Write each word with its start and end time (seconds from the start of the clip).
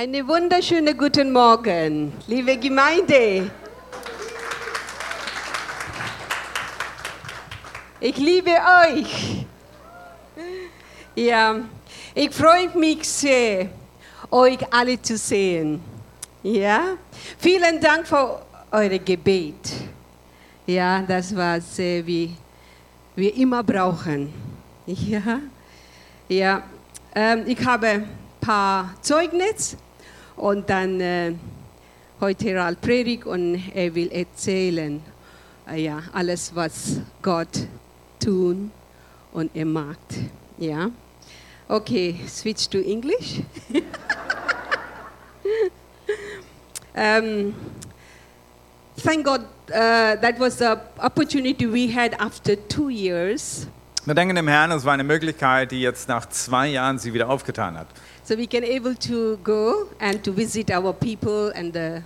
Einen 0.00 0.26
wunderschönen 0.26 0.96
guten 0.96 1.30
Morgen, 1.30 2.14
liebe 2.26 2.56
Gemeinde. 2.56 3.50
Ich 8.00 8.16
liebe 8.16 8.50
euch. 8.50 9.44
Ja, 11.14 11.56
ich 12.14 12.30
freue 12.30 12.70
mich 12.78 13.06
sehr, 13.06 13.68
euch 14.30 14.60
alle 14.70 15.02
zu 15.02 15.18
sehen. 15.18 15.82
Ja, 16.42 16.96
vielen 17.36 17.78
Dank 17.78 18.06
für 18.06 18.40
eure 18.70 18.98
Gebet. 19.00 19.70
Ja, 20.66 21.02
das 21.02 21.36
war 21.36 21.60
sehr, 21.60 22.06
wie 22.06 22.34
wir 23.14 23.36
immer 23.36 23.62
brauchen. 23.62 24.32
Ja, 24.86 25.40
ja. 26.26 26.62
Ähm, 27.14 27.44
ich 27.46 27.62
habe 27.66 27.86
ein 27.86 28.08
paar 28.40 28.94
Zeugnisse 29.02 29.76
und 30.40 30.68
dann 30.70 31.00
äh, 31.00 31.34
heute 32.20 32.56
Ralf 32.56 32.80
Predigt 32.80 33.26
und 33.26 33.62
er 33.74 33.94
will 33.94 34.10
erzählen, 34.10 35.02
äh, 35.70 35.82
ja, 35.82 36.02
alles, 36.12 36.54
was 36.54 37.00
Gott 37.20 37.66
tun 38.18 38.70
und 39.32 39.50
er 39.54 39.66
macht. 39.66 39.98
Ja, 40.58 40.90
okay, 41.68 42.18
switch 42.26 42.68
to 42.70 42.78
English. 42.78 43.42
um, 46.94 47.54
thank 49.02 49.24
God 49.24 49.42
uh, 49.68 50.16
that 50.16 50.38
was 50.38 50.58
the 50.58 50.78
opportunity 50.98 51.66
we 51.66 51.86
had 51.94 52.18
after 52.18 52.56
two 52.68 52.88
years. 52.88 53.66
Wir 54.06 54.14
danken 54.14 54.34
dem 54.34 54.48
Herrn, 54.48 54.70
es 54.70 54.86
war 54.86 54.94
eine 54.94 55.04
Möglichkeit, 55.04 55.72
die 55.72 55.82
jetzt 55.82 56.08
nach 56.08 56.26
zwei 56.30 56.68
Jahren 56.68 56.98
sie 56.98 57.12
wieder 57.12 57.28
aufgetan 57.28 57.76
hat. 57.76 57.86
So 58.30 58.36
we 58.36 58.46
can 58.46 58.62
able 58.62 58.94
to 59.08 59.38
go 59.42 59.88
and 59.98 60.22
to 60.22 60.30
visit 60.30 60.70
our 60.70 60.92
people 60.92 61.50
and 61.52 61.74
the 61.74 62.02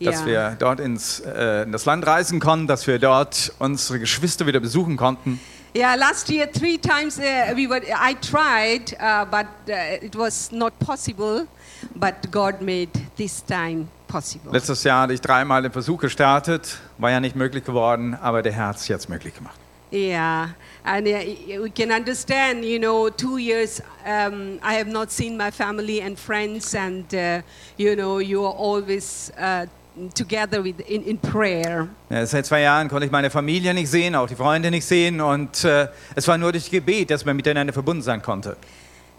Dass 0.00 0.26
wir 0.26 0.54
dort 0.58 0.80
ins 0.80 1.20
äh, 1.20 1.62
in 1.62 1.72
das 1.72 1.86
Land 1.86 2.06
reisen 2.06 2.40
konnten, 2.40 2.66
dass 2.66 2.86
wir 2.86 2.98
dort 2.98 3.54
unsere 3.58 3.98
Geschwister 3.98 4.46
wieder 4.46 4.60
besuchen 4.60 4.98
konnten. 4.98 5.40
Yeah, 5.74 5.94
last 5.94 6.28
year 6.28 6.52
three 6.52 6.76
times 6.76 7.18
uh, 7.18 7.56
we 7.56 7.66
were. 7.66 7.80
I 7.80 8.14
tried, 8.20 8.92
uh, 9.00 9.24
but 9.24 9.46
uh, 9.66 10.04
it 10.04 10.14
was 10.14 10.52
not 10.52 10.78
possible. 10.78 11.46
But 11.94 12.30
God 12.30 12.60
made 12.60 12.90
this 13.16 13.42
time 13.42 13.88
possible. 14.08 14.52
Letztes 14.52 14.84
Jahr 14.84 15.04
hatte 15.04 15.14
ich 15.14 15.22
dreimal 15.22 15.62
den 15.62 15.72
Versuch 15.72 16.02
gestartet, 16.02 16.80
war 16.98 17.10
ja 17.10 17.18
nicht 17.18 17.34
möglich 17.34 17.64
geworden, 17.64 18.14
aber 18.20 18.42
der 18.42 18.52
Herr 18.52 18.66
hat 18.66 18.76
es 18.76 18.88
jetzt 18.88 19.08
möglich 19.08 19.34
gemacht. 19.34 19.61
Yeah, 19.92 20.54
and 20.86 21.06
uh, 21.06 21.60
we 21.60 21.70
can 21.70 21.92
understand. 21.92 22.64
You 22.64 22.78
know, 22.78 23.10
two 23.10 23.36
years 23.36 23.82
um, 24.06 24.58
I 24.62 24.74
have 24.74 24.88
not 24.88 25.10
seen 25.10 25.36
my 25.36 25.50
family 25.50 26.00
and 26.00 26.18
friends, 26.18 26.74
and 26.74 27.14
uh, 27.14 27.42
you 27.76 27.94
know, 27.94 28.18
you 28.18 28.42
are 28.44 28.54
always. 28.54 29.30
Uh, 29.38 29.66
together 30.14 30.62
with, 30.62 30.80
in, 30.88 31.02
in 31.02 31.18
prayer. 31.18 31.86
Ja, 32.08 32.24
seit 32.24 32.46
zwei 32.46 32.62
Jahren 32.62 32.88
konnte 32.88 33.04
ich 33.04 33.12
meine 33.12 33.28
Familie 33.28 33.74
nicht 33.74 33.90
sehen, 33.90 34.14
auch 34.14 34.26
die 34.26 34.34
Freunde 34.34 34.70
nicht 34.70 34.86
sehen 34.86 35.20
und 35.20 35.64
äh, 35.64 35.86
es 36.14 36.26
war 36.26 36.38
nur 36.38 36.50
durch 36.50 36.70
Gebet, 36.70 37.10
dass 37.10 37.26
man 37.26 37.36
miteinander 37.36 37.74
verbunden 37.74 38.02
sein 38.02 38.22
konnte. 38.22 38.56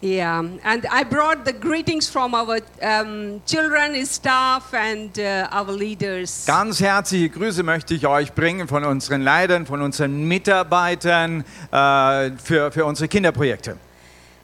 Yeah, 0.04 0.44
and 0.66 0.86
I 0.92 1.06
brought 1.06 1.46
the 1.46 1.54
greetings 1.54 2.10
from 2.10 2.36
our 2.36 2.60
um, 2.82 3.42
children, 3.46 4.06
staff, 4.06 4.74
and 4.74 5.18
uh, 5.18 5.48
our 5.50 5.72
leaders. 5.72 6.44
Ganz 6.46 6.82
herzliche 6.82 7.30
Grüße 7.30 7.64
möchte 7.64 7.94
ich 7.94 8.06
euch 8.06 8.34
bringen 8.34 8.68
von 8.68 8.84
unseren 8.84 9.22
Leitern, 9.22 9.66
von 9.66 9.82
unseren 9.82 10.26
Mitarbeitern 10.28 11.46
äh, 11.72 12.32
für, 12.32 12.70
für 12.74 12.84
unsere 12.84 13.08
Kinderprojekte. 13.08 13.78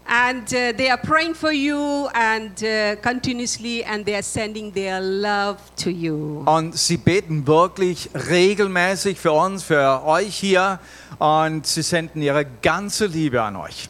And 0.06 0.44
uh, 0.54 0.72
they 0.78 0.90
are 0.90 0.98
praying 0.98 1.36
for 1.36 1.52
you 1.52 2.08
and 2.14 2.64
uh, 2.64 2.96
continuously, 3.02 3.84
and 3.84 4.06
they 4.06 4.16
are 4.16 4.24
sending 4.24 4.74
their 4.74 5.02
love 5.02 5.58
to 5.84 5.90
you. 5.90 6.42
Und 6.46 6.78
sie 6.78 6.96
beten 6.96 7.46
wirklich 7.46 8.10
regelmäßig 8.14 9.20
für 9.20 9.34
uns, 9.34 9.64
für 9.64 10.06
euch 10.06 10.38
hier 10.38 10.80
und 11.18 11.68
sie 11.68 11.82
senden 11.82 12.22
ihre 12.22 12.46
ganze 12.62 13.08
Liebe 13.08 13.42
an 13.42 13.58
euch. 13.58 13.90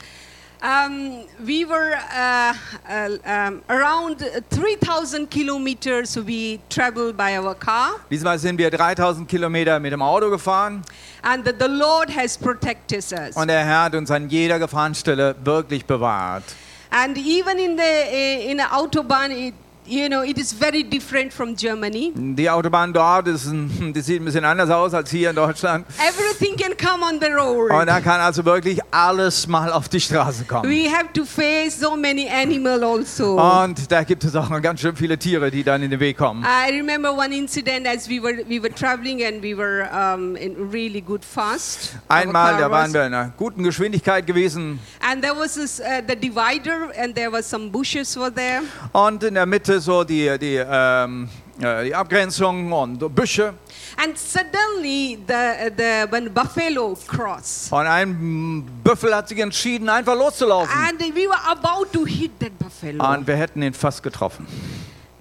Um, 0.61 1.23
we 1.45 1.63
were 1.63 1.95
uh, 1.95 2.53
uh, 2.89 3.17
um, 3.25 3.61
around 3.69 4.19
3,000 4.49 5.29
kilometers 5.29 6.17
we 6.17 6.59
traveled 6.67 7.15
by 7.15 7.37
our 7.37 7.55
car. 7.55 7.91
Diesmal 8.11 8.37
sind 8.39 8.57
wir 8.57 8.69
3000 8.69 9.25
Kilometer 9.25 9.79
mit 9.79 9.93
dem 9.93 10.01
Auto 10.01 10.29
gefahren. 10.29 10.81
And 11.21 11.45
the, 11.45 11.53
the 11.57 11.69
Lord 11.69 12.13
has 12.13 12.37
protected 12.37 13.05
us. 13.13 13.37
Und 13.37 13.47
der 13.47 13.63
Herr 13.63 13.83
hat 13.83 13.95
uns 13.95 14.11
an 14.11 14.27
jeder 14.27 14.59
Gefahrenstelle 14.59 15.33
wirklich 15.45 15.85
bewahrt. 15.85 16.43
And 16.89 17.17
even 17.17 17.57
in 17.57 17.77
the 17.77 18.51
in 18.51 18.57
the 18.57 18.65
autobahn, 18.69 19.31
it, 19.31 19.53
you 19.89 20.07
know, 20.07 20.23
it 20.23 20.37
is 20.37 20.53
very 20.53 20.83
different 20.83 21.33
from 21.33 21.55
Germany. 21.55 22.11
Die 22.15 22.49
Autobahn 22.49 22.93
dort 22.93 23.27
ist 23.27 23.47
ein, 23.47 23.93
die 23.95 24.01
sieht 24.01 24.21
ein 24.21 24.25
bisschen 24.25 24.45
anders 24.45 24.69
aus 24.69 24.93
als 24.93 25.09
hier 25.09 25.31
in 25.31 25.35
Deutschland. 25.35 25.85
Everything 25.97 26.55
can 26.55 26.77
come 26.77 27.03
on 27.03 27.19
the 27.19 27.31
road. 27.31 27.71
Und 27.71 27.87
da 27.87 27.99
kann 27.99 28.21
also 28.21 28.45
wirklich 28.45 28.79
alles 28.91 29.47
mal 29.47 29.71
auf 29.71 29.89
die 29.89 29.99
Straße 29.99 30.45
kommen. 30.45 30.69
We 30.69 30.89
have 30.91 31.11
to 31.13 31.25
face 31.25 31.79
so 31.79 31.95
many 31.95 32.29
animals 32.29 32.83
also. 32.83 33.39
Und 33.39 33.91
da 33.91 34.03
gibt 34.03 34.23
es 34.23 34.35
auch 34.35 34.49
noch 34.49 34.61
ganz 34.61 34.81
schön 34.81 34.95
viele 34.95 35.17
Tiere, 35.17 35.51
die 35.51 35.63
dann 35.63 35.81
in 35.81 35.89
den 35.91 35.99
Weg 35.99 36.17
kommen. 36.17 36.43
I 36.43 36.71
remember 36.71 37.11
one 37.11 37.35
incident 37.35 37.87
as 37.87 38.07
we 38.09 38.21
were 38.21 38.43
we 38.47 38.61
were 38.61 38.73
traveling 38.73 39.23
and 39.23 39.41
we 39.41 39.55
were 39.55 39.89
um, 39.91 40.35
in 40.35 40.55
really 40.71 41.01
good 41.01 41.23
fast. 41.25 41.95
Einmal, 42.07 42.57
da 42.57 42.69
waren 42.69 42.93
wir 42.93 43.05
in 43.05 43.13
einer 43.13 43.33
guten 43.37 43.63
Geschwindigkeit 43.63 44.27
gewesen 44.27 44.79
And 44.99 45.21
there 45.23 45.35
was 45.35 45.55
this, 45.55 45.79
uh, 45.79 46.01
the 46.07 46.15
divider, 46.15 46.91
and 46.97 47.15
there 47.15 47.31
was 47.31 47.49
some 47.49 47.69
bushes 47.69 48.17
were 48.17 48.31
there. 48.33 48.61
und 48.91 49.23
in 49.23 49.33
der 49.33 49.45
Mitte 49.45 49.78
so 49.79 50.03
die, 50.03 50.37
die, 50.39 50.63
ähm, 50.65 51.29
äh, 51.61 51.85
die 51.85 51.95
Abgrenzung 51.95 52.71
und 52.71 53.15
Büsche. 53.15 53.53
And 53.97 54.17
suddenly, 54.17 55.17
the 55.27 55.71
the 55.75 56.11
when 56.11 56.33
buffalo 56.33 56.97
crossed, 57.07 57.71
Und 57.73 57.87
ein 57.87 58.63
Büffel 58.83 59.13
hat 59.15 59.27
sich 59.27 59.39
entschieden, 59.39 59.89
einfach 59.89 60.15
loszulaufen. 60.15 60.73
and 60.87 60.99
we 61.15 61.27
were 61.27 61.43
about 61.49 61.85
to 61.91 62.05
hit 62.05 62.31
that 62.39 62.57
buffalo. 62.59 63.03
Und 63.13 63.27
wir 63.27 63.35
hätten 63.35 63.61
ihn 63.61 63.73
fast 63.73 64.01
getroffen. 64.03 64.45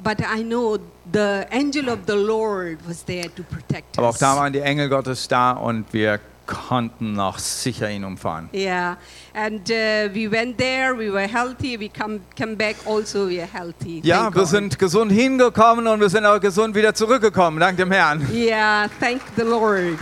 but 0.01 0.19
I 0.21 0.43
know 0.45 0.79
the 1.13 1.45
angel 1.51 1.89
of 1.89 2.01
the 2.07 2.15
Lord 2.15 2.79
was 2.87 3.05
there 3.05 3.29
to 3.35 3.43
protect 3.43 3.99
Aber 3.99 4.09
auch 4.09 4.13
us. 4.13 4.19
da 4.21 4.37
waren 4.37 4.53
die 4.53 4.61
Engel 4.61 4.89
Gottes 4.89 5.27
da 5.27 5.53
und 5.53 5.87
wir 5.93 6.21
konnten 6.49 7.13
noch 7.13 7.39
sicher 7.39 7.89
ihn 7.91 8.03
umfahren. 8.03 8.49
Yeah, 8.53 8.97
and 9.35 9.71
uh, 9.71 10.13
we 10.13 10.29
went 10.29 10.59
there. 10.59 10.99
We 10.99 11.13
were 11.13 11.29
healthy. 11.29 11.79
We 11.79 11.89
come 11.89 12.21
come 12.37 12.57
back. 12.57 12.77
Also, 12.87 13.29
we 13.29 13.39
are 13.41 13.47
healthy. 13.47 14.01
Ja, 14.03 14.23
Thank 14.25 14.35
wir 14.35 14.41
God. 14.43 14.49
sind 14.51 14.79
gesund 14.79 15.13
hingekommen 15.13 15.87
und 15.87 16.01
wir 16.01 16.09
sind 16.09 16.25
auch 16.27 16.41
gesund 16.41 16.75
wieder 16.75 16.95
zurückgekommen, 16.95 17.61
dank 17.61 17.77
dem 17.77 17.93
Herrn. 17.93 18.27
Yeah, 18.33 18.89
thank 18.99 19.21
the 19.37 19.43
Lord. 19.43 19.99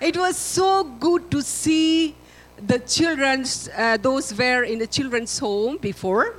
It 0.00 0.16
was 0.18 0.36
so 0.36 0.84
good 1.00 1.30
to 1.30 1.40
see 1.40 2.14
the 2.68 2.78
children's, 2.80 3.70
uh, 3.78 3.96
those 3.96 4.36
were 4.36 4.62
in 4.64 4.78
the 4.78 4.86
children's 4.86 5.38
home 5.40 5.78
before. 5.80 6.34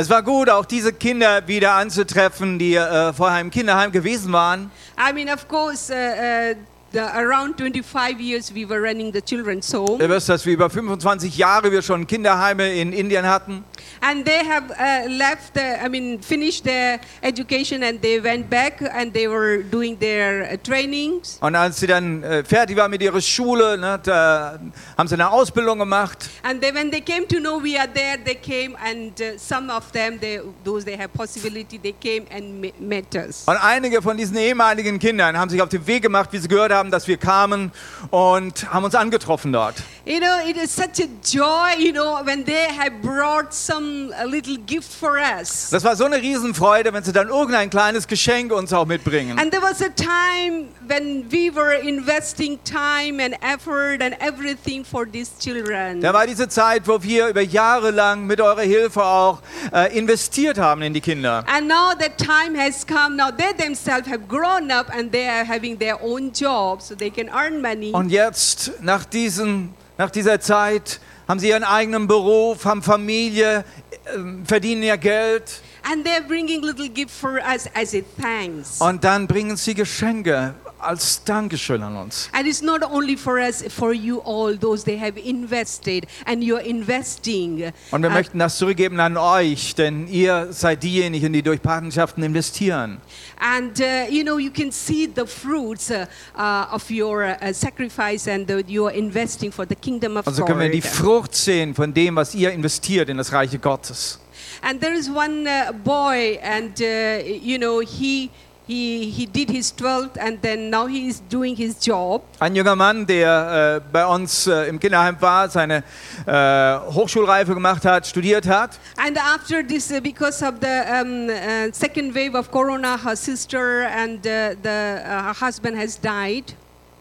Es 0.00 0.08
war 0.08 0.22
gut, 0.22 0.48
auch 0.48 0.64
diese 0.64 0.94
Kinder 0.94 1.46
wieder 1.46 1.72
anzutreffen, 1.72 2.58
die 2.58 2.74
äh, 2.74 3.12
vorher 3.12 3.38
im 3.38 3.50
Kinderheim 3.50 3.92
gewesen 3.92 4.32
waren. 4.32 4.70
I 4.98 5.12
mean, 5.12 5.28
of 5.28 5.46
course, 5.46 5.92
uh, 5.92 6.54
uh, 6.54 6.56
the, 6.92 7.00
around 7.16 7.56
25 7.56 8.20
years 8.20 8.52
we 8.52 8.64
were 8.64 8.80
running 8.80 9.12
the 9.12 9.20
children's 9.20 9.72
home. 9.72 10.00
Ihr 10.00 10.08
wisst, 10.08 10.28
dass 10.28 10.44
wir 10.46 10.54
über 10.54 10.70
25 10.70 11.36
Jahre 11.36 11.70
wir 11.70 11.82
schon 11.82 12.06
Kinderheime 12.06 12.72
in 12.72 12.92
Indien 12.92 13.26
hatten. 13.26 13.64
And 14.00 14.24
they 14.24 14.42
have 14.44 14.70
uh, 14.70 15.08
left, 15.08 15.54
the, 15.54 15.84
I 15.84 15.88
mean, 15.88 16.20
finished 16.20 16.64
their 16.64 17.00
education 17.22 17.82
and 17.82 18.00
they 18.00 18.18
went 18.22 18.48
back 18.48 18.80
and 18.94 19.12
they 19.12 19.28
were 19.28 19.62
doing 19.62 19.98
their 19.98 20.52
uh, 20.52 20.56
trainings. 20.56 21.38
Und 21.40 21.54
als 21.54 21.80
sie 21.80 21.86
dann 21.86 22.22
äh, 22.22 22.44
fertig 22.44 22.76
waren 22.76 22.90
mit 22.90 23.02
ihrer 23.02 23.20
Schule, 23.20 23.76
ne, 23.76 24.00
da 24.02 24.58
haben 24.96 25.08
sie 25.08 25.14
eine 25.14 25.30
Ausbildung 25.30 25.78
gemacht. 25.78 26.28
And 26.42 26.60
they, 26.62 26.72
when 26.74 26.90
they 26.90 27.00
came 27.02 27.26
to 27.28 27.38
know 27.38 27.62
we 27.62 27.78
are 27.78 27.88
there, 27.92 28.16
they 28.24 28.34
came 28.34 28.74
and 28.82 29.20
uh, 29.20 29.36
some 29.38 29.70
of 29.70 29.92
them, 29.92 30.18
they, 30.18 30.40
those 30.64 30.84
they 30.84 30.96
have 30.96 31.08
possibility, 31.12 31.78
they 31.78 31.92
came 31.92 32.26
and 32.34 32.60
me- 32.60 32.72
met 32.78 33.14
us. 33.14 33.44
Und 33.46 33.56
einige 33.56 34.00
von 34.00 34.16
diesen 34.16 34.36
ehemaligen 34.36 34.98
Kindern 34.98 35.36
haben 35.38 35.50
sich 35.50 35.60
auf 35.60 35.68
den 35.68 35.86
Weg 35.86 36.02
gemacht, 36.02 36.30
wie 36.32 36.38
sie 36.38 36.48
gehört 36.48 36.72
haben, 36.72 36.79
dass 36.88 37.08
wir 37.08 37.18
kamen 37.18 37.72
und 38.10 38.72
haben 38.72 38.84
uns 38.84 38.94
angetroffen 38.94 39.52
dort. 39.52 39.74
You 40.06 40.18
know, 40.18 40.38
it 40.48 40.56
is 40.56 40.74
such 40.74 41.00
a 41.00 41.08
joy, 41.22 41.78
you 41.78 41.92
know, 41.92 42.24
when 42.24 42.44
they 42.44 42.68
have 42.68 43.02
brought 43.02 43.52
some 43.52 44.12
little 44.26 44.56
gift 44.56 44.92
for 44.92 45.18
us. 45.18 45.70
Das 45.70 45.84
war 45.84 45.94
so 45.96 46.04
eine 46.04 46.16
Riesenfreude, 46.16 46.92
wenn 46.92 47.04
sie 47.04 47.12
dann 47.12 47.28
irgendein 47.28 47.70
kleines 47.70 48.06
Geschenk 48.06 48.52
uns 48.52 48.72
auch 48.72 48.86
mitbringen. 48.86 49.38
And 49.38 49.50
there 49.50 49.62
was 49.62 49.82
a 49.82 49.90
time 49.90 50.68
when 50.86 51.24
we 51.30 51.50
were 51.54 51.74
investing 51.74 52.58
time 52.64 53.22
and 53.22 53.34
effort 53.42 54.02
and 54.02 54.16
everything 54.20 54.84
for 54.84 55.04
these 55.04 55.30
children. 55.38 56.00
Da 56.00 56.14
war 56.14 56.26
diese 56.26 56.48
Zeit, 56.48 56.86
wo 56.86 57.02
wir 57.02 57.28
über 57.28 57.42
Jahre 57.42 57.90
lang 57.90 58.26
mit 58.26 58.40
eurer 58.40 58.62
Hilfe 58.62 59.04
auch 59.04 59.40
äh, 59.72 59.96
investiert 59.96 60.58
haben 60.58 60.82
in 60.82 60.94
die 60.94 61.00
Kinder. 61.00 61.44
And 61.46 61.68
now 61.68 61.92
that 61.98 62.16
time 62.18 62.58
has 62.58 62.86
come. 62.86 63.16
Now 63.16 63.30
they 63.30 63.52
themselves 63.52 64.08
have 64.08 64.28
grown 64.28 64.70
up 64.70 64.86
and 64.90 65.12
they 65.12 65.28
are 65.28 65.44
having 65.44 65.78
their 65.78 66.02
own 66.02 66.32
jobs, 66.70 66.88
so 66.88 66.94
they 66.94 67.10
can 67.10 67.28
earn 67.28 67.60
money. 67.60 67.92
Und 67.92 68.10
jetzt, 68.10 68.72
nach, 68.80 69.04
diesen, 69.04 69.74
nach 69.98 70.10
dieser 70.10 70.40
Zeit, 70.40 71.00
haben 71.28 71.40
sie 71.40 71.48
ihren 71.48 71.64
eigenen 71.64 72.06
Beruf, 72.06 72.64
haben 72.64 72.82
Familie, 72.82 73.64
äh, 74.04 74.44
verdienen 74.44 74.82
ihr 74.82 74.96
Geld 74.96 75.62
and 75.82 76.04
they're 76.06 76.26
bringing 76.26 76.60
little 76.62 76.88
gift 76.88 77.10
for 77.10 77.40
us 77.40 77.66
as 77.74 77.94
a 77.94 78.02
thanks. 78.20 78.80
und 78.80 79.02
dann 79.02 79.26
bringen 79.26 79.56
sie 79.56 79.74
Geschenke 79.74 80.54
als 80.82 81.22
Dankeschön 81.24 81.82
an 81.82 81.96
uns. 81.96 82.28
And 82.32 82.46
it's 82.46 82.62
not 82.62 82.82
only 82.82 83.16
for 83.16 83.38
us, 83.38 83.62
for 83.68 83.92
you 83.92 84.20
all, 84.24 84.56
those 84.58 84.84
they 84.84 84.98
have 84.98 85.18
invested 85.18 86.06
and 86.26 86.42
you're 86.42 86.60
investing. 86.62 87.72
Und 87.90 88.02
wir 88.02 88.10
Uh, 88.10 88.12
möchten 88.12 88.38
das 88.38 88.58
zurückgeben 88.58 88.98
an 89.00 89.16
euch, 89.16 89.74
denn 89.74 90.06
ihr 90.08 90.48
seid 90.52 90.82
diejenigen, 90.82 91.32
die 91.32 91.42
durch 91.42 91.60
Patenschaften 91.62 92.22
investieren. 92.22 92.98
and 93.40 93.80
uh, 93.80 94.06
you 94.10 94.22
know, 94.22 94.38
you 94.38 94.50
can 94.50 94.70
see 94.70 95.06
the 95.06 95.26
fruits 95.26 95.90
uh, 95.90 96.04
uh, 96.36 96.66
of 96.74 96.90
your 96.90 97.24
uh, 97.24 97.52
sacrifice 97.52 98.26
and 98.28 98.46
the, 98.46 98.62
you're 98.68 98.90
investing 98.92 99.50
for 99.50 99.64
the 99.66 99.74
kingdom 99.74 100.16
of 100.16 100.26
Also 100.26 100.44
können 100.44 100.60
wir 100.60 100.70
die 100.70 100.80
God. 100.80 100.90
Frucht 100.90 101.34
sehen 101.34 101.74
von 101.74 101.94
dem, 101.94 102.16
was 102.16 102.34
ihr 102.34 102.52
investiert 102.52 103.08
in 103.08 103.16
das 103.16 103.32
Reiche 103.32 103.58
Gottes. 103.58 104.18
And 104.62 104.80
there 104.80 104.92
is 104.94 105.08
one 105.08 105.46
uh, 105.46 105.72
boy, 105.72 106.38
and 106.42 106.78
you 106.80 107.56
know, 107.58 107.80
he. 107.80 108.30
He, 108.70 109.10
he 109.10 109.26
did 109.26 109.50
his 109.50 109.72
12th 109.72 110.16
and 110.16 110.40
then 110.42 110.70
now 110.70 110.86
he 110.86 111.08
is 111.08 111.20
doing 111.28 111.56
his 111.56 111.74
job. 111.84 112.22
Ein 112.38 112.54
junger 112.54 112.76
Mann, 112.76 113.04
der 113.04 113.82
äh, 113.82 113.90
bei 113.92 114.06
uns 114.06 114.46
äh, 114.46 114.68
im 114.68 114.78
Kinderheim 114.78 115.16
war, 115.18 115.48
seine 115.48 115.82
äh, 116.24 116.78
Hochschulreife 116.94 117.52
gemacht 117.52 117.84
hat, 117.84 118.06
studiert 118.06 118.46
hat. 118.46 118.78
And 118.96 119.18
after 119.18 119.66
this, 119.66 119.90
uh, 119.90 120.00
because 120.00 120.40
of 120.46 120.60
the 120.60 120.84
um, 120.88 121.28
uh, 121.28 121.72
second 121.72 122.14
wave 122.14 122.36
of 122.36 122.52
corona, 122.52 122.96
her 122.96 123.16
sister 123.16 123.88
and 123.88 124.24
uh, 124.24 124.54
the, 124.62 125.02
uh, 125.04 125.32
her 125.32 125.34
husband 125.40 125.76
has 125.76 125.96
died. 126.00 126.54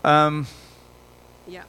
Ähm, 0.03 0.47
Yeah. 1.47 1.65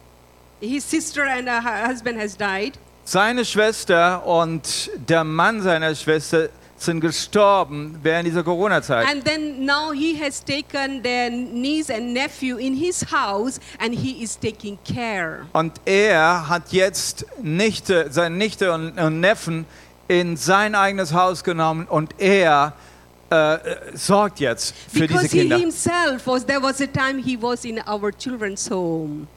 His 0.59 0.83
sister 0.83 1.25
and 1.25 1.47
uh, 1.47 1.61
her 1.61 1.87
husband 1.87 2.19
has 2.19 2.35
died. 2.35 2.73
seine 3.03 3.45
Schwester 3.45 4.25
und 4.25 4.89
der 5.09 5.23
Mann 5.23 5.61
seiner 5.61 5.93
Schwester 5.93 6.49
sind 6.83 7.01
gestorben 7.01 7.99
während 8.01 8.27
dieser 8.27 8.43
Corona-Zeit. 8.43 9.07
And 9.07 9.23
then 9.23 9.65
now 9.65 9.91
he 9.91 10.17
has 10.21 10.43
taken 10.43 11.01
their 11.03 11.29
niece 11.29 11.89
and 11.89 12.13
nephew 12.13 12.57
in 12.57 12.75
his 12.75 13.05
house 13.11 13.59
and 13.79 13.93
he 13.93 14.23
is 14.23 14.37
taking 14.37 14.77
care. 14.85 15.45
Und 15.53 15.73
er 15.85 16.47
hat 16.49 16.71
jetzt 16.71 17.25
Nichte, 17.41 18.07
seine 18.09 18.35
Nichte 18.35 18.73
und, 18.73 18.99
und 18.99 19.19
Neffen 19.19 19.65
in 20.07 20.37
sein 20.37 20.75
eigenes 20.75 21.13
Haus 21.13 21.43
genommen 21.43 21.87
und 21.87 22.15
er 22.17 22.73
äh, 23.29 23.57
sorgt 23.93 24.39
jetzt 24.39 24.75
für 24.91 25.07
diese 25.07 25.19
Because 25.19 25.31
he 25.31 25.39
Kinder. 25.41 25.57
himself 25.57 26.25
was, 26.25 26.45
there 26.45 26.61
was 26.61 26.81
a 26.81 26.87
time 26.87 27.21
he 27.21 27.41
was 27.41 27.63
in 27.63 27.79
our 27.87 28.11
children's 28.11 28.69
home. 28.69 29.27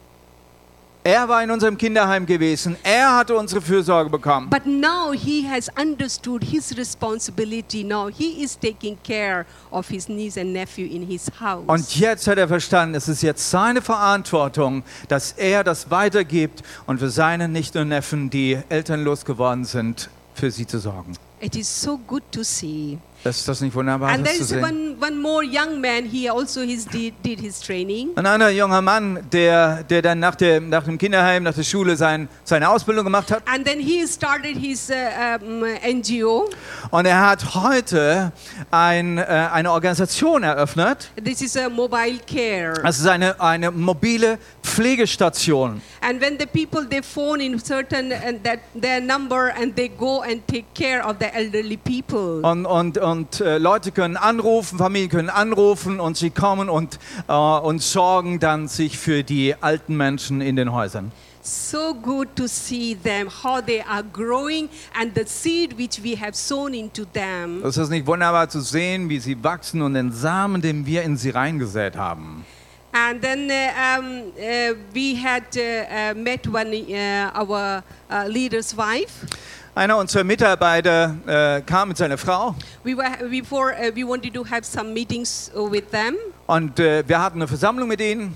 Er 1.07 1.29
war 1.29 1.43
in 1.43 1.51
unserem 1.51 1.77
Kinderheim 1.77 2.25
gewesen. 2.25 2.77
Er 2.81 3.15
hatte 3.15 3.35
unsere 3.35 3.61
Fürsorge 3.61 4.09
bekommen. 4.09 4.49
But 4.49 4.65
now 4.65 5.13
he 5.13 5.47
has 5.47 5.69
understood 5.79 6.43
his 6.43 6.75
responsibility. 6.75 7.83
Now 7.83 8.09
he 8.09 8.43
is 8.43 8.57
taking 8.57 8.97
care 9.03 9.45
of 9.69 9.87
his 9.87 10.09
niece 10.09 10.35
and 10.35 10.51
nephew 10.51 10.87
in 10.87 11.03
his 11.05 11.29
house. 11.39 11.63
Und 11.67 11.95
jetzt 11.95 12.25
hat 12.25 12.39
er 12.39 12.47
verstanden, 12.47 12.95
es 12.95 13.07
ist 13.07 13.21
jetzt 13.21 13.51
seine 13.51 13.83
Verantwortung, 13.83 14.81
dass 15.07 15.33
er 15.33 15.63
das 15.63 15.91
weitergibt 15.91 16.63
und 16.87 16.97
für 16.97 17.11
seine 17.11 17.47
Nichten 17.49 17.77
und 17.81 17.89
Neffen, 17.89 18.31
die 18.31 18.57
elternlos 18.69 19.25
geworden 19.25 19.63
sind, 19.63 20.09
für 20.33 20.49
sie 20.49 20.65
zu 20.65 20.79
sorgen. 20.79 21.13
it 21.39 21.55
is 21.55 21.67
so 21.67 21.99
good 22.07 22.23
to 22.31 22.43
see. 22.43 22.97
Ist 23.25 23.47
das 23.47 23.61
nicht 23.61 23.73
wunderbar, 23.73 24.09
and 24.09 24.25
das 24.25 24.33
there 24.33 24.37
zu 24.37 24.43
is 24.43 24.49
sehen? 24.49 24.63
one, 24.63 24.95
one 25.01 25.19
more 25.19 25.43
young 25.43 25.81
man. 25.81 26.05
He 26.05 26.29
also 26.29 26.61
his 26.61 26.85
did, 26.85 27.13
did 27.23 27.39
his 27.39 27.59
training. 27.59 28.09
Ein 28.15 28.25
anderer 28.25 28.51
junger 28.51 28.81
Mann, 28.81 29.19
der, 29.31 29.83
der 29.83 30.01
dann 30.01 30.19
nach 30.19 30.35
dem, 30.35 30.69
nach 30.69 30.83
dem 30.83 30.97
Kinderheim, 30.97 31.43
nach 31.43 31.55
der 31.55 31.63
Schule 31.63 31.95
sein, 31.95 32.29
seine 32.43 32.69
Ausbildung 32.69 33.03
gemacht 33.03 33.31
hat. 33.31 33.41
And 33.47 33.65
then 33.65 33.79
he 33.79 34.05
started 34.07 34.57
his 34.57 34.89
uh, 34.91 35.43
um, 35.43 35.63
NGO. 35.63 36.49
Und 36.91 37.05
er 37.05 37.27
hat 37.27 37.55
heute 37.55 38.31
ein, 38.69 39.17
äh, 39.17 39.21
eine 39.23 39.71
Organisation 39.71 40.43
eröffnet. 40.43 41.09
This 41.23 41.41
is 41.41 41.57
a 41.57 41.69
mobile 41.69 42.19
care. 42.27 42.73
Das 42.83 42.99
ist 42.99 43.07
eine, 43.07 43.39
eine 43.41 43.71
mobile 43.71 44.37
Pflegestation. 44.63 45.81
And 46.01 46.21
when 46.21 46.37
the 46.39 46.45
people 46.45 46.87
they 46.87 47.01
phone 47.01 47.41
in 47.41 47.59
certain 47.59 48.11
and 48.11 48.43
that 48.43 48.59
their 48.79 49.01
number 49.01 49.51
and 49.59 49.75
they 49.75 49.89
go 49.89 50.21
and 50.21 50.45
take 50.47 50.65
care 50.75 51.03
of 51.03 51.15
the 51.19 51.33
elderly 51.33 51.77
people. 51.77 52.41
Und, 52.43 52.65
und, 52.65 52.97
und 52.97 53.14
äh, 53.41 53.57
Leute 53.57 53.91
können 53.91 54.17
anrufen, 54.17 54.77
Familien 54.77 55.09
können 55.09 55.29
anrufen 55.29 55.99
und 55.99 56.17
sie 56.17 56.29
kommen 56.29 56.69
und, 56.69 56.99
äh, 57.27 57.33
und 57.33 57.81
sorgen 57.81 58.39
dann 58.39 58.67
sich 58.67 58.97
für 58.97 59.23
die 59.23 59.55
alten 59.61 59.97
Menschen 59.97 60.41
in 60.41 60.55
den 60.55 60.71
Häusern. 60.71 61.11
So 61.41 61.93
good 61.93 62.35
to 62.35 62.47
see 62.47 62.95
them 62.95 63.29
how 63.29 63.61
they 63.63 63.79
are 63.81 64.03
growing 64.03 64.67
and 64.99 65.13
the 65.13 65.25
seed 65.25 65.77
which 65.77 66.01
we 66.03 66.19
have 66.19 66.33
sown 66.33 66.73
into 66.73 67.05
them. 67.05 67.63
Es 67.63 67.77
ist 67.77 67.89
nicht 67.89 68.07
wunderbar 68.07 68.49
zu 68.49 68.61
sehen, 68.61 69.09
wie 69.09 69.19
sie 69.19 69.43
wachsen 69.43 69.83
und 69.83 69.93
den 69.93 70.11
Samen, 70.11 70.61
den 70.61 70.87
wir 70.87 71.03
in 71.03 71.17
sie 71.17 71.29
reingesät 71.29 71.95
haben. 71.95 72.43
And 72.91 73.21
then 73.21 73.51
uh, 73.51 73.99
um, 73.99 74.31
uh, 74.39 74.73
we 74.93 75.15
had 75.15 75.43
uh, 75.55 75.61
uh, 75.61 76.13
met 76.15 76.47
one 76.47 76.73
uh, 76.73 77.31
our 77.35 77.83
uh, 78.09 78.25
leader's 78.27 78.75
wife. 78.75 79.27
Einer 79.75 79.97
unserer 79.97 80.23
Mitarbeiter 80.23 81.17
äh, 81.27 81.61
kam 81.61 81.89
mit 81.89 81.97
seiner 81.97 82.17
Frau 82.17 82.55
We 82.85 82.95
were 82.95 83.27
before 83.29 83.73
uh, 83.73 83.93
we 83.93 84.07
wanted 84.07 84.33
to 84.33 84.45
have 84.45 84.63
some 84.63 84.93
meetings 84.93 85.51
uh, 85.53 85.69
with 85.69 85.89
them. 85.91 86.15
und 86.47 86.79
äh, 86.79 87.03
wir 87.05 87.21
hatten 87.21 87.39
eine 87.39 87.47
Versammlung 87.49 87.89
mit 87.89 87.99
ihnen. 87.99 88.33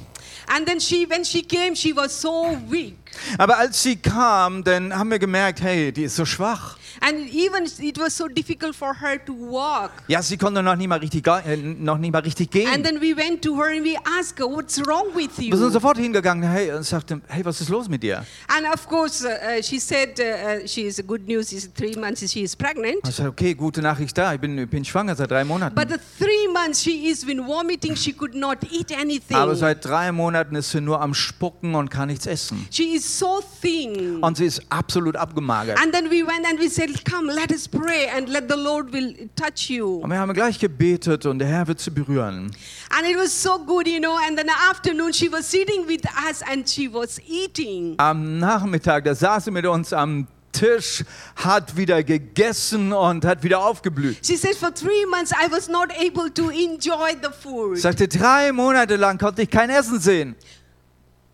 And 0.48 0.68
then 0.68 0.82
she, 0.82 1.10
when 1.10 1.24
she 1.24 1.42
came, 1.42 1.78
she 1.78 1.96
was 1.96 2.12
so 2.20 2.58
weak. 2.70 3.09
Aber 3.38 3.58
als 3.58 3.82
sie 3.84 3.96
kam, 3.96 4.64
dann 4.64 4.98
haben 4.98 5.10
wir 5.12 5.20
gemerkt, 5.20 5.62
hey, 5.62 5.92
die 5.92 6.04
ist 6.04 6.16
so 6.16 6.26
schwach. 6.26 6.78
And 7.02 7.34
even 7.34 7.64
it 7.80 7.98
was 7.98 8.18
so 8.18 8.28
difficult 8.28 8.76
for 8.76 8.94
her 9.00 9.24
to 9.24 9.34
walk. 9.34 9.92
Ja, 10.08 10.22
sie 10.22 10.36
konnte 10.38 10.62
noch 10.62 10.76
nicht 10.76 10.88
mal 10.90 11.00
richtig, 11.00 11.26
äh, 11.28 11.56
noch 11.56 11.98
nicht 11.98 12.12
mal 12.12 12.20
richtig 12.20 12.48
And 12.56 12.84
gehen. 12.84 12.84
then 12.84 13.00
we 13.02 13.16
went 13.16 13.42
to 13.44 13.56
her 13.56 13.68
and 13.76 13.86
we 13.86 13.96
asked 14.20 14.38
her, 14.40 14.48
What's 14.48 14.80
wrong 14.86 15.06
with 15.16 15.30
Wir 15.38 15.56
sind 15.56 15.68
you? 15.68 15.70
sofort 15.70 15.98
hingegangen 15.98 16.50
hey, 16.50 16.72
und 16.74 16.84
sagten, 16.84 17.22
hey, 17.28 17.46
was 17.46 17.62
ist 17.62 17.70
los 17.70 17.88
mit 17.88 18.04
dir? 18.04 18.26
And 18.48 18.68
of 18.74 18.86
course, 18.88 19.24
uh, 19.26 19.30
uh, 19.30 19.62
she 19.64 19.80
said 19.80 20.20
uh, 20.20 20.64
uh, 20.64 20.68
she 20.68 20.82
is 20.88 21.02
good 21.06 21.26
news. 21.28 21.54
Is 21.54 21.70
three 21.74 21.96
months 21.96 22.30
she 22.30 22.42
is 22.44 22.56
pregnant. 22.56 22.98
Ich 23.08 23.16
sagte, 23.16 23.30
okay, 23.30 23.54
gute 23.54 23.82
Nachricht 23.82 24.18
da, 24.18 24.34
ich 24.34 24.42
bin, 24.42 24.58
ich 24.58 24.70
bin 24.70 24.84
schwanger 24.84 25.16
seit 25.16 25.32
drei 25.32 25.46
Monaten. 25.46 25.76
But 25.76 25.90
the 25.90 25.98
three 26.18 26.52
months 26.52 26.82
she 26.82 27.08
is 27.10 27.24
been 27.26 27.46
vomiting. 27.46 27.96
She 27.96 28.12
could 28.12 28.36
not 28.36 28.58
eat 28.72 28.92
anything. 28.92 29.38
Aber 29.38 29.56
seit 29.56 29.86
drei 29.86 30.12
Monaten 30.12 30.56
ist 30.56 30.72
sie 30.72 30.82
nur 30.82 31.00
am 31.00 31.14
Spucken 31.14 31.76
und 31.76 31.90
kann 31.90 32.10
nichts 32.10 32.26
essen. 32.26 32.68
She 32.72 32.96
is 32.96 33.09
so 33.18 33.42
thin. 33.62 34.24
Und 34.24 34.38
sie 34.38 34.46
ist 34.46 34.62
absolut 34.70 35.16
abgemagert. 35.16 35.80
And 35.82 35.94
then 35.94 36.10
we 36.10 36.26
went 36.26 36.46
and 36.48 36.60
we 36.60 36.70
said, 36.70 36.90
Come, 37.06 37.32
let 37.32 37.52
us 37.52 37.68
pray 37.68 38.08
and 38.16 38.30
let 38.30 38.50
the 38.50 38.58
Lord 38.58 38.94
will 38.94 39.30
touch 39.36 39.70
you. 39.70 39.98
Und 40.02 40.12
wir 40.12 40.20
haben 40.20 40.34
gleich 40.34 40.60
gebetet 40.60 41.26
und 41.26 41.40
der 41.40 41.48
Herr 41.48 41.68
wird 41.68 41.80
sie 41.80 41.92
berühren. 41.92 42.52
And 42.90 43.08
it 43.08 43.18
was 43.18 43.32
so 43.32 43.60
good, 43.60 43.88
you 43.88 44.00
know. 44.00 44.18
And 44.28 44.38
then 44.38 44.50
afternoon 44.70 45.14
she 45.14 45.32
was 45.32 45.50
sitting 45.50 45.88
with 45.88 46.04
us 46.28 46.42
and 46.42 46.68
she 46.70 46.92
was 46.92 47.20
eating. 47.28 47.96
Am 47.98 48.40
Nachmittag, 48.40 49.04
da 49.06 49.16
saß 49.16 49.46
sie 49.46 49.52
mit 49.52 49.66
uns 49.66 49.94
am 49.94 50.28
Tisch, 50.52 51.04
hat 51.36 51.76
wieder 51.78 52.04
gegessen 52.04 52.92
und 52.92 53.24
hat 53.26 53.44
wieder 53.44 53.64
aufgeblüht. 53.64 54.26
She 54.26 54.36
said, 54.36 54.56
For 54.56 54.74
three 54.74 55.06
months 55.06 55.32
I 55.32 55.52
was 55.52 55.70
not 55.70 55.90
able 55.98 56.30
to 56.32 56.50
enjoy 56.50 57.16
the 57.22 57.30
food. 57.32 57.78
Sagte, 57.78 58.08
drei 58.08 58.52
Monate 58.52 58.96
lang 58.96 59.18
konnte 59.18 59.44
ich 59.44 59.50
kein 59.50 59.70
Essen 59.70 60.00
sehen. 60.00 60.36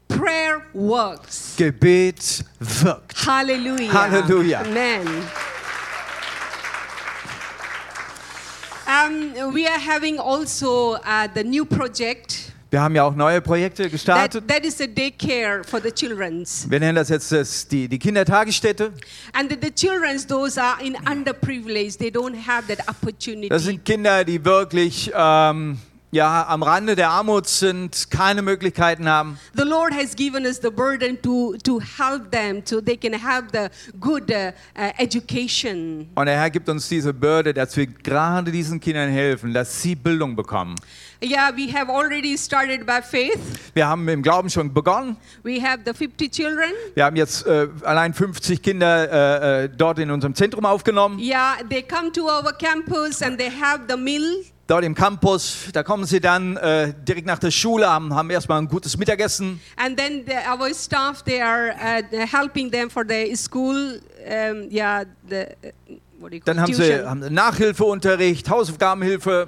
Prayer 0.07 0.61
works. 0.73 1.55
Gebet 1.57 2.43
wirkt. 2.59 3.25
Hallelujah. 3.25 3.91
Hallelujah. 3.93 4.59
Amen. 4.65 5.05
Um, 8.87 9.53
we 9.53 9.67
are 9.67 9.79
having 9.79 10.19
also 10.19 10.93
uh, 10.95 11.27
the 11.33 11.43
new 11.43 11.65
project. 11.65 12.51
Wir 12.71 12.81
haben 12.81 12.95
ja 12.95 13.03
auch 13.03 13.15
neue 13.15 13.41
Projekte 13.41 13.83
That, 13.83 13.91
gestartet. 13.91 14.47
that 14.47 14.65
is 14.65 14.81
a 14.81 14.87
daycare 14.87 15.63
for 15.63 15.79
the 15.81 15.91
children's. 15.91 16.69
Wir 16.69 16.79
nennen 16.79 16.95
das 16.95 17.09
jetzt 17.09 17.31
das, 17.31 17.67
die, 17.67 17.87
die 17.87 17.97
Kindertagesstätte. 17.97 18.91
And 19.33 19.49
the, 19.49 19.57
the 19.61 19.71
children's, 19.71 20.27
those 20.27 20.61
are 20.61 20.81
in 20.83 20.95
underprivileged. 21.09 21.97
They 21.99 22.09
don't 22.11 22.35
have 22.35 22.67
that 22.67 22.87
opportunity. 22.89 23.49
Das 23.49 23.63
sind 23.63 23.85
Kinder, 23.85 24.23
die 24.23 24.43
wirklich 24.43 25.11
ähm, 25.15 25.77
ja, 26.11 26.47
am 26.47 26.63
Rande 26.63 26.95
der 26.95 27.09
Armut 27.09 27.47
sind, 27.47 28.09
keine 28.09 28.41
Möglichkeiten 28.41 29.07
haben. 29.07 29.37
the 29.55 29.63
Lord 29.63 29.93
has 29.93 30.15
given 30.15 30.45
us 30.45 30.59
the 30.61 30.69
burden 30.69 31.21
to, 31.21 31.55
to 31.63 31.79
help 31.79 32.31
them 32.31 32.61
so 32.65 32.79
they 32.79 32.95
can 32.95 33.13
have 33.13 33.47
the 33.51 33.69
good 33.99 34.31
uh, 34.31 34.51
uh, 34.77 34.91
education. 34.97 36.07
Und 36.15 36.25
der 36.27 36.39
Herr 36.39 36.49
gibt 36.49 36.69
uns 36.69 36.87
diese 36.87 37.13
Bürde, 37.13 37.53
dass 37.53 37.75
wir 37.75 37.87
gerade 37.87 38.51
diesen 38.51 38.79
Kindern 38.79 39.09
helfen, 39.09 39.53
dass 39.53 39.81
sie 39.81 39.95
Bildung 39.95 40.35
bekommen. 40.35 40.75
Yeah, 41.23 41.51
we 41.55 41.71
have 41.71 41.89
already 41.89 42.37
started 42.37 42.85
by 42.85 43.01
faith. 43.01 43.39
Wir 43.73 43.87
haben 43.87 44.07
im 44.07 44.21
Glauben 44.21 44.49
schon 44.49 44.73
begonnen. 44.73 45.17
We 45.43 45.61
have 45.61 45.79
the 45.85 45.93
50 45.93 46.31
children. 46.31 46.71
Wir 46.93 47.05
haben 47.05 47.15
jetzt 47.15 47.45
äh, 47.47 47.67
allein 47.83 48.13
50 48.13 48.61
Kinder 48.61 49.11
äh, 49.11 49.63
äh, 49.63 49.69
dort 49.69 49.99
in 49.99 50.11
unserem 50.11 50.35
Zentrum 50.35 50.65
aufgenommen. 50.65 51.17
Yeah, 51.19 51.55
they 51.69 51.81
come 51.81 52.11
to 52.11 52.27
our 52.27 52.53
campus 52.53 53.21
and 53.21 53.37
they 53.37 53.49
have 53.49 53.85
the 53.87 53.97
meal. 53.97 54.43
Dort 54.67 54.83
im 54.83 54.95
Campus. 54.95 55.69
Da 55.73 55.83
kommen 55.83 56.05
sie 56.05 56.19
dann 56.19 56.57
äh, 56.57 56.93
direkt 57.07 57.27
nach 57.27 57.39
der 57.39 57.51
Schule, 57.51 57.87
haben, 57.87 58.13
haben 58.13 58.29
erstmal 58.29 58.59
ein 58.59 58.67
gutes 58.67 58.97
Mittagessen. 58.97 59.59
And 59.77 59.97
then 59.97 60.23
the, 60.25 60.33
our 60.49 60.73
staff, 60.73 61.23
they 61.23 61.41
are 61.41 61.71
uh, 61.71 62.25
helping 62.25 62.71
them 62.71 62.89
for 62.89 63.03
the 63.07 63.35
school, 63.35 63.99
um, 64.25 64.69
yeah, 64.71 65.05
the, 65.29 65.47
uh, 65.63 65.95
what 66.19 66.31
do 66.31 66.35
you 66.35 66.41
call 66.41 66.53
Dann 66.53 66.61
haben 66.61 66.73
sie, 66.73 67.05
haben 67.05 67.23
sie 67.23 67.29
Nachhilfeunterricht, 67.29 68.49
Hausaufgabenhilfe. 68.49 69.47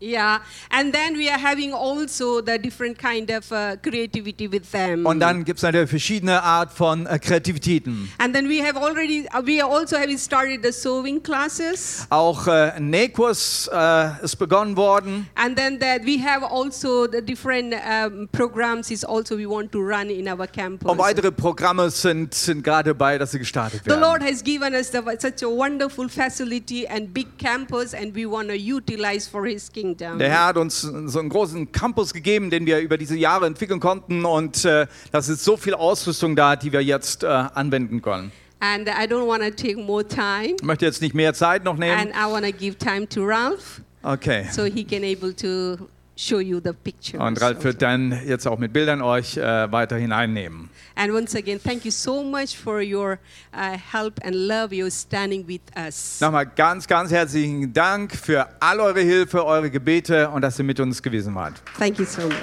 Yeah, 0.00 0.40
and 0.70 0.92
then 0.94 1.16
we 1.16 1.28
are 1.28 1.38
having 1.38 1.72
also 1.72 2.40
the 2.40 2.56
different 2.56 2.98
kind 2.98 3.28
of 3.30 3.50
uh, 3.50 3.76
creativity 3.82 4.46
with 4.46 4.70
them. 4.70 5.04
Und 5.04 5.18
dann 5.18 5.44
gibt 5.44 5.58
es 5.58 5.62
natürlich 5.64 5.90
verschiedene 5.90 6.40
Art 6.40 6.72
von 6.72 7.06
äh, 7.06 7.18
Kreativitäten. 7.18 8.08
And 8.18 8.32
then 8.32 8.48
we 8.48 8.62
have 8.62 8.76
already, 8.76 9.26
uh, 9.34 9.42
we 9.44 9.60
are 9.60 9.68
also 9.68 9.96
having 9.96 10.16
started 10.16 10.62
the 10.62 10.70
sewing 10.72 11.20
classes. 11.20 12.06
Auch 12.10 12.46
äh, 12.46 12.78
Nähkurs 12.78 13.68
äh, 13.72 14.24
ist 14.24 14.36
begonnen 14.36 14.76
worden. 14.76 15.26
And 15.34 15.56
then 15.56 15.80
that 15.80 16.04
we 16.06 16.22
have 16.22 16.44
also 16.44 17.08
the 17.10 17.20
different 17.20 17.74
um, 17.74 18.28
programs 18.30 18.92
is 18.92 19.04
also 19.04 19.36
we 19.36 19.48
want 19.48 19.72
to 19.72 19.80
run 19.80 20.10
in 20.10 20.28
our 20.28 20.46
campus. 20.46 20.88
Und 20.88 20.98
weitere 20.98 21.32
Programme 21.32 21.90
sind, 21.90 22.34
sind 22.34 22.62
gerade 22.62 22.90
dabei, 22.90 23.18
dass 23.18 23.32
sie 23.32 23.40
gestartet 23.40 23.82
The 23.84 23.90
Lord 23.94 24.20
werden. 24.20 24.28
has 24.32 24.44
given 24.44 24.74
us 24.74 24.92
the, 24.92 25.00
such 25.18 25.42
a 25.42 25.48
wonderful 25.48 26.08
facility 26.08 26.86
and 26.86 27.12
big 27.12 27.36
campus, 27.36 27.94
and 27.94 28.14
we 28.14 28.26
want 28.30 28.48
to 28.48 28.54
utilize 28.54 29.28
for 29.28 29.44
His 29.44 29.68
kingdom. 29.68 29.87
Der 29.96 30.28
Herr 30.30 30.46
hat 30.46 30.56
uns 30.56 30.80
so 30.80 31.18
einen 31.18 31.28
großen 31.28 31.70
Campus 31.72 32.12
gegeben, 32.12 32.50
den 32.50 32.66
wir 32.66 32.78
über 32.80 32.98
diese 32.98 33.16
Jahre 33.16 33.46
entwickeln 33.46 33.80
konnten. 33.80 34.24
Und 34.24 34.64
äh, 34.64 34.86
das 35.12 35.28
ist 35.28 35.44
so 35.44 35.56
viel 35.56 35.74
Ausrüstung 35.74 36.36
da, 36.36 36.56
die 36.56 36.72
wir 36.72 36.82
jetzt 36.82 37.22
äh, 37.24 37.26
anwenden 37.26 38.02
können. 38.02 38.32
And 38.60 38.88
I 38.88 39.06
don't 39.06 39.26
want 39.26 39.42
to 39.44 39.50
take 39.50 39.76
more 39.80 40.06
time, 40.06 40.54
Ich 40.56 40.62
möchte 40.64 40.84
jetzt 40.84 41.00
nicht 41.00 41.14
mehr 41.14 41.32
Zeit 41.32 41.62
noch 41.62 41.76
nehmen. 41.76 41.96
and 41.96 42.10
I 42.10 42.30
want 42.30 42.44
to 42.44 42.50
give 42.52 42.76
time 42.76 43.08
to 43.08 43.24
Ralph 43.24 43.80
Okay. 44.02 44.46
so 44.50 44.64
he 44.64 44.82
can 44.84 45.04
able 45.04 45.32
to 45.34 45.76
show 46.18 46.40
you 46.40 46.60
the 46.62 46.72
pictures. 46.72 47.20
Und 47.20 47.40
Ralf 47.40 47.62
wird 47.62 47.80
dann 47.80 48.20
jetzt 48.26 48.46
auch 48.46 48.58
mit 48.58 48.72
Bildern 48.72 49.00
euch 49.00 49.36
äh, 49.36 49.70
weiter 49.70 49.96
hineinnehmen. 49.96 50.68
And 50.96 51.12
once 51.12 51.34
again, 51.36 51.60
thank 51.62 51.84
you 51.84 51.92
so 51.92 52.24
much 52.24 52.56
for 52.56 52.80
your 52.82 53.18
uh, 53.54 53.78
help 53.92 54.18
and 54.24 54.34
love. 54.34 54.74
You're 54.74 54.90
standing 54.90 55.46
with 55.46 55.60
us. 55.76 56.20
Nochmal 56.20 56.46
ganz, 56.46 56.86
ganz 56.86 57.12
herzlichen 57.12 57.72
Dank 57.72 58.14
für 58.14 58.48
all 58.60 58.80
eure 58.80 59.00
Hilfe, 59.00 59.44
eure 59.46 59.70
Gebete 59.70 60.28
und 60.30 60.42
dass 60.42 60.58
ihr 60.58 60.64
mit 60.64 60.80
uns 60.80 61.02
gewesen 61.02 61.34
wart. 61.34 61.62
Thank 61.78 61.98
you 61.98 62.04
so 62.04 62.22
much. 62.22 62.34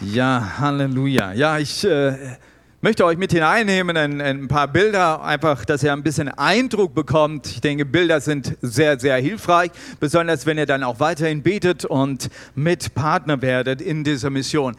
Ja, 0.00 0.58
Halleluja. 0.58 1.32
Ja, 1.32 1.58
ich 1.58 1.84
äh, 1.84 2.36
möchte 2.84 3.06
euch 3.06 3.16
mit 3.16 3.32
hineinnehmen 3.32 3.96
in, 3.96 4.20
in 4.20 4.44
ein 4.44 4.48
paar 4.48 4.68
Bilder, 4.68 5.24
einfach, 5.24 5.64
dass 5.64 5.82
ihr 5.82 5.90
ein 5.90 6.02
bisschen 6.02 6.28
Eindruck 6.28 6.94
bekommt. 6.94 7.46
Ich 7.46 7.62
denke, 7.62 7.86
Bilder 7.86 8.20
sind 8.20 8.58
sehr, 8.60 9.00
sehr 9.00 9.16
hilfreich, 9.16 9.70
besonders 10.00 10.44
wenn 10.44 10.58
ihr 10.58 10.66
dann 10.66 10.84
auch 10.84 11.00
weiterhin 11.00 11.42
betet 11.42 11.86
und 11.86 12.28
mit 12.54 12.94
Partner 12.94 13.40
werdet 13.40 13.80
in 13.80 14.04
dieser 14.04 14.28
Mission. 14.28 14.76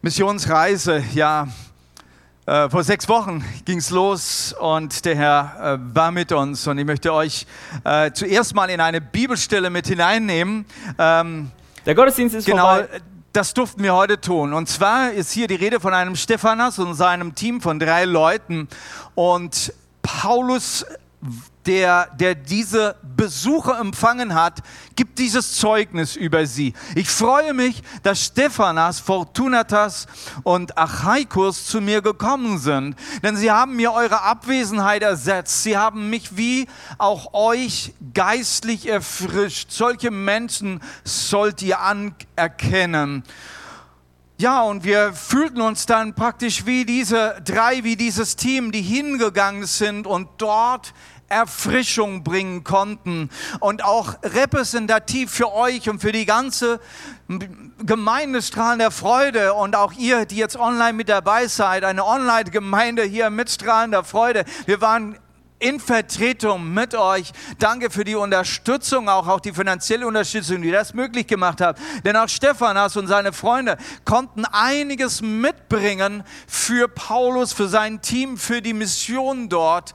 Missionsreise, 0.00 1.02
ja, 1.12 1.48
äh, 2.46 2.70
vor 2.70 2.84
sechs 2.84 3.08
Wochen 3.08 3.44
ging 3.64 3.78
es 3.78 3.90
los 3.90 4.54
und 4.60 5.04
der 5.04 5.16
Herr 5.16 5.78
äh, 5.82 5.94
war 5.96 6.12
mit 6.12 6.30
uns 6.30 6.68
und 6.68 6.78
ich 6.78 6.86
möchte 6.86 7.12
euch 7.12 7.48
äh, 7.82 8.12
zuerst 8.12 8.54
mal 8.54 8.70
in 8.70 8.80
eine 8.80 9.00
Bibelstelle 9.00 9.70
mit 9.70 9.88
hineinnehmen. 9.88 10.66
Ähm, 11.00 11.50
Der 11.84 11.96
Gottesdienst 11.96 12.36
ist 12.36 12.46
Genau, 12.46 12.76
vorbei. 12.76 13.00
Das 13.34 13.52
durften 13.52 13.82
wir 13.82 13.94
heute 13.94 14.20
tun. 14.20 14.54
Und 14.54 14.68
zwar 14.68 15.10
ist 15.10 15.32
hier 15.32 15.48
die 15.48 15.56
Rede 15.56 15.80
von 15.80 15.92
einem 15.92 16.14
Stephanas 16.14 16.78
und 16.78 16.94
seinem 16.94 17.34
Team 17.34 17.60
von 17.60 17.80
drei 17.80 18.04
Leuten. 18.04 18.68
Und 19.16 19.74
Paulus, 20.02 20.86
der, 21.66 22.10
der 22.14 22.34
diese 22.34 22.96
Besucher 23.16 23.78
empfangen 23.80 24.34
hat, 24.34 24.62
gibt 24.96 25.18
dieses 25.18 25.54
Zeugnis 25.54 26.16
über 26.16 26.46
sie. 26.46 26.74
Ich 26.94 27.08
freue 27.08 27.54
mich, 27.54 27.82
dass 28.02 28.26
Stephanas, 28.26 29.00
Fortunatas 29.00 30.06
und 30.42 30.76
Achaikus 30.76 31.66
zu 31.66 31.80
mir 31.80 32.02
gekommen 32.02 32.58
sind, 32.58 32.96
denn 33.22 33.36
sie 33.36 33.50
haben 33.50 33.76
mir 33.76 33.92
eure 33.92 34.22
Abwesenheit 34.22 35.02
ersetzt. 35.02 35.62
Sie 35.62 35.76
haben 35.76 36.10
mich 36.10 36.36
wie 36.36 36.66
auch 36.98 37.32
euch 37.32 37.94
geistlich 38.12 38.86
erfrischt. 38.86 39.70
Solche 39.70 40.10
Menschen 40.10 40.80
sollt 41.04 41.62
ihr 41.62 41.80
anerkennen. 41.80 43.24
Ja, 44.36 44.62
und 44.62 44.82
wir 44.82 45.12
fühlten 45.12 45.60
uns 45.60 45.86
dann 45.86 46.14
praktisch 46.14 46.66
wie 46.66 46.84
diese 46.84 47.40
drei, 47.44 47.84
wie 47.84 47.94
dieses 47.94 48.34
Team, 48.34 48.72
die 48.72 48.82
hingegangen 48.82 49.64
sind 49.64 50.08
und 50.08 50.28
dort 50.38 50.92
Erfrischung 51.34 52.22
bringen 52.22 52.62
konnten 52.62 53.28
und 53.58 53.84
auch 53.84 54.14
repräsentativ 54.22 55.32
für 55.32 55.52
euch 55.52 55.90
und 55.90 56.00
für 56.00 56.12
die 56.12 56.26
ganze 56.26 56.80
Gemeinde 57.84 58.40
Strahlen 58.40 58.78
der 58.78 58.92
Freude 58.92 59.54
und 59.54 59.74
auch 59.74 59.92
ihr, 59.94 60.26
die 60.26 60.36
jetzt 60.36 60.56
online 60.56 60.92
mit 60.92 61.08
dabei 61.08 61.48
seid, 61.48 61.84
eine 61.84 62.04
Online-Gemeinde 62.04 63.02
hier 63.02 63.30
mit 63.30 63.50
Strahlen 63.50 63.90
der 63.90 64.04
Freude. 64.04 64.44
Wir 64.66 64.80
waren 64.80 65.18
in 65.58 65.80
Vertretung 65.80 66.72
mit 66.74 66.94
euch. 66.94 67.32
Danke 67.58 67.90
für 67.90 68.04
die 68.04 68.14
Unterstützung, 68.14 69.08
auch, 69.08 69.26
auch 69.26 69.40
die 69.40 69.52
finanzielle 69.52 70.06
Unterstützung, 70.06 70.62
die 70.62 70.70
das 70.70 70.94
möglich 70.94 71.26
gemacht 71.26 71.60
hat. 71.60 71.78
Denn 72.04 72.16
auch 72.16 72.28
Stephanas 72.28 72.96
und 72.96 73.06
seine 73.06 73.32
Freunde 73.32 73.78
konnten 74.04 74.44
einiges 74.44 75.22
mitbringen 75.22 76.22
für 76.46 76.86
Paulus, 76.86 77.52
für 77.52 77.68
sein 77.68 78.02
Team, 78.02 78.36
für 78.36 78.60
die 78.60 78.74
Mission 78.74 79.48
dort. 79.48 79.94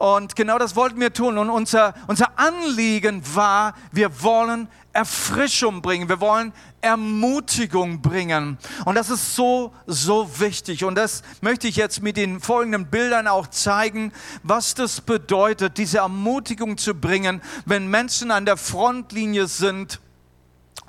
Und 0.00 0.34
genau 0.34 0.58
das 0.58 0.76
wollten 0.76 0.98
wir 0.98 1.12
tun. 1.12 1.36
Und 1.36 1.50
unser, 1.50 1.92
unser 2.06 2.38
Anliegen 2.38 3.22
war, 3.34 3.74
wir 3.92 4.22
wollen 4.22 4.66
Erfrischung 4.94 5.82
bringen. 5.82 6.08
Wir 6.08 6.22
wollen 6.22 6.54
Ermutigung 6.80 8.00
bringen. 8.00 8.56
Und 8.86 8.94
das 8.94 9.10
ist 9.10 9.36
so, 9.36 9.74
so 9.86 10.40
wichtig. 10.40 10.86
Und 10.86 10.94
das 10.94 11.20
möchte 11.42 11.68
ich 11.68 11.76
jetzt 11.76 12.02
mit 12.02 12.16
den 12.16 12.40
folgenden 12.40 12.86
Bildern 12.86 13.28
auch 13.28 13.48
zeigen, 13.48 14.10
was 14.42 14.72
das 14.72 15.02
bedeutet, 15.02 15.76
diese 15.76 15.98
Ermutigung 15.98 16.78
zu 16.78 16.94
bringen, 16.94 17.42
wenn 17.66 17.86
Menschen 17.86 18.30
an 18.30 18.46
der 18.46 18.56
Frontlinie 18.56 19.48
sind 19.48 20.00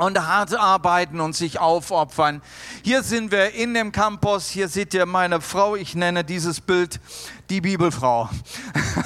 und 0.01 0.19
hart 0.25 0.55
arbeiten 0.55 1.19
und 1.19 1.35
sich 1.35 1.59
aufopfern. 1.59 2.41
Hier 2.83 3.03
sind 3.03 3.31
wir 3.31 3.53
in 3.53 3.73
dem 3.73 3.91
Campus. 3.91 4.49
Hier 4.49 4.67
seht 4.67 4.93
ihr 4.95 5.05
meine 5.05 5.41
Frau. 5.41 5.75
Ich 5.75 5.93
nenne 5.93 6.23
dieses 6.23 6.59
Bild 6.59 6.99
die 7.51 7.61
Bibelfrau. 7.61 8.27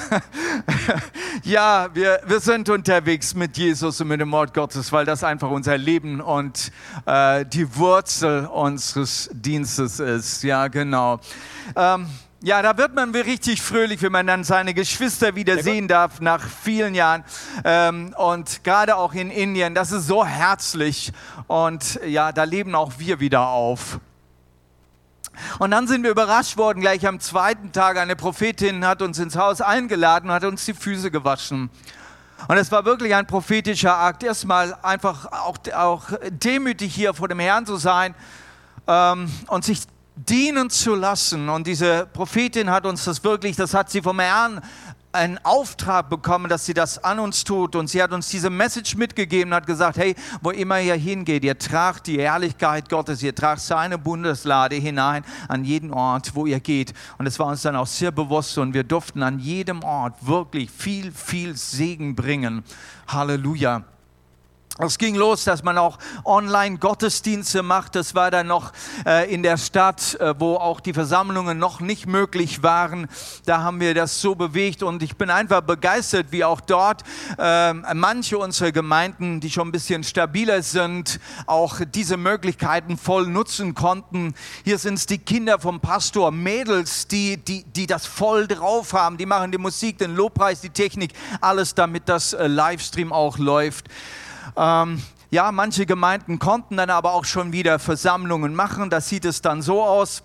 ja, 1.42 1.88
wir, 1.92 2.20
wir 2.26 2.40
sind 2.40 2.70
unterwegs 2.70 3.34
mit 3.34 3.58
Jesus 3.58 4.00
und 4.00 4.08
mit 4.08 4.20
dem 4.20 4.32
Wort 4.32 4.54
Gottes, 4.54 4.90
weil 4.90 5.04
das 5.04 5.22
einfach 5.22 5.50
unser 5.50 5.76
Leben 5.76 6.22
und 6.22 6.72
äh, 7.04 7.44
die 7.44 7.76
Wurzel 7.76 8.46
unseres 8.46 9.28
Dienstes 9.32 10.00
ist. 10.00 10.44
Ja, 10.44 10.68
genau. 10.68 11.20
Ähm, 11.74 12.08
ja, 12.46 12.62
da 12.62 12.78
wird 12.78 12.94
man 12.94 13.10
richtig 13.12 13.60
fröhlich, 13.60 14.02
wenn 14.02 14.12
man 14.12 14.24
dann 14.28 14.44
seine 14.44 14.72
Geschwister 14.72 15.34
wieder 15.34 15.60
sehen 15.64 15.88
darf 15.88 16.20
nach 16.20 16.40
vielen 16.46 16.94
Jahren. 16.94 17.24
Ähm, 17.64 18.14
und 18.16 18.62
gerade 18.62 18.94
auch 18.94 19.14
in 19.14 19.32
Indien, 19.32 19.74
das 19.74 19.90
ist 19.90 20.06
so 20.06 20.24
herzlich. 20.24 21.12
Und 21.48 21.98
ja, 22.06 22.30
da 22.30 22.44
leben 22.44 22.76
auch 22.76 22.92
wir 22.98 23.18
wieder 23.18 23.48
auf. 23.48 23.98
Und 25.58 25.72
dann 25.72 25.88
sind 25.88 26.04
wir 26.04 26.10
überrascht 26.12 26.56
worden, 26.56 26.80
gleich 26.80 27.04
am 27.04 27.18
zweiten 27.18 27.72
Tag, 27.72 27.96
eine 27.96 28.14
Prophetin 28.14 28.86
hat 28.86 29.02
uns 29.02 29.18
ins 29.18 29.34
Haus 29.34 29.60
eingeladen 29.60 30.30
und 30.30 30.36
hat 30.36 30.44
uns 30.44 30.64
die 30.66 30.74
Füße 30.74 31.10
gewaschen. 31.10 31.68
Und 32.46 32.56
es 32.58 32.70
war 32.70 32.84
wirklich 32.84 33.12
ein 33.16 33.26
prophetischer 33.26 33.98
Akt, 33.98 34.22
erstmal 34.22 34.72
einfach 34.84 35.32
auch, 35.32 35.58
auch 35.74 36.04
demütig 36.30 36.94
hier 36.94 37.12
vor 37.12 37.26
dem 37.26 37.40
Herrn 37.40 37.66
zu 37.66 37.76
sein 37.76 38.14
ähm, 38.86 39.28
und 39.48 39.64
sich 39.64 39.80
dienen 40.16 40.70
zu 40.70 40.94
lassen. 40.94 41.48
Und 41.48 41.66
diese 41.66 42.06
Prophetin 42.12 42.70
hat 42.70 42.86
uns 42.86 43.04
das 43.04 43.22
wirklich, 43.22 43.56
das 43.56 43.74
hat 43.74 43.90
sie 43.90 44.02
vom 44.02 44.18
Herrn 44.18 44.60
einen 45.12 45.38
Auftrag 45.44 46.10
bekommen, 46.10 46.48
dass 46.48 46.66
sie 46.66 46.74
das 46.74 47.02
an 47.02 47.18
uns 47.18 47.42
tut. 47.42 47.74
Und 47.74 47.88
sie 47.88 48.02
hat 48.02 48.12
uns 48.12 48.28
diese 48.28 48.50
Message 48.50 48.96
mitgegeben, 48.96 49.54
hat 49.54 49.66
gesagt, 49.66 49.96
hey, 49.96 50.14
wo 50.42 50.50
immer 50.50 50.80
ihr 50.80 50.94
hingeht, 50.94 51.42
ihr 51.42 51.58
tragt 51.58 52.06
die 52.06 52.20
Herrlichkeit 52.20 52.88
Gottes, 52.88 53.22
ihr 53.22 53.34
tragt 53.34 53.60
seine 53.62 53.98
Bundeslade 53.98 54.76
hinein 54.76 55.24
an 55.48 55.64
jeden 55.64 55.92
Ort, 55.92 56.34
wo 56.34 56.46
ihr 56.46 56.60
geht. 56.60 56.92
Und 57.18 57.26
es 57.26 57.38
war 57.38 57.46
uns 57.46 57.62
dann 57.62 57.76
auch 57.76 57.86
sehr 57.86 58.10
bewusst 58.10 58.58
und 58.58 58.74
wir 58.74 58.84
durften 58.84 59.22
an 59.22 59.38
jedem 59.38 59.82
Ort 59.82 60.14
wirklich 60.26 60.70
viel, 60.70 61.12
viel 61.12 61.56
Segen 61.56 62.14
bringen. 62.14 62.62
Halleluja. 63.08 63.84
Es 64.78 64.98
ging 64.98 65.14
los, 65.14 65.44
dass 65.44 65.62
man 65.62 65.78
auch 65.78 65.98
Online-Gottesdienste 66.26 67.62
macht. 67.62 67.94
Das 67.94 68.14
war 68.14 68.30
dann 68.30 68.48
noch 68.48 68.72
äh, 69.06 69.32
in 69.32 69.42
der 69.42 69.56
Stadt, 69.56 70.20
äh, 70.20 70.34
wo 70.38 70.56
auch 70.56 70.80
die 70.80 70.92
Versammlungen 70.92 71.58
noch 71.58 71.80
nicht 71.80 72.06
möglich 72.06 72.62
waren. 72.62 73.08
Da 73.46 73.62
haben 73.62 73.80
wir 73.80 73.94
das 73.94 74.20
so 74.20 74.34
bewegt 74.34 74.82
und 74.82 75.02
ich 75.02 75.16
bin 75.16 75.30
einfach 75.30 75.62
begeistert, 75.62 76.26
wie 76.30 76.44
auch 76.44 76.60
dort 76.60 77.04
äh, 77.38 77.72
manche 77.72 78.36
unserer 78.36 78.70
Gemeinden, 78.70 79.40
die 79.40 79.50
schon 79.50 79.68
ein 79.68 79.72
bisschen 79.72 80.04
stabiler 80.04 80.60
sind, 80.60 81.20
auch 81.46 81.80
diese 81.94 82.18
Möglichkeiten 82.18 82.98
voll 82.98 83.28
nutzen 83.28 83.74
konnten. 83.74 84.34
Hier 84.62 84.76
sind 84.78 84.94
es 84.94 85.06
die 85.06 85.18
Kinder 85.18 85.58
vom 85.58 85.80
Pastor, 85.80 86.30
Mädels, 86.32 87.08
die, 87.08 87.38
die, 87.38 87.64
die 87.64 87.86
das 87.86 88.04
voll 88.04 88.46
drauf 88.46 88.92
haben. 88.92 89.16
Die 89.16 89.24
machen 89.24 89.52
die 89.52 89.58
Musik, 89.58 89.96
den 89.96 90.14
Lobpreis, 90.14 90.60
die 90.60 90.68
Technik, 90.68 91.14
alles 91.40 91.74
damit 91.74 92.10
das 92.10 92.34
äh, 92.34 92.46
Livestream 92.46 93.10
auch 93.10 93.38
läuft. 93.38 93.86
Ähm, 94.56 95.02
ja, 95.30 95.52
manche 95.52 95.86
Gemeinden 95.86 96.38
konnten 96.38 96.76
dann 96.76 96.90
aber 96.90 97.12
auch 97.12 97.24
schon 97.24 97.52
wieder 97.52 97.78
Versammlungen 97.78 98.54
machen. 98.54 98.90
Das 98.90 99.08
sieht 99.08 99.24
es 99.24 99.42
dann 99.42 99.60
so 99.62 99.82
aus. 99.82 100.22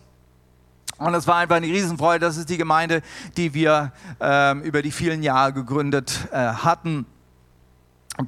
Und 0.98 1.16
es 1.16 1.26
war 1.28 1.38
einfach 1.38 1.56
eine 1.56 1.68
Riesenfreude. 1.68 2.26
Das 2.26 2.38
ist 2.38 2.50
die 2.50 2.58
Gemeinde, 2.58 3.02
die 3.36 3.54
wir 3.54 3.92
ähm, 4.20 4.62
über 4.62 4.82
die 4.82 4.92
vielen 4.92 5.24
Jahre 5.24 5.54
gegründet 5.54 6.28
äh, 6.32 6.38
hatten. 6.38 7.06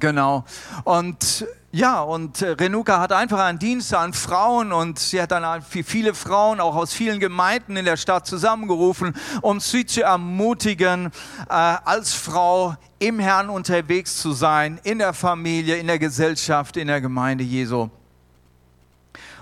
Genau. 0.00 0.44
Und 0.82 1.46
ja, 1.74 2.02
und 2.02 2.40
äh, 2.40 2.50
Renuka 2.50 3.00
hat 3.00 3.10
einfach 3.10 3.40
einen 3.40 3.58
Dienst 3.58 3.92
an 3.94 4.12
Frauen 4.12 4.72
und 4.72 5.00
sie 5.00 5.20
hat 5.20 5.32
dann 5.32 5.60
viele 5.62 6.14
Frauen 6.14 6.60
auch 6.60 6.76
aus 6.76 6.92
vielen 6.92 7.18
Gemeinden 7.18 7.76
in 7.76 7.84
der 7.84 7.96
Stadt 7.96 8.28
zusammengerufen, 8.28 9.12
um 9.42 9.58
sie 9.58 9.84
zu 9.84 10.04
ermutigen, 10.04 11.06
äh, 11.48 11.52
als 11.52 12.14
Frau 12.14 12.76
im 13.00 13.18
Herrn 13.18 13.50
unterwegs 13.50 14.18
zu 14.18 14.30
sein, 14.30 14.78
in 14.84 15.00
der 15.00 15.12
Familie, 15.14 15.74
in 15.74 15.88
der 15.88 15.98
Gesellschaft, 15.98 16.76
in 16.76 16.86
der 16.86 17.00
Gemeinde 17.00 17.42
Jesu. 17.42 17.90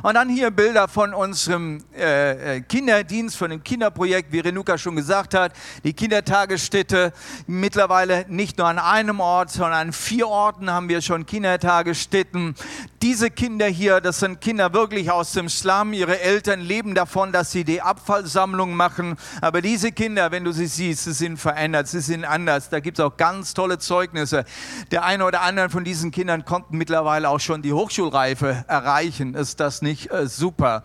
Und 0.02 0.14
dann 0.14 0.28
hier 0.28 0.50
Bilder 0.50 0.88
von 0.88 1.14
unserem 1.14 1.84
äh, 1.96 2.56
äh, 2.56 2.60
Kinderdienst, 2.60 3.36
von 3.36 3.50
dem 3.50 3.62
Kinderprojekt, 3.62 4.32
wie 4.32 4.40
Renuka 4.40 4.76
schon 4.76 4.96
gesagt 4.96 5.32
hat. 5.32 5.52
Die 5.84 5.92
Kindertagesstätte 5.92 7.12
mittlerweile 7.46 8.24
nicht 8.28 8.58
nur 8.58 8.66
an 8.66 8.80
einem 8.80 9.20
Ort, 9.20 9.50
sondern 9.50 9.74
an 9.74 9.92
vier 9.92 10.26
Orten 10.26 10.72
haben 10.72 10.88
wir 10.88 11.02
schon 11.02 11.24
Kindertagesstätten. 11.24 12.56
Diese 13.00 13.30
Kinder 13.30 13.66
hier, 13.66 14.00
das 14.00 14.18
sind 14.18 14.40
Kinder 14.40 14.72
wirklich 14.72 15.08
aus 15.08 15.32
dem 15.32 15.48
Slum. 15.48 15.92
Ihre 15.92 16.20
Eltern 16.20 16.60
leben 16.60 16.96
davon, 16.96 17.30
dass 17.30 17.52
sie 17.52 17.62
die 17.62 17.80
Abfallsammlung 17.80 18.74
machen. 18.74 19.16
Aber 19.40 19.62
diese 19.62 19.92
Kinder, 19.92 20.32
wenn 20.32 20.42
du 20.42 20.50
sie 20.50 20.66
siehst, 20.66 21.04
sie 21.04 21.12
sind 21.12 21.36
verändert, 21.36 21.86
sie 21.86 22.00
sind 22.00 22.24
anders. 22.24 22.70
Da 22.70 22.80
gibt 22.80 22.98
es 22.98 23.04
auch 23.04 23.16
ganz 23.16 23.54
tolle 23.54 23.78
Zeugnisse. 23.78 24.44
Der 24.90 25.04
eine 25.04 25.24
oder 25.24 25.42
andere 25.42 25.70
von 25.70 25.84
diesen 25.84 26.10
Kindern 26.10 26.44
konnten 26.44 26.76
mittlerweile 26.76 27.28
auch 27.28 27.40
schon 27.40 27.62
die 27.62 27.72
Hochschulreife 27.72 28.64
erreichen. 28.66 29.34
Ist 29.34 29.60
das 29.60 29.80
nicht? 29.80 29.91
Nicht 29.92 30.10
äh, 30.10 30.26
super. 30.26 30.84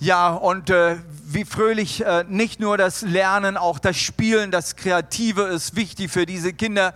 Ja, 0.00 0.34
und 0.34 0.68
äh, 0.68 0.96
wie 1.24 1.46
fröhlich 1.46 2.04
äh, 2.04 2.24
nicht 2.28 2.60
nur 2.60 2.76
das 2.76 3.00
Lernen, 3.00 3.56
auch 3.56 3.78
das 3.78 3.96
Spielen, 3.96 4.50
das 4.50 4.76
Kreative 4.76 5.44
ist 5.44 5.76
wichtig 5.76 6.10
für 6.10 6.26
diese 6.26 6.52
Kinder. 6.52 6.92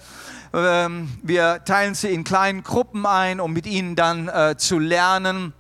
Ähm, 0.53 1.09
wir 1.23 1.65
teilen 1.65 1.95
sie 1.95 2.09
in 2.09 2.25
kleinen 2.25 2.63
Gruppen 2.63 3.07
ein, 3.07 3.41
um 3.41 3.55
mit 3.55 3.67
ihnen 3.67 3.97
dann 3.97 4.29
äh, 4.29 4.57
zu 4.59 4.79
lernen. 4.79 5.55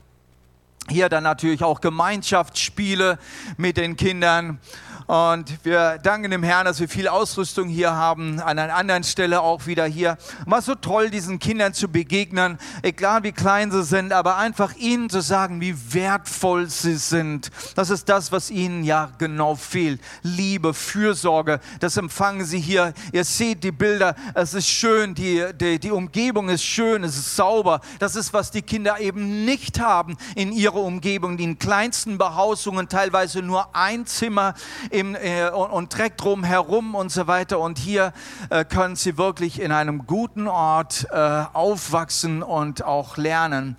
Hier 0.90 1.08
dann 1.08 1.24
natürlich 1.24 1.64
auch 1.64 1.80
Gemeinschaftsspiele 1.80 3.18
mit 3.56 3.78
den 3.78 3.96
Kindern. 3.96 4.58
Und 5.08 5.64
wir 5.64 5.96
danken 6.02 6.30
dem 6.30 6.42
Herrn, 6.42 6.66
dass 6.66 6.80
wir 6.80 6.88
viel 6.88 7.08
Ausrüstung 7.08 7.66
hier 7.66 7.92
haben, 7.92 8.40
an 8.40 8.58
einer 8.58 8.74
anderen 8.74 9.04
Stelle 9.04 9.40
auch 9.40 9.64
wieder 9.64 9.86
hier. 9.86 10.18
War 10.44 10.60
so 10.60 10.74
toll, 10.74 11.08
diesen 11.08 11.38
Kindern 11.38 11.72
zu 11.72 11.88
begegnen, 11.88 12.58
egal 12.82 13.22
wie 13.22 13.32
klein 13.32 13.70
sie 13.70 13.84
sind, 13.84 14.12
aber 14.12 14.36
einfach 14.36 14.76
ihnen 14.76 15.08
zu 15.08 15.22
sagen, 15.22 15.62
wie 15.62 15.74
wertvoll 15.94 16.68
sie 16.68 16.96
sind. 16.96 17.50
Das 17.74 17.88
ist 17.88 18.10
das, 18.10 18.32
was 18.32 18.50
ihnen 18.50 18.84
ja 18.84 19.10
genau 19.16 19.54
fehlt. 19.54 20.02
Liebe, 20.22 20.74
Fürsorge, 20.74 21.60
das 21.80 21.96
empfangen 21.96 22.44
sie 22.44 22.60
hier. 22.60 22.92
Ihr 23.10 23.24
seht 23.24 23.64
die 23.64 23.72
Bilder, 23.72 24.14
es 24.34 24.52
ist 24.52 24.68
schön, 24.68 25.14
die, 25.14 25.42
die, 25.58 25.78
die 25.78 25.90
Umgebung 25.90 26.50
ist 26.50 26.64
schön, 26.64 27.02
es 27.02 27.16
ist 27.16 27.34
sauber. 27.34 27.80
Das 27.98 28.14
ist, 28.14 28.34
was 28.34 28.50
die 28.50 28.60
Kinder 28.60 29.00
eben 29.00 29.46
nicht 29.46 29.80
haben 29.80 30.18
in 30.34 30.52
ihrer 30.52 30.82
Umgebung. 30.82 31.38
Die 31.38 31.44
in 31.44 31.58
kleinsten 31.58 32.18
Behausungen, 32.18 32.90
teilweise 32.90 33.40
nur 33.40 33.74
ein 33.74 34.04
Zimmer 34.04 34.52
im, 34.98 35.14
äh, 35.14 35.50
und, 35.50 35.70
und 35.70 35.92
trägt 35.92 36.22
drum 36.22 36.44
herum 36.44 36.94
und 36.94 37.10
so 37.10 37.26
weiter. 37.26 37.60
Und 37.60 37.78
hier 37.78 38.12
äh, 38.50 38.64
können 38.64 38.96
sie 38.96 39.16
wirklich 39.16 39.60
in 39.60 39.72
einem 39.72 40.06
guten 40.06 40.48
Ort 40.48 41.06
äh, 41.10 41.44
aufwachsen 41.52 42.42
und 42.42 42.84
auch 42.84 43.16
lernen. 43.16 43.76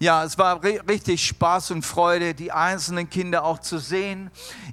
Ja, 0.00 0.24
es 0.24 0.38
war 0.38 0.62
richtig 0.62 1.24
Spaß 1.24 1.70
und 1.70 1.82
Freude, 1.82 2.34
die 2.34 2.52
einzelnen 2.52 3.08
Kinder 3.08 3.44
auch 3.44 3.60
zu 3.60 3.78
sehen, 3.78 4.30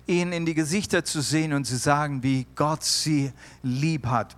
ihnen 0.08 0.34
in 0.34 0.46
die 0.46 0.56
Gesichter 0.56 1.06
zu 1.06 1.22
sehen 1.22 1.54
und 1.54 1.66
zu 1.66 1.78
sagen, 1.78 2.24
wie 2.24 2.48
Gott 2.56 2.84
sie 2.84 3.32
lieb 3.62 4.08
hat. 4.08 4.36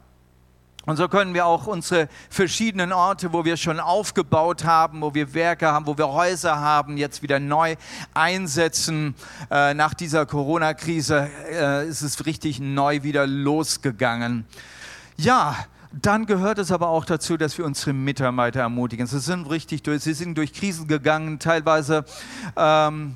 Und 0.85 0.97
so 0.97 1.07
können 1.07 1.33
wir 1.33 1.45
auch 1.45 1.65
unsere 1.65 2.09
verschiedenen 2.29 2.91
Orte, 2.91 3.31
wo 3.31 3.45
wir 3.45 3.55
schon 3.55 3.79
aufgebaut 3.79 4.65
haben, 4.65 5.01
wo 5.01 5.13
wir 5.13 5.33
Werke 5.33 5.67
haben, 5.67 5.87
wo 5.87 5.97
wir 5.97 6.09
Häuser 6.09 6.59
haben, 6.59 6.97
jetzt 6.97 7.21
wieder 7.21 7.39
neu 7.39 7.75
einsetzen. 8.13 9.15
Äh, 9.49 9.73
nach 9.75 9.93
dieser 9.93 10.25
Corona-Krise 10.25 11.29
äh, 11.49 11.87
ist 11.87 12.01
es 12.01 12.25
richtig 12.25 12.59
neu 12.59 13.03
wieder 13.03 13.25
losgegangen. 13.25 14.45
Ja, 15.15 15.55
dann 15.93 16.25
gehört 16.25 16.57
es 16.57 16.71
aber 16.71 16.89
auch 16.89 17.05
dazu, 17.05 17.37
dass 17.37 17.57
wir 17.57 17.65
unsere 17.65 17.93
Mitarbeiter 17.93 18.61
ermutigen. 18.61 19.07
Sie 19.07 19.19
sind 19.19 19.49
richtig 19.49 19.83
durch, 19.83 20.03
sie 20.03 20.13
sind 20.13 20.37
durch 20.37 20.51
Krisen 20.51 20.87
gegangen, 20.87 21.39
teilweise. 21.39 22.03
Ähm, 22.57 23.15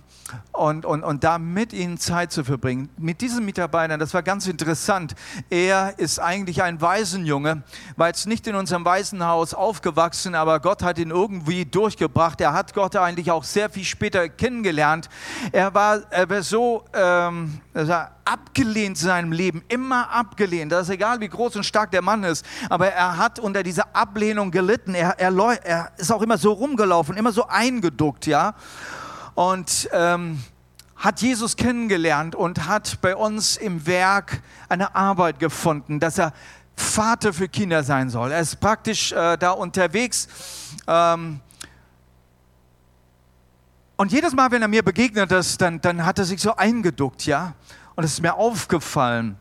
und, 0.51 0.85
und, 0.85 1.03
und 1.03 1.23
da 1.23 1.37
mit 1.37 1.73
ihnen 1.73 1.97
Zeit 1.97 2.31
zu 2.31 2.43
verbringen. 2.43 2.89
Mit 2.97 3.21
diesen 3.21 3.45
Mitarbeitern, 3.45 3.99
das 3.99 4.13
war 4.13 4.23
ganz 4.23 4.47
interessant. 4.47 5.15
Er 5.49 5.97
ist 5.97 6.19
eigentlich 6.19 6.63
ein 6.63 6.81
Waisenjunge, 6.81 7.63
war 7.95 8.07
jetzt 8.07 8.27
nicht 8.27 8.47
in 8.47 8.55
unserem 8.55 8.85
Waisenhaus 8.85 9.53
aufgewachsen, 9.53 10.35
aber 10.35 10.59
Gott 10.59 10.83
hat 10.83 10.97
ihn 10.97 11.11
irgendwie 11.11 11.65
durchgebracht. 11.65 12.41
Er 12.41 12.53
hat 12.53 12.73
Gott 12.73 12.95
eigentlich 12.95 13.31
auch 13.31 13.43
sehr 13.43 13.69
viel 13.69 13.85
später 13.85 14.29
kennengelernt. 14.29 15.09
Er 15.51 15.73
war, 15.73 16.01
er 16.09 16.29
war 16.29 16.43
so 16.43 16.83
ähm, 16.93 17.61
er 17.73 18.11
abgelehnt 18.25 18.77
in 18.87 18.95
seinem 18.95 19.31
Leben, 19.31 19.63
immer 19.69 20.09
abgelehnt. 20.09 20.71
Das 20.71 20.87
ist 20.87 20.93
egal, 20.93 21.19
wie 21.21 21.29
groß 21.29 21.55
und 21.55 21.63
stark 21.63 21.91
der 21.91 22.01
Mann 22.01 22.23
ist, 22.23 22.45
aber 22.69 22.87
er 22.87 23.17
hat 23.17 23.39
unter 23.39 23.63
dieser 23.63 23.95
Ablehnung 23.95 24.51
gelitten. 24.51 24.95
Er, 24.95 25.17
er, 25.19 25.31
er 25.63 25.91
ist 25.97 26.11
auch 26.11 26.21
immer 26.21 26.37
so 26.37 26.51
rumgelaufen, 26.51 27.15
immer 27.15 27.31
so 27.31 27.47
eingeduckt, 27.47 28.25
ja 28.25 28.55
und 29.37 29.87
ähm, 29.91 30.43
hat 30.95 31.21
Jesus 31.21 31.55
kennengelernt 31.55 32.33
und 32.33 32.67
hat 32.67 32.99
bei 33.01 33.15
uns 33.15 33.55
im 33.55 33.85
Werk 33.85 34.41
eine 34.67 34.95
Arbeit 34.95 35.37
gefunden, 35.37 35.99
dass 35.99 36.17
er 36.17 36.33
Vater 36.75 37.31
für 37.33 37.47
Kinder 37.47 37.83
sein 37.83 38.09
soll. 38.09 38.31
Er 38.31 38.39
ist 38.39 38.59
praktisch 38.59 39.11
äh, 39.11 39.37
da 39.37 39.51
unterwegs. 39.51 40.27
Ähm, 40.87 41.39
und 43.95 44.11
jedes 44.11 44.33
Mal, 44.33 44.49
wenn 44.49 44.63
er 44.63 44.67
mir 44.67 44.81
begegnet 44.81 45.31
ist, 45.31 45.61
dann, 45.61 45.79
dann 45.81 46.03
hat 46.03 46.17
er 46.17 46.25
sich 46.25 46.41
so 46.41 46.55
eingeduckt, 46.55 47.27
ja. 47.27 47.53
Und 47.95 48.05
es 48.05 48.13
ist 48.13 48.21
mir 48.23 48.33
aufgefallen. 48.33 49.37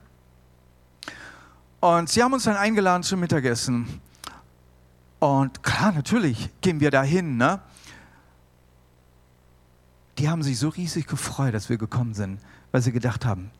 Und 1.80 2.10
sie 2.10 2.22
haben 2.22 2.34
uns 2.34 2.44
dann 2.44 2.56
eingeladen 2.56 3.02
zum 3.02 3.20
Mittagessen. 3.20 4.02
Und 5.20 5.62
klar, 5.62 5.92
natürlich 5.92 6.50
gehen 6.60 6.80
wir 6.80 6.90
dahin, 6.90 7.38
ne? 7.38 7.60
Die 10.18 10.28
haben 10.28 10.42
sich 10.42 10.58
so 10.58 10.68
riesig 10.68 11.06
gefreut, 11.06 11.54
dass 11.54 11.68
wir 11.68 11.76
gekommen 11.76 12.14
sind, 12.14 12.40
weil 12.72 12.82
sie 12.82 12.92
gedacht 12.92 13.24
haben, 13.24 13.50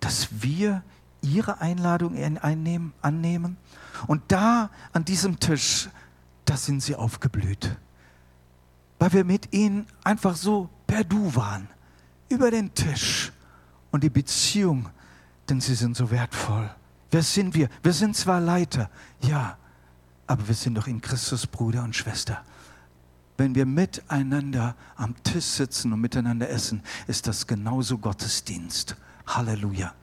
dass 0.00 0.28
wir 0.42 0.82
ihre 1.22 1.60
Einladung 1.60 2.16
einnehmen, 2.16 2.92
annehmen. 3.02 3.56
Und 4.06 4.22
da 4.28 4.70
an 4.92 5.04
diesem 5.04 5.38
Tisch, 5.38 5.88
da 6.44 6.56
sind 6.56 6.82
sie 6.82 6.96
aufgeblüht, 6.96 7.76
weil 8.98 9.12
wir 9.12 9.24
mit 9.24 9.52
ihnen 9.52 9.86
einfach 10.02 10.34
so 10.34 10.68
per 10.86 11.04
Du 11.04 11.34
waren, 11.34 11.68
über 12.28 12.50
den 12.50 12.74
Tisch 12.74 13.32
und 13.90 14.02
die 14.02 14.10
Beziehung, 14.10 14.88
denn 15.48 15.60
sie 15.60 15.74
sind 15.74 15.96
so 15.96 16.10
wertvoll. 16.10 16.70
Wer 17.10 17.22
sind 17.22 17.54
wir? 17.54 17.68
Wir 17.82 17.92
sind 17.92 18.16
zwar 18.16 18.40
Leiter, 18.40 18.88
ja, 19.20 19.58
aber 20.26 20.46
wir 20.46 20.54
sind 20.54 20.74
doch 20.74 20.86
in 20.86 21.00
Christus 21.00 21.46
Bruder 21.46 21.82
und 21.82 21.94
Schwester 21.94 22.42
wenn 23.40 23.54
wir 23.54 23.64
miteinander 23.64 24.76
am 24.96 25.14
Tisch 25.22 25.46
sitzen 25.46 25.94
und 25.94 26.00
miteinander 26.02 26.50
essen, 26.50 26.82
ist 27.06 27.26
das 27.26 27.46
genauso 27.46 27.96
Gottesdienst. 27.96 28.96
Halleluja. 29.26 29.94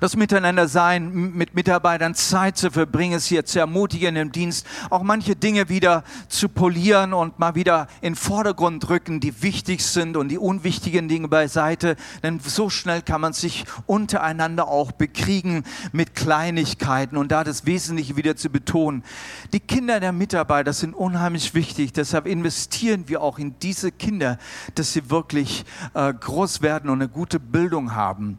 Das 0.00 0.16
Miteinander 0.16 0.68
sein, 0.68 1.12
mit 1.12 1.54
Mitarbeitern 1.54 2.14
Zeit 2.14 2.56
zu 2.56 2.70
verbringen, 2.70 3.20
sie 3.20 3.42
zu 3.44 3.58
ermutigen 3.58 4.16
im 4.16 4.32
Dienst, 4.32 4.66
auch 4.90 5.02
manche 5.02 5.36
Dinge 5.36 5.68
wieder 5.68 6.04
zu 6.28 6.48
polieren 6.48 7.12
und 7.12 7.38
mal 7.38 7.54
wieder 7.54 7.88
in 8.00 8.12
den 8.12 8.16
Vordergrund 8.16 8.88
rücken, 8.88 9.20
die 9.20 9.42
wichtig 9.42 9.84
sind 9.84 10.16
und 10.16 10.28
die 10.28 10.38
unwichtigen 10.38 11.08
Dinge 11.08 11.28
beiseite. 11.28 11.96
Denn 12.22 12.40
so 12.40 12.70
schnell 12.70 13.02
kann 13.02 13.20
man 13.20 13.32
sich 13.32 13.64
untereinander 13.86 14.68
auch 14.68 14.92
bekriegen 14.92 15.64
mit 15.92 16.14
Kleinigkeiten 16.14 17.16
und 17.16 17.32
da 17.32 17.44
das 17.44 17.66
Wesentliche 17.66 18.16
wieder 18.16 18.36
zu 18.36 18.50
betonen. 18.50 19.04
Die 19.52 19.60
Kinder 19.60 20.00
der 20.00 20.12
Mitarbeiter 20.12 20.72
sind 20.72 20.94
unheimlich 20.94 21.54
wichtig, 21.54 21.92
deshalb 21.92 22.26
investieren 22.26 23.08
wir 23.08 23.22
auch 23.22 23.38
in 23.38 23.58
diese 23.60 23.92
Kinder, 23.92 24.38
dass 24.74 24.92
sie 24.92 25.10
wirklich 25.10 25.64
äh, 25.94 26.12
groß 26.12 26.62
werden 26.62 26.90
und 26.90 27.00
eine 27.00 27.08
gute 27.08 27.40
Bildung 27.40 27.94
haben. 27.94 28.38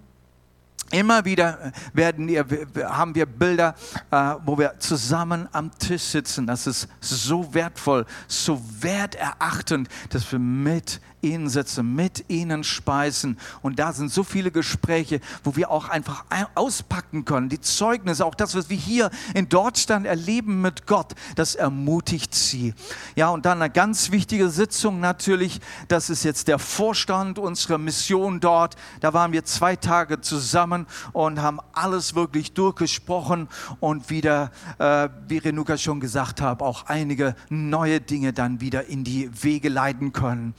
Immer 0.91 1.25
wieder 1.25 1.71
werden 1.93 2.27
wir, 2.27 2.45
haben 2.89 3.13
wir 3.13 3.25
Bilder, 3.25 3.75
äh, 4.11 4.35
wo 4.45 4.57
wir 4.57 4.79
zusammen 4.79 5.47
am 5.51 5.71
Tisch 5.77 6.01
sitzen. 6.01 6.47
Das 6.47 6.65
ist 6.67 6.87
so 6.99 7.53
wertvoll, 7.53 8.05
so 8.27 8.61
werterachtend, 8.79 9.87
dass 10.09 10.31
wir 10.31 10.39
mit 10.39 10.99
ihnen 11.21 11.49
sitzen, 11.49 11.95
mit 11.95 12.25
ihnen 12.29 12.63
speisen. 12.63 13.37
Und 13.61 13.79
da 13.79 13.93
sind 13.93 14.11
so 14.11 14.23
viele 14.23 14.51
Gespräche, 14.51 15.19
wo 15.43 15.55
wir 15.55 15.71
auch 15.71 15.89
einfach 15.89 16.25
auspacken 16.55 17.25
können. 17.25 17.49
Die 17.49 17.61
Zeugnisse, 17.61 18.25
auch 18.25 18.35
das, 18.35 18.55
was 18.55 18.69
wir 18.69 18.77
hier 18.77 19.09
in 19.33 19.49
Deutschland 19.49 20.05
erleben 20.05 20.61
mit 20.61 20.87
Gott, 20.87 21.13
das 21.35 21.55
ermutigt 21.55 22.33
sie. 22.33 22.73
Ja, 23.15 23.29
und 23.29 23.45
dann 23.45 23.61
eine 23.61 23.71
ganz 23.71 24.11
wichtige 24.11 24.49
Sitzung 24.49 24.99
natürlich, 24.99 25.59
das 25.87 26.09
ist 26.09 26.23
jetzt 26.23 26.47
der 26.47 26.59
Vorstand 26.59 27.39
unserer 27.39 27.77
Mission 27.77 28.39
dort. 28.39 28.75
Da 29.01 29.13
waren 29.13 29.31
wir 29.31 29.45
zwei 29.45 29.75
Tage 29.75 30.21
zusammen 30.21 30.87
und 31.13 31.41
haben 31.41 31.59
alles 31.73 32.15
wirklich 32.15 32.53
durchgesprochen 32.53 33.47
und 33.79 34.09
wieder, 34.09 34.51
äh, 34.77 35.09
wie 35.27 35.37
Renuka 35.37 35.77
schon 35.77 35.99
gesagt 35.99 36.41
hat, 36.41 36.61
auch 36.61 36.85
einige 36.87 37.35
neue 37.49 38.01
Dinge 38.01 38.33
dann 38.33 38.61
wieder 38.61 38.85
in 38.85 39.03
die 39.03 39.29
Wege 39.43 39.69
leiten 39.69 40.13
können 40.13 40.53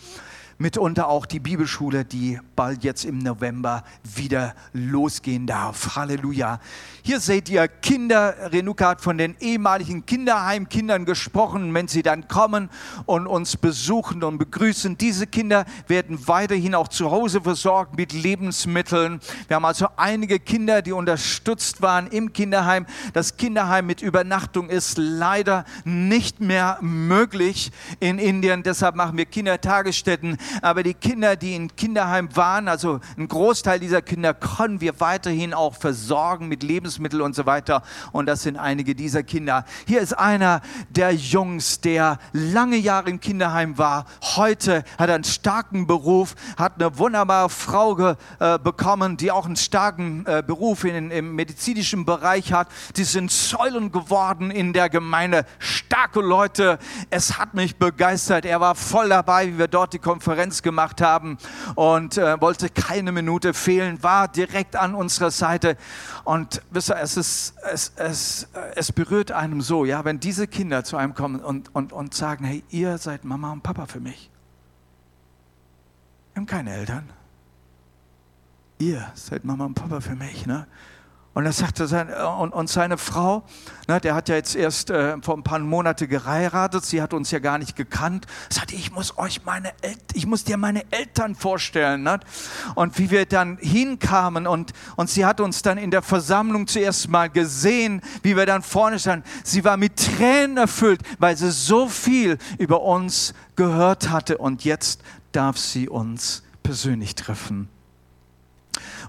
mitunter 0.61 1.09
auch 1.09 1.25
die 1.25 1.41
Bibelschule, 1.41 2.05
die 2.05 2.39
bald 2.55 2.85
jetzt 2.85 3.07
im 3.07 3.19
November 3.19 3.83
wieder 4.05 4.55
losgehen 4.75 5.47
darf. 5.47 5.97
Halleluja. 5.97 6.61
Hier 7.03 7.19
seht 7.19 7.49
ihr 7.49 7.67
Kinder. 7.67 8.53
Renuka 8.53 8.91
hat 8.91 9.01
von 9.01 9.17
den 9.17 9.37
ehemaligen 9.41 10.05
Kinderheimkindern 10.05 11.07
gesprochen. 11.07 11.73
Wenn 11.73 11.89
sie 11.89 12.03
dann 12.03 12.29
kommen 12.29 12.69
und 13.07 13.27
uns 13.27 13.57
besuchen 13.57 14.23
und 14.23 14.37
begrüßen, 14.37 14.99
diese 14.99 15.27
Kinder 15.27 15.65
werden 15.87 16.29
weiterhin 16.29 16.75
auch 16.75 16.89
zu 16.89 17.11
Hause 17.11 17.41
versorgt 17.41 17.97
mit 17.97 18.13
Lebensmitteln. 18.13 19.21
Wir 19.49 19.57
haben 19.57 19.65
also 19.65 19.89
einige 19.97 20.39
Kinder, 20.39 20.83
die 20.83 20.93
unterstützt 20.93 21.81
waren 21.81 22.07
im 22.09 22.35
Kinderheim. 22.35 22.85
Das 23.15 23.39
Kinderheim 23.39 23.87
mit 23.87 24.03
Übernachtung 24.03 24.69
ist 24.69 24.99
leider 24.99 25.65
nicht 25.85 26.41
mehr 26.41 26.77
möglich 26.83 27.73
in 27.99 28.19
Indien. 28.19 28.63
Deshalb 28.63 28.95
machen 28.95 29.17
wir 29.17 29.25
Kindertagesstätten 29.25 30.37
aber 30.63 30.83
die 30.83 30.95
Kinder, 30.95 31.37
die 31.37 31.55
in 31.55 31.75
Kinderheim 31.77 32.35
waren, 32.37 32.69
also 32.69 33.01
ein 33.17 33.29
Großteil 33.29 33.81
dieser 33.81 34.03
Kinder 34.03 34.35
können 34.35 34.81
wir 34.81 35.01
weiterhin 35.01 35.55
auch 35.55 35.75
versorgen 35.75 36.49
mit 36.49 36.63
Lebensmitteln 36.63 37.23
und 37.23 37.35
so 37.35 37.47
weiter. 37.47 37.83
Und 38.13 38.27
das 38.27 38.43
sind 38.43 38.57
einige 38.57 38.95
dieser 38.95 39.23
Kinder. 39.23 39.65
Hier 39.87 40.01
ist 40.01 40.13
einer 40.13 40.61
der 40.89 41.15
Jungs, 41.15 41.81
der 41.81 42.19
lange 42.33 42.77
Jahre 42.77 43.11
im 43.11 43.21
Kinderheim 43.21 43.79
war. 43.79 44.07
Heute 44.37 44.85
hat 44.99 45.09
er 45.09 45.15
einen 45.15 45.25
starken 45.25 45.87
Beruf, 45.87 46.35
hat 46.57 46.75
eine 46.77 46.99
wunderbare 46.99 47.49
Frau 47.49 48.15
äh, 48.39 48.59
bekommen, 48.59 49.17
die 49.17 49.31
auch 49.31 49.47
einen 49.47 49.57
starken 49.57 50.25
äh, 50.27 50.43
Beruf 50.47 50.85
in, 50.85 51.11
im 51.11 51.35
medizinischen 51.35 52.05
Bereich 52.05 52.53
hat. 52.53 52.69
Die 52.97 53.05
sind 53.05 53.31
Säulen 53.31 53.93
geworden 53.93 54.51
in 54.51 54.73
der 54.73 54.89
Gemeinde. 54.89 55.45
Starke 55.59 56.21
Leute. 56.21 56.79
Es 57.11 57.39
hat 57.39 57.55
mich 57.55 57.77
begeistert. 57.77 58.45
Er 58.45 58.61
war 58.61 58.75
voll 58.75 59.09
dabei, 59.09 59.49
wie 59.49 59.59
wir 59.59 59.69
dort 59.69 59.93
die 59.93 59.99
Konferenz 59.99 60.40
Konferenz 60.41 60.63
gemacht 60.63 61.03
haben 61.03 61.37
und 61.75 62.17
äh, 62.17 62.41
wollte 62.41 62.71
keine 62.71 63.13
Minute 63.13 63.53
fehlen, 63.53 64.03
war 64.03 64.27
direkt 64.27 64.75
an 64.75 64.95
unserer 64.95 65.31
Seite. 65.31 65.77
Und 66.25 66.63
wisst 66.71 66.89
ihr, 66.89 66.97
es, 66.97 67.19
ist, 67.19 67.55
es, 67.71 67.93
es, 67.97 68.49
es 68.75 68.93
berührt 68.93 69.33
einem 69.33 69.61
so, 69.61 69.85
ja, 69.85 70.05
wenn 70.07 70.19
diese 70.19 70.47
Kinder 70.47 70.83
zu 70.83 70.97
einem 70.97 71.15
kommen 71.15 71.41
und, 71.41 71.75
und, 71.75 71.93
und 71.93 72.15
sagen, 72.15 72.47
hey, 72.47 72.65
ihr 72.71 72.97
seid 72.97 73.25
Mama 73.25 73.53
und 73.53 73.63
Papa 73.63 73.85
für 73.85 74.01
mich. 74.01 74.31
Wir 76.33 76.41
haben 76.41 76.47
keine 76.47 76.73
Eltern. 76.73 77.11
Ihr 78.79 79.13
seid 79.15 79.45
Mama 79.45 79.67
und 79.67 79.75
Papa 79.75 80.01
für 80.01 80.15
mich. 80.15 80.47
Ne? 80.47 80.67
Und 81.33 81.47
er 81.47 81.53
sagte, 81.53 81.87
sein, 81.87 82.13
und, 82.13 82.53
und 82.53 82.69
seine 82.69 82.99
Frau, 82.99 83.45
ne, 83.87 84.01
der 84.01 84.17
hat 84.17 84.29
ja 84.29 84.35
jetzt 84.35 84.57
erst 84.57 84.91
äh, 84.91 85.17
vor 85.23 85.37
ein 85.37 85.45
paar 85.45 85.61
Monaten 85.61 86.09
geheiratet, 86.09 86.85
sie 86.85 87.01
hat 87.01 87.15
uns 87.15 87.31
ja 87.31 87.39
gar 87.39 87.57
nicht 87.59 87.77
gekannt, 87.77 88.27
sagte, 88.49 88.75
ich 88.75 88.91
muss 88.91 89.17
euch 89.17 89.45
meine 89.45 89.71
Eltern, 89.81 90.03
ich 90.15 90.27
muss 90.27 90.43
dir 90.43 90.57
meine 90.57 90.83
Eltern 90.91 91.37
vorstellen. 91.37 92.03
Ne? 92.03 92.19
Und 92.75 92.99
wie 92.99 93.13
wir 93.13 93.27
dann 93.27 93.59
hinkamen 93.59 94.49
und, 94.49 94.73
und 94.97 95.09
sie 95.09 95.25
hat 95.25 95.41
uns 95.41 95.63
dann 95.63 95.79
in 95.79 95.93
der 95.93 96.03
Versammlung 96.03 96.67
zuerst 96.67 97.09
mal 97.09 97.31
gesehen, 97.31 98.03
wie 98.25 98.37
wir 98.37 98.45
dann 98.45 98.63
vorne 98.63 98.99
standen, 98.99 99.25
sie 99.45 99.65
war 99.65 99.77
mit 99.77 99.97
Tränen 99.97 100.57
erfüllt, 100.57 101.01
weil 101.21 101.37
sie 101.37 101.53
so 101.53 101.89
viel 101.89 102.39
über 102.59 102.83
uns 102.83 103.35
gehört 103.55 104.11
hatte 104.11 104.37
und 104.37 104.65
jetzt 104.65 105.01
darf 105.31 105.59
sie 105.59 105.89
uns 105.89 106.43
persönlich 106.65 107.15
treffen. 107.15 107.69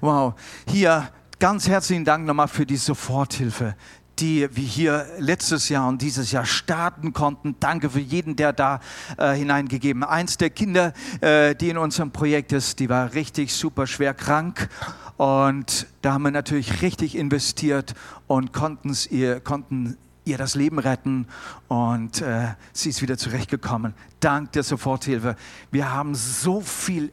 Wow, 0.02 0.36
hier 0.68 1.10
ganz 1.42 1.68
herzlichen 1.68 2.06
Dank 2.06 2.28
nochmal 2.28 2.48
für 2.48 2.68
die 2.68 2.78
Soforthilfe, 2.78 3.74
die 4.20 4.48
wir 4.56 4.64
hier 4.64 5.08
letztes 5.18 5.70
Jahr 5.70 5.88
und 5.88 6.00
dieses 6.00 6.32
Jahr 6.32 6.46
starten 6.46 7.14
konnten. 7.14 7.56
Danke 7.60 7.90
für 7.90 8.00
jeden, 8.00 8.36
der 8.36 8.54
da 8.54 8.80
äh, 9.18 9.34
hineingegeben. 9.34 10.04
Eins 10.04 10.38
der 10.38 10.52
Kinder, 10.52 10.94
äh, 11.20 11.56
die 11.56 11.70
in 11.70 11.80
unserem 11.80 12.12
Projekt 12.12 12.52
ist, 12.52 12.78
die 12.78 12.90
war 12.90 13.16
richtig 13.16 13.56
super 13.56 13.88
schwer 13.88 14.14
krank 14.14 14.70
und 15.18 15.88
da 16.04 16.14
haben 16.14 16.22
wir 16.22 16.30
natürlich 16.30 16.84
richtig 16.84 17.16
investiert 17.16 17.96
und 18.28 18.54
konnten 18.54 18.96
ihr, 19.10 19.40
konnten 19.40 19.98
ihr 20.26 20.38
das 20.38 20.54
Leben 20.54 20.78
retten 20.78 21.26
und 21.70 22.22
äh, 22.22 22.50
sie 22.72 22.90
ist 22.90 23.02
wieder 23.02 23.18
zurechtgekommen. 23.18 23.96
Dank 24.20 24.52
der 24.52 24.62
Soforthilfe. 24.62 25.36
Wir 25.72 25.92
haben 25.92 26.14
so 26.14 26.62
viel 26.62 27.12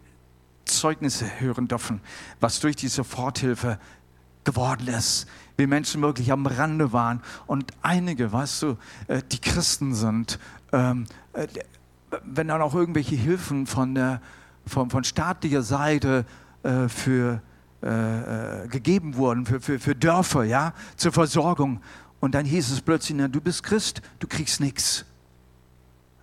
Zeugnisse 0.66 1.40
hören 1.40 1.66
dürfen, 1.66 2.02
was 2.40 2.60
durch 2.60 2.76
die 2.76 2.88
Soforthilfe 2.88 3.78
geworden 4.48 4.88
ist. 4.88 5.26
Wie 5.58 5.66
Menschen 5.66 6.00
wirklich 6.00 6.32
am 6.32 6.46
Rande 6.46 6.94
waren. 6.94 7.20
Und 7.46 7.70
einige, 7.82 8.32
weißt 8.32 8.62
du, 8.62 8.76
äh, 9.08 9.20
die 9.30 9.40
Christen 9.40 9.94
sind, 9.94 10.38
ähm, 10.72 11.04
äh, 11.34 11.46
wenn 12.24 12.48
dann 12.48 12.62
auch 12.62 12.74
irgendwelche 12.74 13.14
Hilfen 13.14 13.66
von, 13.66 13.94
der, 13.94 14.22
von, 14.66 14.88
von 14.88 15.04
staatlicher 15.04 15.62
Seite 15.62 16.24
äh, 16.62 16.88
für, 16.88 17.42
gegeben 17.80 19.14
wurden, 19.14 19.46
für, 19.46 19.60
für, 19.60 19.78
für 19.78 19.94
Dörfer, 19.94 20.42
ja, 20.42 20.74
zur 20.96 21.12
Versorgung. 21.12 21.80
Und 22.18 22.34
dann 22.34 22.44
hieß 22.44 22.72
es 22.72 22.80
plötzlich, 22.80 23.16
du 23.30 23.40
bist 23.40 23.62
Christ, 23.62 24.02
du 24.18 24.26
kriegst 24.26 24.58
nichts. 24.58 25.04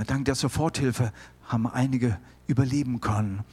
Dank 0.05 0.25
der 0.25 0.35
Soforthilfe 0.35 1.13
haben 1.47 1.65
einige 1.65 2.17
überleben 2.47 2.99
können. 2.99 3.45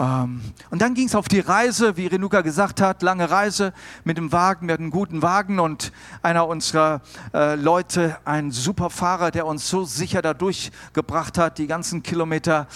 Ähm, 0.00 0.40
und 0.70 0.82
dann 0.82 0.94
ging 0.94 1.06
es 1.06 1.14
auf 1.14 1.28
die 1.28 1.40
Reise, 1.40 1.96
wie 1.96 2.06
Renuka 2.06 2.40
gesagt 2.40 2.80
hat, 2.80 3.02
lange 3.02 3.30
Reise 3.30 3.72
mit 4.02 4.16
dem 4.16 4.32
Wagen. 4.32 4.66
Wir 4.66 4.74
hatten 4.74 4.84
einen 4.84 4.90
guten 4.90 5.22
Wagen 5.22 5.60
und 5.60 5.92
einer 6.22 6.48
unserer 6.48 7.00
äh, 7.32 7.54
Leute, 7.54 8.16
ein 8.24 8.50
super 8.50 8.90
Fahrer, 8.90 9.30
der 9.30 9.46
uns 9.46 9.68
so 9.68 9.84
sicher 9.84 10.20
da 10.20 10.34
durchgebracht 10.34 11.38
hat, 11.38 11.58
die 11.58 11.68
ganzen 11.68 12.02
Kilometer. 12.02 12.66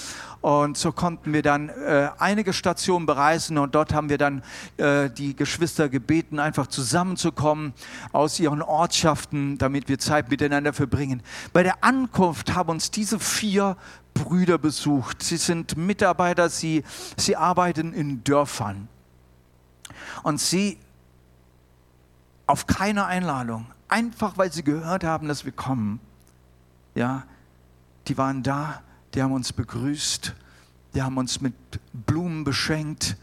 Und 0.40 0.78
so 0.78 0.92
konnten 0.92 1.32
wir 1.32 1.42
dann 1.42 1.68
äh, 1.68 2.10
einige 2.18 2.52
Stationen 2.52 3.06
bereisen 3.06 3.58
und 3.58 3.74
dort 3.74 3.92
haben 3.92 4.08
wir 4.08 4.18
dann 4.18 4.44
äh, 4.76 5.10
die 5.10 5.34
Geschwister 5.34 5.88
gebeten, 5.88 6.38
einfach 6.38 6.68
zusammenzukommen 6.68 7.72
aus 8.12 8.38
ihren 8.38 8.62
Ortschaften, 8.62 9.58
damit 9.58 9.88
wir 9.88 9.98
Zeit 9.98 10.30
miteinander 10.30 10.72
verbringen. 10.72 11.24
Bei 11.52 11.64
der 11.64 11.82
Ankunft 11.82 12.54
haben 12.54 12.70
uns 12.70 12.92
diese 12.92 13.18
vier 13.18 13.76
Brüder 14.18 14.58
besucht. 14.58 15.22
Sie 15.22 15.36
sind 15.36 15.76
Mitarbeiter, 15.76 16.48
sie, 16.48 16.84
sie 17.16 17.36
arbeiten 17.36 17.92
in 17.92 18.24
Dörfern. 18.24 18.88
Und 20.22 20.40
sie 20.40 20.78
auf 22.46 22.66
keine 22.66 23.06
Einladung, 23.06 23.66
einfach 23.88 24.38
weil 24.38 24.52
sie 24.52 24.64
gehört 24.64 25.04
haben, 25.04 25.28
dass 25.28 25.44
wir 25.44 25.52
kommen, 25.52 26.00
ja, 26.94 27.24
die 28.08 28.16
waren 28.16 28.42
da, 28.42 28.82
die 29.14 29.22
haben 29.22 29.32
uns 29.32 29.52
begrüßt, 29.52 30.34
die 30.94 31.02
haben 31.02 31.18
uns 31.18 31.40
mit 31.40 31.54
Blumen 31.92 32.44
beschenkt, 32.44 33.16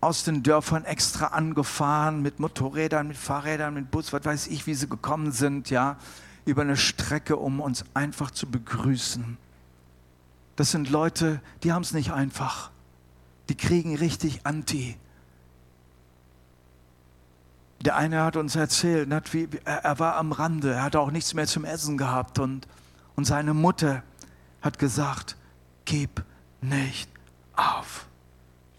aus 0.00 0.24
den 0.24 0.42
Dörfern 0.42 0.84
extra 0.84 1.28
angefahren, 1.28 2.22
mit 2.22 2.38
Motorrädern, 2.38 3.08
mit 3.08 3.16
Fahrrädern, 3.16 3.74
mit 3.74 3.90
Bus, 3.90 4.12
was 4.12 4.24
weiß 4.24 4.46
ich, 4.48 4.66
wie 4.66 4.74
sie 4.74 4.88
gekommen 4.88 5.32
sind, 5.32 5.70
ja, 5.70 5.96
über 6.44 6.62
eine 6.62 6.76
Strecke, 6.76 7.36
um 7.36 7.60
uns 7.60 7.84
einfach 7.94 8.30
zu 8.30 8.48
begrüßen. 8.48 9.38
Das 10.56 10.70
sind 10.70 10.90
Leute, 10.90 11.40
die 11.62 11.72
haben 11.72 11.82
es 11.82 11.92
nicht 11.92 12.12
einfach. 12.12 12.70
Die 13.48 13.54
kriegen 13.54 13.96
richtig 13.96 14.40
Anti. 14.44 14.96
Der 17.80 17.96
eine 17.96 18.22
hat 18.22 18.36
uns 18.36 18.56
erzählt, 18.56 19.12
hat 19.12 19.32
wie, 19.34 19.48
er 19.64 19.98
war 19.98 20.16
am 20.16 20.32
Rande, 20.32 20.72
er 20.72 20.82
hatte 20.82 20.98
auch 20.98 21.10
nichts 21.10 21.34
mehr 21.34 21.46
zum 21.46 21.64
Essen 21.64 21.98
gehabt 21.98 22.38
und, 22.38 22.66
und 23.14 23.26
seine 23.26 23.54
Mutter 23.54 24.02
hat 24.62 24.78
gesagt, 24.78 25.36
gib 25.84 26.24
nicht 26.62 27.10
auf. 27.54 28.06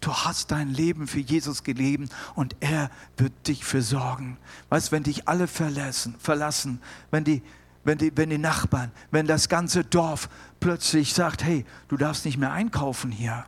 Du 0.00 0.12
hast 0.12 0.50
dein 0.50 0.68
Leben 0.68 1.06
für 1.06 1.20
Jesus 1.20 1.64
gelebt 1.64 2.14
und 2.34 2.56
er 2.60 2.90
wird 3.16 3.32
dich 3.46 3.64
versorgen. 3.64 4.36
Weißt, 4.68 4.92
wenn 4.92 5.02
dich 5.02 5.26
alle 5.28 5.46
verlassen, 5.48 6.16
verlassen 6.18 6.80
wenn, 7.10 7.24
die, 7.24 7.42
wenn, 7.88 7.96
die, 7.96 8.14
wenn 8.14 8.28
die 8.28 8.36
Nachbarn, 8.36 8.92
wenn 9.10 9.26
das 9.26 9.48
ganze 9.48 9.82
Dorf 9.82 10.28
plötzlich 10.60 11.14
sagt, 11.14 11.42
hey, 11.42 11.64
du 11.88 11.96
darfst 11.96 12.26
nicht 12.26 12.36
mehr 12.36 12.52
einkaufen 12.52 13.10
hier. 13.10 13.46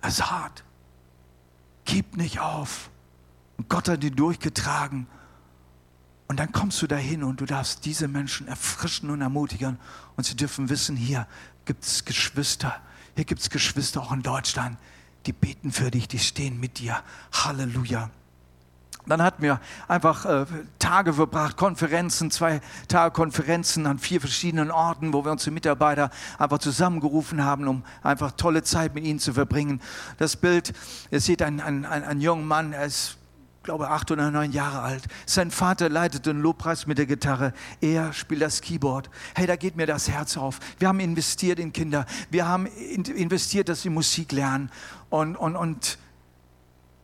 Es 0.00 0.20
ist 0.20 0.30
hart. 0.30 0.62
Gib 1.84 2.16
nicht 2.16 2.38
auf. 2.38 2.90
Und 3.56 3.68
Gott 3.68 3.88
hat 3.88 4.04
die 4.04 4.12
durchgetragen. 4.12 5.08
Und 6.28 6.38
dann 6.38 6.52
kommst 6.52 6.80
du 6.80 6.86
dahin 6.86 7.24
und 7.24 7.40
du 7.40 7.44
darfst 7.44 7.84
diese 7.84 8.06
Menschen 8.06 8.46
erfrischen 8.46 9.10
und 9.10 9.20
ermutigen. 9.20 9.76
Und 10.16 10.24
sie 10.24 10.36
dürfen 10.36 10.68
wissen, 10.68 10.94
hier 10.94 11.26
gibt 11.64 11.84
es 11.84 12.04
Geschwister. 12.04 12.80
Hier 13.16 13.24
gibt 13.24 13.40
es 13.40 13.50
Geschwister 13.50 14.00
auch 14.00 14.12
in 14.12 14.22
Deutschland, 14.22 14.78
die 15.26 15.32
beten 15.32 15.72
für 15.72 15.90
dich, 15.90 16.06
die 16.06 16.20
stehen 16.20 16.60
mit 16.60 16.78
dir. 16.78 17.02
Halleluja. 17.32 18.10
Dann 19.08 19.22
hatten 19.22 19.42
wir 19.42 19.60
einfach 19.86 20.24
äh, 20.24 20.46
Tage 20.78 21.14
verbracht, 21.14 21.56
Konferenzen, 21.56 22.30
zwei 22.30 22.60
Tage 22.88 23.12
Konferenzen 23.12 23.86
an 23.86 23.98
vier 23.98 24.20
verschiedenen 24.20 24.70
Orten, 24.70 25.12
wo 25.12 25.24
wir 25.24 25.32
unsere 25.32 25.50
Mitarbeiter 25.50 26.10
einfach 26.38 26.58
zusammengerufen 26.58 27.44
haben, 27.44 27.66
um 27.68 27.84
einfach 28.02 28.32
tolle 28.32 28.62
Zeit 28.62 28.94
mit 28.94 29.04
ihnen 29.04 29.18
zu 29.18 29.32
verbringen. 29.32 29.80
Das 30.18 30.36
Bild, 30.36 30.72
ihr 31.10 31.20
seht 31.20 31.42
einen, 31.42 31.60
einen, 31.60 31.84
einen 31.84 32.20
jungen 32.20 32.46
Mann, 32.46 32.72
er 32.72 32.84
ist 32.84 33.18
glaube 33.68 33.90
acht 33.90 34.10
oder 34.10 34.30
neun 34.30 34.52
Jahre 34.52 34.80
alt. 34.80 35.04
Sein 35.26 35.50
Vater 35.50 35.90
leitet 35.90 36.24
den 36.24 36.40
Lobpreis 36.40 36.86
mit 36.86 36.96
der 36.96 37.04
Gitarre. 37.04 37.52
Er 37.82 38.14
spielt 38.14 38.40
das 38.40 38.62
Keyboard. 38.62 39.10
Hey, 39.34 39.46
da 39.46 39.56
geht 39.56 39.76
mir 39.76 39.86
das 39.86 40.08
Herz 40.08 40.38
auf. 40.38 40.58
Wir 40.78 40.88
haben 40.88 41.00
investiert 41.00 41.58
in 41.58 41.70
Kinder. 41.70 42.06
Wir 42.30 42.48
haben 42.48 42.64
investiert, 42.66 43.68
dass 43.68 43.82
sie 43.82 43.90
Musik 43.90 44.32
lernen. 44.32 44.70
Und, 45.10 45.36
und, 45.36 45.54
und 45.54 45.98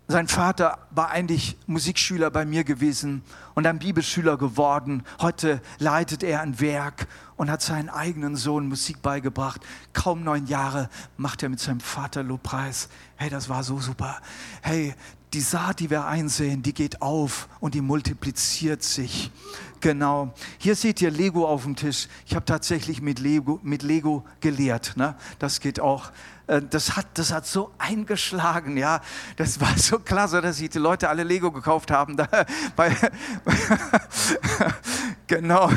sein 0.07 0.29
Vater 0.29 0.79
war 0.91 1.11
eigentlich 1.11 1.57
Musikschüler 1.67 2.31
bei 2.31 2.45
mir 2.45 2.63
gewesen 2.65 3.23
und 3.55 3.67
ein 3.67 3.79
Bibelschüler 3.79 4.37
geworden. 4.37 5.03
Heute 5.21 5.63
leitet 5.79 6.23
er 6.23 6.43
ein 6.43 6.61
Werk 6.61 7.07
und 7.37 7.51
hat 7.51 7.63
seinen 7.63 7.89
eigenen 7.89 8.37
Sohn 8.37 8.69
Musik 8.69 9.01
beigebracht. 9.01 9.63
Kaum 9.95 10.23
neun 10.23 10.47
Jahre 10.47 10.91
macht 11.17 11.43
er 11.43 11.49
mit 11.49 11.59
seinem 11.59 11.81
Vater 11.81 12.23
Lobpreis. 12.23 12.91
Hey, 13.17 13.31
das 13.31 13.49
war 13.49 13.63
so 13.63 13.81
super. 13.81 14.21
Hey, 14.61 14.95
die 15.33 15.41
Saat, 15.41 15.81
die 15.81 15.89
wir 15.89 16.05
einsehen, 16.05 16.63
die 16.63 16.75
geht 16.75 17.01
auf 17.03 17.49
und 17.61 17.75
die 17.75 17.81
multipliziert 17.81 18.83
sich. 18.83 19.33
Genau. 19.81 20.33
Hier 20.59 20.77
seht 20.77 21.03
ihr 21.03 21.11
Lego 21.11 21.47
auf 21.49 21.65
dem 21.65 21.77
Tisch. 21.77 22.09
Ich 22.27 22.35
habe 22.35 22.45
tatsächlich 22.45 23.03
mit 23.03 23.19
Lego, 23.19 23.59
mit 23.63 23.83
Lego 23.83 24.25
gelehrt. 24.41 24.97
Ne? 24.97 25.17
Das 25.39 25.61
geht 25.61 25.81
auch. 25.81 26.13
Äh, 26.47 26.63
das 26.69 26.97
hat, 26.97 27.07
das 27.15 27.33
hat 27.33 27.47
so 27.47 27.73
eingeschlagen, 27.79 28.77
ja. 28.77 29.01
Das 29.37 29.61
war 29.61 29.77
so 29.79 29.99
klasse, 29.99 30.41
dass 30.41 30.59
sich 30.59 30.71
die 30.71 30.79
Leute 30.79 31.09
alle 31.09 31.25
Lego 31.25 31.51
gekauft 31.51 31.91
haben. 31.91 32.17
genau. 35.27 35.71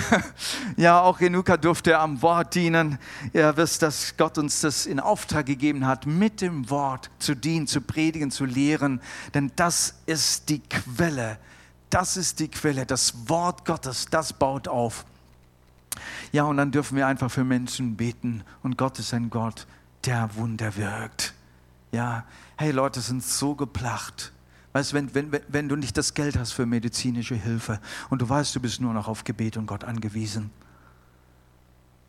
Ja, 0.75 1.01
auch 1.01 1.19
Renuka 1.19 1.57
durfte 1.57 1.97
am 1.97 2.21
Wort 2.21 2.55
dienen. 2.55 2.97
Ihr 3.33 3.55
wisst, 3.55 3.81
dass 3.81 4.15
Gott 4.17 4.37
uns 4.37 4.61
das 4.61 4.85
in 4.85 4.99
Auftrag 4.99 5.45
gegeben 5.45 5.85
hat, 5.85 6.05
mit 6.05 6.41
dem 6.41 6.69
Wort 6.69 7.09
zu 7.19 7.35
dienen, 7.35 7.67
zu 7.67 7.81
predigen, 7.81 8.31
zu 8.31 8.45
lehren. 8.45 9.01
Denn 9.33 9.51
das 9.55 9.95
ist 10.05 10.49
die 10.49 10.59
Quelle. 10.59 11.37
Das 11.89 12.17
ist 12.17 12.39
die 12.39 12.49
Quelle. 12.49 12.85
Das 12.85 13.29
Wort 13.29 13.65
Gottes, 13.65 14.07
das 14.09 14.33
baut 14.33 14.67
auf. 14.67 15.05
Ja, 16.31 16.43
und 16.43 16.57
dann 16.57 16.71
dürfen 16.71 16.97
wir 16.97 17.07
einfach 17.07 17.31
für 17.31 17.43
Menschen 17.43 17.95
beten. 17.95 18.43
Und 18.61 18.77
Gott 18.77 18.99
ist 18.99 19.13
ein 19.13 19.29
Gott, 19.29 19.65
der 20.07 20.35
Wunder 20.35 20.75
wirkt. 20.75 21.33
Ja, 21.91 22.25
hey 22.57 22.71
Leute 22.71 23.01
sind 23.01 23.23
so 23.23 23.55
geplacht. 23.55 24.31
Weißt 24.73 24.93
wenn, 24.93 25.13
wenn, 25.13 25.31
wenn 25.47 25.69
du 25.69 25.75
nicht 25.75 25.97
das 25.97 26.13
Geld 26.13 26.37
hast 26.37 26.53
für 26.53 26.65
medizinische 26.65 27.35
Hilfe 27.35 27.79
und 28.09 28.21
du 28.21 28.29
weißt, 28.29 28.55
du 28.55 28.59
bist 28.59 28.81
nur 28.81 28.93
noch 28.93 29.07
auf 29.07 29.23
Gebet 29.23 29.57
und 29.57 29.65
Gott 29.65 29.83
angewiesen, 29.83 30.51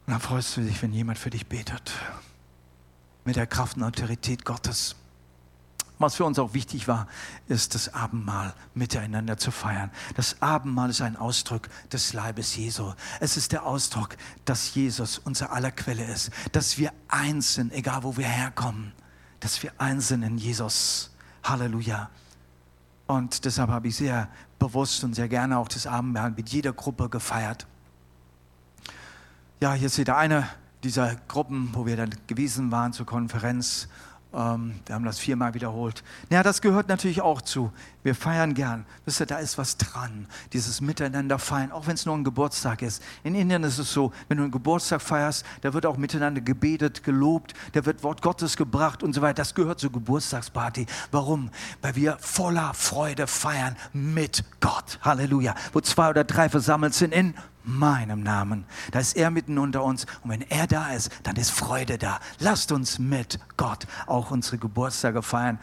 dann 0.07 0.21
freust 0.21 0.57
du 0.57 0.63
dich, 0.63 0.81
wenn 0.83 0.93
jemand 0.93 1.19
für 1.19 1.31
dich 1.31 1.47
betet. 1.47 1.93
Mit 3.25 3.37
der 3.37 3.47
Kraft 3.47 3.77
und 3.77 3.83
Autorität 3.83 4.45
Gottes. 4.45 4.97
Was 5.99 6.15
für 6.15 6.25
uns 6.25 6.39
auch 6.39 6.55
wichtig 6.55 6.87
war, 6.87 7.09
ist 7.49 7.75
das 7.75 7.93
Abendmahl 7.93 8.55
miteinander 8.75 9.37
zu 9.37 9.51
feiern. 9.51 9.91
Das 10.15 10.41
Abendmahl 10.41 10.91
ist 10.91 11.01
ein 11.01 11.17
Ausdruck 11.17 11.69
des 11.93 12.13
Leibes 12.13 12.55
Jesu. 12.55 12.93
Es 13.19 13.37
ist 13.37 13.51
der 13.53 13.65
Ausdruck, 13.65 14.17
dass 14.45 14.75
Jesus 14.75 15.19
unser 15.19 15.53
aller 15.53 15.73
Quelle 15.73 16.05
ist, 16.05 16.31
dass 16.53 16.79
wir 16.79 16.93
eins 17.09 17.55
sind, 17.55 17.73
egal 17.73 18.05
wo 18.05 18.17
wir 18.17 18.29
herkommen, 18.29 18.93
dass 19.41 19.63
wir 19.63 19.73
eins 19.79 20.09
sind 20.09 20.23
in 20.23 20.39
Jesus. 20.39 21.11
Halleluja. 21.43 22.11
Und 23.07 23.45
deshalb 23.45 23.71
habe 23.71 23.89
ich 23.89 23.97
sehr 23.97 24.29
bewusst 24.59 25.03
und 25.03 25.15
sehr 25.15 25.29
gerne 25.29 25.59
auch 25.59 25.69
das 25.69 25.87
Abendmahl 25.87 26.31
mit 26.31 26.51
jeder 26.51 26.73
Gruppe 26.73 27.09
gefeiert. 27.09 27.67
Ja, 29.61 29.73
hier 29.73 29.89
seht 29.89 30.09
ihr 30.09 30.17
eine 30.17 30.49
dieser 30.85 31.17
Gruppen, 31.27 31.71
wo 31.73 31.87
wir 31.87 31.97
dann 31.97 32.15
gewesen 32.27 32.71
waren 32.71 32.93
zur 32.93 33.07
Konferenz 33.07 33.89
ähm, 34.35 34.75
wir 34.85 34.95
haben 34.95 35.05
das 35.05 35.19
viermal 35.19 35.55
wiederholt. 35.55 36.05
Ja, 36.29 36.43
das 36.43 36.61
gehört 36.61 36.89
natürlich 36.89 37.23
auch 37.23 37.41
zu. 37.41 37.73
Wir 38.03 38.15
feiern 38.15 38.53
gern. 38.53 38.85
Wisst 39.07 39.21
ihr, 39.21 39.27
da 39.27 39.39
ist 39.39 39.57
was 39.57 39.77
dran. 39.79 40.27
Dieses 40.53 40.81
Miteinander 40.81 41.39
feiern, 41.39 41.73
auch 41.73 41.87
wenn 41.87 41.95
es 41.95 42.05
nur 42.05 42.15
ein 42.15 42.25
Geburtstag 42.25 42.83
ist. 42.83 43.03
In 43.25 43.35
Indien 43.35 43.65
ist 43.65 43.79
es 43.79 43.93
so, 43.93 44.13
wenn 44.29 44.37
du 44.37 44.45
einen 44.45 44.53
Geburtstag 44.53 45.01
feierst, 45.01 45.47
da 45.63 45.73
wird 45.73 45.87
auch 45.87 45.97
miteinander 45.97 46.43
gebetet, 46.43 47.05
gelobt, 47.05 47.55
da 47.73 47.87
wird 47.87 48.03
Wort 48.03 48.21
Gottes 48.21 48.57
gebracht 48.57 49.03
und 49.03 49.15
so 49.15 49.23
weiter. 49.23 49.35
Das 49.35 49.55
gehört 49.55 49.81
zur 49.81 49.93
Geburtstagsparty. 49.93 50.87
Warum? 51.11 51.51
Weil 51.81 51.97
wir 51.97 52.19
voller 52.21 52.75
Freude 52.75 53.27
feiern 53.27 53.77
mit 53.95 54.45
Gott. 54.61 54.99
Halleluja. 55.03 55.55
Wo 55.73 55.81
zwei 55.81 56.11
oder 56.11 56.25
drei 56.25 56.49
versammelt 56.49 56.95
sind 56.95 57.15
in 57.15 57.35
meinem 57.69 58.23
Namen. 58.23 58.65
Da 58.91 58.99
ist 58.99 59.17
er 59.17 59.31
mitten 59.31 59.59
unter 59.59 59.85
uns. 59.85 60.07
Und 60.23 60.31
wenn 60.31 60.43
er 60.43 60.67
da 60.67 60.93
ist, 60.93 61.11
dann 61.23 61.37
ist 61.37 61.51
Freude 61.51 61.99
da. 61.99 62.19
Lasst 62.39 62.73
uns 62.73 62.99
mit 62.99 63.39
Gott 63.57 63.87
auch 64.07 64.31
unsere 64.31 64.59
Geburtstage 64.59 65.23
feiern. 65.23 65.59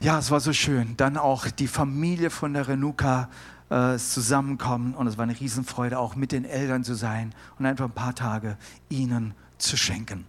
Ja, 0.00 0.18
es 0.18 0.30
war 0.30 0.40
so 0.40 0.52
schön. 0.52 0.96
Dann 0.96 1.16
auch 1.16 1.48
die 1.48 1.68
Familie 1.68 2.30
von 2.30 2.54
der 2.54 2.68
Renuka 2.68 3.28
äh, 3.70 3.96
zusammenkommen. 3.96 4.94
Und 4.94 5.06
es 5.06 5.16
war 5.16 5.22
eine 5.22 5.38
Riesenfreude, 5.38 5.98
auch 5.98 6.16
mit 6.16 6.32
den 6.32 6.44
Eltern 6.44 6.84
zu 6.84 6.94
sein 6.94 7.34
und 7.58 7.66
einfach 7.66 7.84
ein 7.84 7.92
paar 7.92 8.14
Tage 8.14 8.56
ihnen 8.88 9.34
zu 9.58 9.76
schenken. 9.76 10.26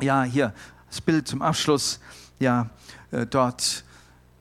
Ja, 0.00 0.24
hier 0.24 0.54
das 0.88 1.00
Bild 1.00 1.28
zum 1.28 1.42
Abschluss. 1.42 2.00
Ja, 2.38 2.70
äh, 3.10 3.26
dort 3.26 3.84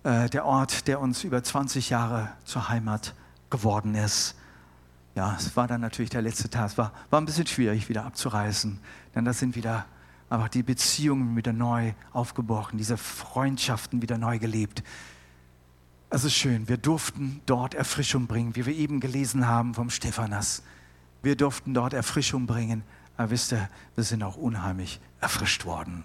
äh, 0.03 0.29
der 0.29 0.45
Ort, 0.45 0.87
der 0.87 0.99
uns 1.01 1.23
über 1.23 1.43
20 1.43 1.89
Jahre 1.89 2.29
zur 2.45 2.69
Heimat 2.69 3.13
geworden 3.49 3.95
ist 3.95 4.35
ja, 5.15 5.35
es 5.37 5.55
war 5.55 5.67
dann 5.67 5.81
natürlich 5.81 6.09
der 6.09 6.21
letzte 6.21 6.49
Tag. 6.49 6.71
Es 6.71 6.77
war, 6.77 6.91
war 7.09 7.21
ein 7.21 7.25
bisschen 7.25 7.47
schwierig, 7.47 7.89
wieder 7.89 8.05
abzureisen. 8.05 8.79
Denn 9.15 9.25
das 9.25 9.39
sind 9.39 9.55
wieder 9.55 9.85
aber 10.33 10.49
die 10.49 10.63
Beziehungen 10.63 11.35
wieder 11.35 11.53
neu 11.53 11.93
aufgebrochen, 12.11 12.79
diese 12.79 12.97
Freundschaften 12.97 14.01
wieder 14.01 14.17
neu 14.17 14.39
gelebt. 14.39 14.81
Es 16.09 16.23
ist 16.23 16.33
schön, 16.33 16.67
wir 16.67 16.77
durften 16.77 17.41
dort 17.45 17.75
Erfrischung 17.75 18.25
bringen, 18.25 18.55
wie 18.55 18.65
wir 18.65 18.73
eben 18.73 18.99
gelesen 18.99 19.45
haben 19.47 19.75
vom 19.75 19.91
Stephanas. 19.91 20.63
Wir 21.21 21.35
durften 21.35 21.75
dort 21.75 21.93
Erfrischung 21.93 22.47
bringen. 22.47 22.81
Aber 23.15 23.29
wisst 23.29 23.51
ihr, 23.51 23.69
wir 23.93 24.03
sind 24.03 24.23
auch 24.23 24.35
unheimlich 24.35 24.99
erfrischt 25.21 25.65
worden 25.65 26.03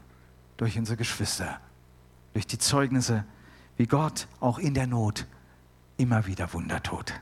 durch 0.58 0.78
unsere 0.78 0.98
Geschwister, 0.98 1.58
durch 2.34 2.46
die 2.46 2.58
Zeugnisse, 2.58 3.24
wie 3.78 3.86
Gott 3.86 4.28
auch 4.40 4.58
in 4.58 4.74
der 4.74 4.86
Not 4.86 5.26
immer 5.96 6.26
wieder 6.26 6.52
Wunder 6.52 6.82
tut. 6.82 7.14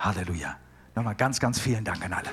Halleluja. 0.00 0.56
Nochmal 0.98 1.14
ganz, 1.14 1.38
ganz 1.38 1.60
vielen 1.60 1.84
Dank 1.84 2.04
an 2.04 2.12
alle. 2.12 2.28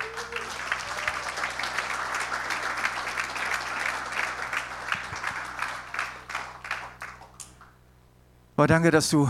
Aber 8.56 8.66
danke, 8.66 8.90
dass 8.90 9.12
du 9.12 9.30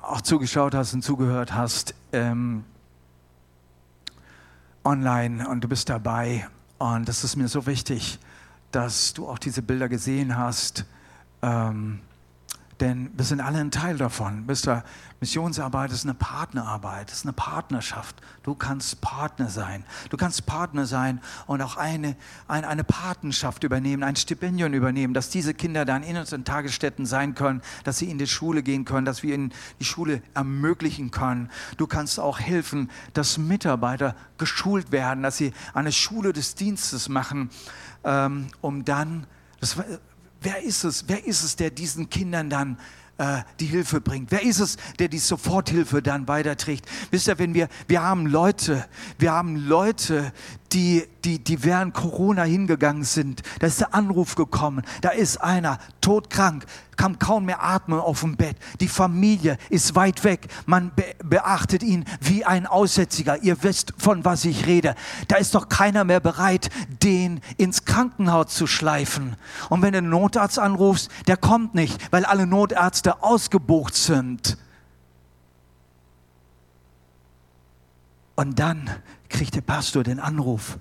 auch 0.00 0.20
zugeschaut 0.20 0.76
hast 0.76 0.94
und 0.94 1.02
zugehört 1.02 1.54
hast 1.54 1.96
ähm, 2.12 2.62
online 4.84 5.48
und 5.48 5.62
du 5.62 5.68
bist 5.68 5.88
dabei. 5.88 6.46
Und 6.78 7.08
das 7.08 7.24
ist 7.24 7.34
mir 7.34 7.48
so 7.48 7.66
wichtig, 7.66 8.20
dass 8.70 9.12
du 9.12 9.28
auch 9.28 9.40
diese 9.40 9.60
Bilder 9.60 9.88
gesehen 9.88 10.36
hast, 10.36 10.84
ähm, 11.42 11.98
Denn 12.80 13.10
wir 13.16 13.24
sind 13.24 13.40
alle 13.40 13.58
ein 13.58 13.72
Teil 13.72 13.96
davon. 13.96 14.46
Missionsarbeit 15.20 15.90
ist 15.90 16.04
eine 16.04 16.14
Partnerarbeit, 16.14 17.10
ist 17.10 17.24
eine 17.24 17.32
Partnerschaft. 17.32 18.14
Du 18.44 18.54
kannst 18.54 19.00
Partner 19.00 19.48
sein. 19.48 19.84
Du 20.10 20.16
kannst 20.16 20.46
Partner 20.46 20.86
sein 20.86 21.20
und 21.46 21.60
auch 21.60 21.76
eine, 21.76 22.14
eine, 22.46 22.68
eine 22.68 22.84
Patenschaft 22.84 23.64
übernehmen, 23.64 24.04
ein 24.04 24.14
Stipendium 24.14 24.72
übernehmen, 24.74 25.12
dass 25.12 25.28
diese 25.28 25.54
Kinder 25.54 25.84
dann 25.84 26.04
in 26.04 26.16
unseren 26.16 26.44
Tagesstätten 26.44 27.04
sein 27.04 27.34
können, 27.34 27.62
dass 27.82 27.98
sie 27.98 28.08
in 28.10 28.18
die 28.18 28.28
Schule 28.28 28.62
gehen 28.62 28.84
können, 28.84 29.04
dass 29.04 29.24
wir 29.24 29.34
ihnen 29.34 29.52
die 29.80 29.84
Schule 29.84 30.22
ermöglichen 30.34 31.10
können. 31.10 31.50
Du 31.78 31.88
kannst 31.88 32.20
auch 32.20 32.38
helfen, 32.38 32.90
dass 33.12 33.38
Mitarbeiter 33.38 34.14
geschult 34.38 34.92
werden, 34.92 35.24
dass 35.24 35.36
sie 35.36 35.52
eine 35.74 35.90
Schule 35.90 36.32
des 36.32 36.54
Dienstes 36.54 37.08
machen, 37.08 37.50
ähm, 38.04 38.46
um 38.60 38.84
dann, 38.84 39.26
das, 39.58 39.76
wer 40.40 40.62
ist 40.62 40.84
es, 40.84 41.04
wer 41.08 41.26
ist 41.26 41.42
es, 41.42 41.56
der 41.56 41.70
diesen 41.70 42.10
Kindern 42.10 42.50
dann 42.50 42.78
äh, 43.18 43.42
die 43.60 43.66
Hilfe 43.66 44.00
bringt? 44.00 44.30
Wer 44.30 44.42
ist 44.42 44.60
es, 44.60 44.76
der 44.98 45.08
die 45.08 45.18
Soforthilfe 45.18 46.02
dann 46.02 46.28
weiterträgt? 46.28 46.86
Wisst 47.10 47.28
ihr, 47.28 47.38
wenn 47.38 47.54
wir, 47.54 47.68
wir 47.86 48.02
haben 48.02 48.26
Leute, 48.26 48.86
wir 49.18 49.32
haben 49.32 49.56
Leute, 49.56 50.32
die, 50.72 51.04
die, 51.28 51.44
die 51.44 51.62
während 51.62 51.92
Corona 51.92 52.44
hingegangen 52.44 53.04
sind. 53.04 53.42
Da 53.58 53.66
ist 53.66 53.80
der 53.80 53.94
Anruf 53.94 54.34
gekommen. 54.34 54.82
Da 55.02 55.10
ist 55.10 55.36
einer 55.36 55.78
todkrank, 56.00 56.64
kann 56.96 57.18
kaum 57.18 57.44
mehr 57.44 57.62
atmen 57.62 58.00
auf 58.00 58.20
dem 58.20 58.36
Bett. 58.36 58.56
Die 58.80 58.88
Familie 58.88 59.58
ist 59.68 59.94
weit 59.94 60.24
weg. 60.24 60.48
Man 60.64 60.90
be 60.94 61.04
beachtet 61.22 61.82
ihn 61.82 62.06
wie 62.20 62.44
ein 62.46 62.66
Aussätziger. 62.66 63.42
Ihr 63.42 63.62
wisst, 63.62 63.92
von 63.98 64.24
was 64.24 64.46
ich 64.46 64.66
rede. 64.66 64.94
Da 65.28 65.36
ist 65.36 65.54
doch 65.54 65.68
keiner 65.68 66.04
mehr 66.04 66.20
bereit, 66.20 66.70
den 67.02 67.40
ins 67.58 67.84
Krankenhaus 67.84 68.54
zu 68.54 68.66
schleifen. 68.66 69.36
Und 69.68 69.82
wenn 69.82 69.92
du 69.92 69.98
einen 69.98 70.08
Notarzt 70.08 70.58
anrufst, 70.58 71.10
der 71.26 71.36
kommt 71.36 71.74
nicht, 71.74 72.00
weil 72.10 72.24
alle 72.24 72.46
Notärzte 72.46 73.22
ausgebucht 73.22 73.94
sind. 73.94 74.56
Und 78.34 78.58
dann 78.58 78.88
kriegt 79.28 79.54
der 79.56 79.60
Pastor 79.60 80.04
den 80.04 80.20
Anruf. 80.20 80.78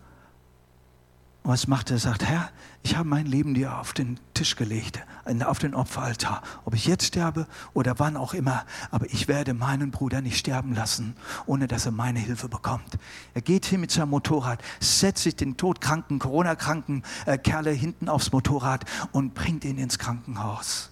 Und 1.47 1.53
was 1.53 1.67
macht 1.67 1.91
er? 1.91 1.95
Er 1.95 1.99
sagt, 1.99 2.25
Herr, 2.25 2.49
ich 2.83 2.97
habe 2.97 3.07
mein 3.07 3.25
Leben 3.25 3.53
dir 3.53 3.77
auf 3.77 3.93
den 3.93 4.19
Tisch 4.33 4.57
gelegt, 4.57 4.99
auf 5.45 5.59
den 5.59 5.75
Opferaltar. 5.75 6.41
Ob 6.65 6.73
ich 6.73 6.85
jetzt 6.85 7.05
sterbe 7.05 7.47
oder 7.73 7.99
wann 7.99 8.17
auch 8.17 8.33
immer, 8.33 8.65
aber 8.91 9.05
ich 9.05 9.29
werde 9.29 9.53
meinen 9.53 9.89
Bruder 9.89 10.19
nicht 10.19 10.37
sterben 10.37 10.75
lassen, 10.75 11.15
ohne 11.45 11.67
dass 11.67 11.85
er 11.85 11.93
meine 11.93 12.19
Hilfe 12.19 12.49
bekommt. 12.49 12.97
Er 13.33 13.41
geht 13.41 13.65
hin 13.65 13.79
mit 13.79 13.91
seinem 13.91 14.09
Motorrad, 14.09 14.61
setzt 14.81 15.23
sich 15.23 15.37
den 15.37 15.55
todkranken, 15.55 16.19
Corona-kranken 16.19 17.03
äh, 17.25 17.37
Kerle 17.37 17.71
hinten 17.71 18.09
aufs 18.09 18.33
Motorrad 18.33 18.83
und 19.13 19.33
bringt 19.33 19.63
ihn 19.63 19.77
ins 19.77 19.97
Krankenhaus. 19.97 20.89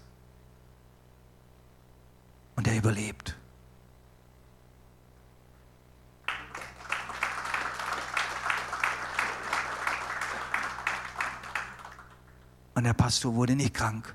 Und 2.56 2.70
er 2.70 2.78
überlebt. 2.78 3.36
Und 12.76 12.84
der 12.84 12.94
Pastor 12.94 13.34
wurde 13.34 13.56
nicht 13.56 13.74
krank. 13.74 14.14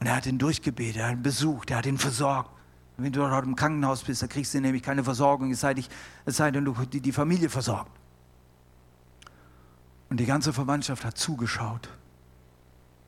Und 0.00 0.06
er 0.06 0.16
hat 0.16 0.26
ihn 0.26 0.38
durchgebetet, 0.38 0.96
er 0.96 1.06
hat 1.06 1.12
ihn 1.14 1.22
besucht, 1.22 1.70
er 1.70 1.78
hat 1.78 1.86
ihn 1.86 1.98
versorgt. 1.98 2.50
Wenn 2.96 3.12
du 3.12 3.20
dort 3.20 3.44
im 3.46 3.56
Krankenhaus 3.56 4.02
bist, 4.02 4.22
dann 4.22 4.28
kriegst 4.28 4.54
du 4.54 4.60
nämlich 4.60 4.82
keine 4.82 5.02
Versorgung, 5.02 5.50
es 5.50 5.60
sei, 5.60 5.74
dich, 5.74 5.88
es 6.26 6.36
sei 6.36 6.50
denn, 6.50 6.64
du 6.64 6.74
die, 6.84 7.00
die 7.00 7.12
Familie 7.12 7.48
versorgt. 7.48 7.90
Und 10.10 10.18
die 10.18 10.26
ganze 10.26 10.52
Verwandtschaft 10.52 11.04
hat 11.04 11.16
zugeschaut. 11.16 11.88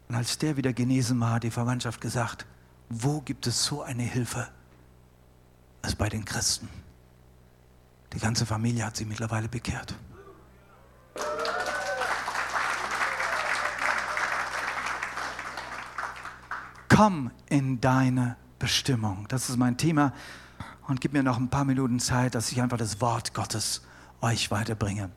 Und 0.08 0.14
als 0.14 0.38
der 0.38 0.56
wieder 0.56 0.72
genesen 0.72 1.20
war, 1.20 1.34
hat 1.34 1.44
die 1.44 1.50
Verwandtschaft 1.50 2.00
gesagt, 2.00 2.46
wo 2.88 3.20
gibt 3.20 3.46
es 3.46 3.64
so 3.64 3.82
eine 3.82 4.02
Hilfe 4.02 4.48
als 5.82 5.94
bei 5.94 6.08
den 6.08 6.24
Christen? 6.24 6.68
Die 8.12 8.18
ganze 8.18 8.46
Familie 8.46 8.86
hat 8.86 8.96
sich 8.96 9.06
mittlerweile 9.06 9.48
bekehrt. 9.48 9.94
Komm 16.96 17.30
in 17.50 17.78
deine 17.82 18.36
Bestimmung. 18.58 19.26
Das 19.28 19.50
ist 19.50 19.58
mein 19.58 19.76
Thema. 19.76 20.14
Und 20.88 21.02
gib 21.02 21.12
mir 21.12 21.22
noch 21.22 21.36
ein 21.36 21.50
paar 21.50 21.66
Minuten 21.66 22.00
Zeit, 22.00 22.34
dass 22.34 22.50
ich 22.50 22.62
einfach 22.62 22.78
das 22.78 23.02
Wort 23.02 23.34
Gottes 23.34 23.82
euch 24.22 24.50
weiterbringe. 24.50 25.10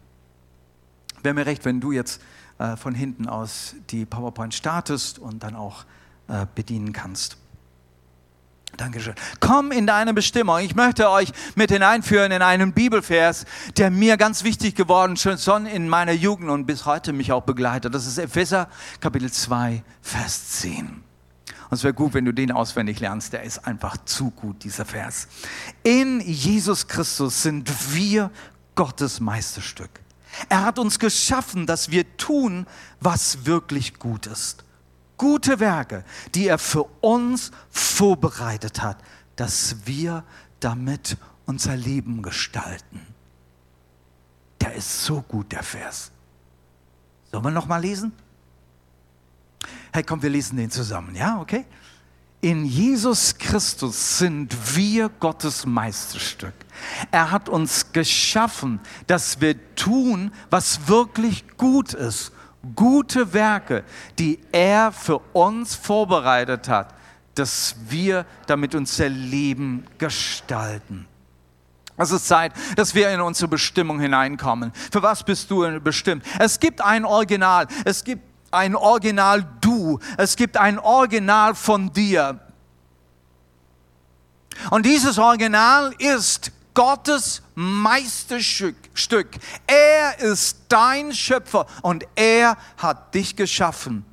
Wäre 1.24 1.34
mir 1.34 1.46
recht, 1.46 1.64
wenn 1.64 1.80
du 1.80 1.94
jetzt 1.94 2.22
äh, 2.58 2.76
von 2.76 2.94
hinten 2.94 3.30
aus 3.30 3.76
die 3.92 4.06
PowerPoint 4.06 4.54
startest 4.54 5.20
und 5.20 5.42
dann 5.42 5.56
auch 5.56 5.86
äh, 6.28 6.48
bedienen 6.54 6.92
kannst. 6.92 7.38
Dankeschön. 8.76 9.16
Komm 9.40 9.72
in 9.72 9.88
deine 9.88 10.14
Bestimmung. 10.14 10.60
Ich 10.60 10.76
möchte 10.76 11.10
euch 11.10 11.32
mit 11.56 11.72
hineinführen 11.72 12.34
in 12.34 12.42
einen 12.42 12.74
Bibelvers, 12.74 13.46
der 13.78 13.90
mir 13.90 14.18
ganz 14.18 14.44
wichtig 14.44 14.76
geworden 14.76 15.14
ist, 15.14 15.44
schon 15.44 15.66
in 15.66 15.88
meiner 15.88 16.12
Jugend 16.12 16.50
und 16.50 16.66
bis 16.66 16.86
heute 16.86 17.14
mich 17.14 17.32
auch 17.32 17.44
begleitet. 17.44 17.96
Das 17.96 18.06
ist 18.06 18.18
Epheser 18.18 18.68
Kapitel 19.00 19.32
2, 19.32 19.82
Vers 20.02 20.60
10. 20.60 21.09
Und 21.70 21.76
es 21.78 21.84
wäre 21.84 21.94
gut, 21.94 22.14
wenn 22.14 22.26
du 22.26 22.34
den 22.34 22.52
auswendig 22.52 23.00
lernst. 23.00 23.34
Der 23.34 23.44
ist 23.44 23.68
einfach 23.68 23.98
zu 24.06 24.32
gut, 24.32 24.64
dieser 24.64 24.86
Vers. 24.86 25.28
In 25.84 26.20
Jesus 26.20 26.88
Christus 26.88 27.44
sind 27.44 27.94
wir 27.94 28.32
Gottes 28.76 29.20
Meisterstück. 29.20 29.90
Er 30.48 30.66
hat 30.66 30.80
uns 30.80 31.00
geschaffen, 31.00 31.66
dass 31.66 31.92
wir 31.92 32.18
tun, 32.18 32.66
was 33.00 33.46
wirklich 33.46 34.00
gut 34.00 34.26
ist. 34.26 34.64
Gute 35.18 35.60
Werke, 35.60 36.06
die 36.34 36.48
er 36.48 36.58
für 36.58 36.84
uns 37.02 37.52
vorbereitet 37.70 38.82
hat, 38.82 38.98
dass 39.36 39.86
wir 39.86 40.24
damit 40.60 41.18
unser 41.46 41.76
Leben 41.76 42.22
gestalten. 42.22 43.02
Der 44.62 44.74
ist 44.76 45.04
so 45.04 45.22
gut, 45.22 45.52
der 45.52 45.64
Vers. 45.64 46.12
Sollen 47.32 47.44
wir 47.44 47.52
noch 47.52 47.68
mal 47.68 47.82
lesen? 47.82 48.14
Hey, 49.92 50.04
komm, 50.04 50.22
wir 50.22 50.30
lesen 50.30 50.58
den 50.58 50.72
zusammen, 50.72 51.16
ja, 51.16 51.40
okay? 51.40 51.66
In 52.42 52.64
Jesus 52.64 53.38
Christus 53.38 54.20
sind 54.20 54.56
wir 54.76 55.10
Gottes 55.10 55.66
Meisterstück. 55.66 56.54
Er 57.12 57.32
hat 57.32 57.50
uns 57.50 57.92
geschaffen, 57.92 58.80
dass 59.08 59.42
wir 59.42 59.76
tun, 59.76 60.32
was 60.50 60.88
wirklich 60.88 61.46
gut 61.58 61.94
ist. 61.94 62.32
Gute 62.76 63.34
Werke, 63.34 63.84
die 64.18 64.40
er 64.52 64.94
für 64.94 65.20
uns 65.34 65.76
vorbereitet 65.76 66.70
hat, 66.70 66.94
dass 67.36 67.76
wir 67.90 68.26
damit 68.48 68.74
unser 68.74 69.10
Leben 69.10 69.86
gestalten. 69.98 71.08
Es 71.98 72.12
ist 72.12 72.28
Zeit, 72.28 72.54
dass 72.78 72.96
wir 72.96 73.12
in 73.12 73.20
unsere 73.20 73.50
Bestimmung 73.50 74.00
hineinkommen. 74.00 74.72
Für 74.92 75.04
was 75.04 75.24
bist 75.24 75.52
du 75.52 75.82
bestimmt? 75.82 76.24
Es 76.40 76.58
gibt 76.58 76.80
ein 76.80 77.04
Original. 77.04 77.68
Es 77.84 78.06
gibt 78.06 78.29
ein 78.52 78.76
Original 78.76 79.46
du. 79.62 80.00
Es 80.18 80.36
gibt 80.36 80.58
ein 80.58 80.80
Original 80.80 81.56
von 81.56 81.92
dir. 81.94 82.40
Und 84.72 84.86
dieses 84.86 85.18
Original 85.18 85.94
ist 86.00 86.52
Gottes 86.74 87.42
Meisterstück. 87.56 88.78
Er 89.68 90.20
ist 90.20 90.58
dein 90.70 91.14
Schöpfer 91.14 91.66
und 91.82 92.06
er 92.16 92.58
hat 92.78 93.14
dich 93.16 93.36
geschaffen. 93.36 94.06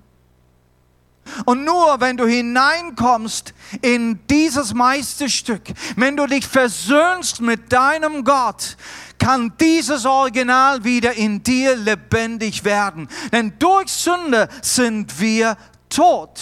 Und 1.44 1.64
nur 1.64 2.00
wenn 2.00 2.16
du 2.16 2.26
hineinkommst 2.26 3.52
in 3.82 4.20
dieses 4.28 4.74
Meisterstück, 4.74 5.62
wenn 5.96 6.16
du 6.16 6.26
dich 6.26 6.46
versöhnst 6.46 7.40
mit 7.40 7.72
deinem 7.72 8.24
Gott, 8.24 8.76
kann 9.26 9.52
dieses 9.60 10.06
Original 10.06 10.84
wieder 10.84 11.14
in 11.14 11.42
dir 11.42 11.74
lebendig 11.74 12.62
werden. 12.62 13.08
Denn 13.32 13.54
durch 13.58 13.88
Sünde 13.88 14.48
sind 14.62 15.18
wir 15.18 15.56
tot. 15.88 16.40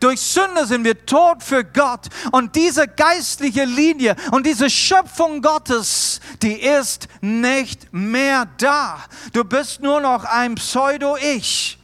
Durch 0.00 0.22
Sünde 0.22 0.64
sind 0.64 0.84
wir 0.84 1.04
tot 1.04 1.42
für 1.42 1.64
Gott. 1.64 2.06
Und 2.32 2.56
diese 2.56 2.88
geistliche 2.88 3.64
Linie 3.64 4.16
und 4.30 4.46
diese 4.46 4.70
Schöpfung 4.70 5.42
Gottes, 5.42 6.18
die 6.40 6.54
ist 6.54 7.08
nicht 7.20 7.92
mehr 7.92 8.46
da. 8.56 9.04
Du 9.34 9.44
bist 9.44 9.82
nur 9.82 10.00
noch 10.00 10.24
ein 10.24 10.54
Pseudo-Ich. 10.54 11.76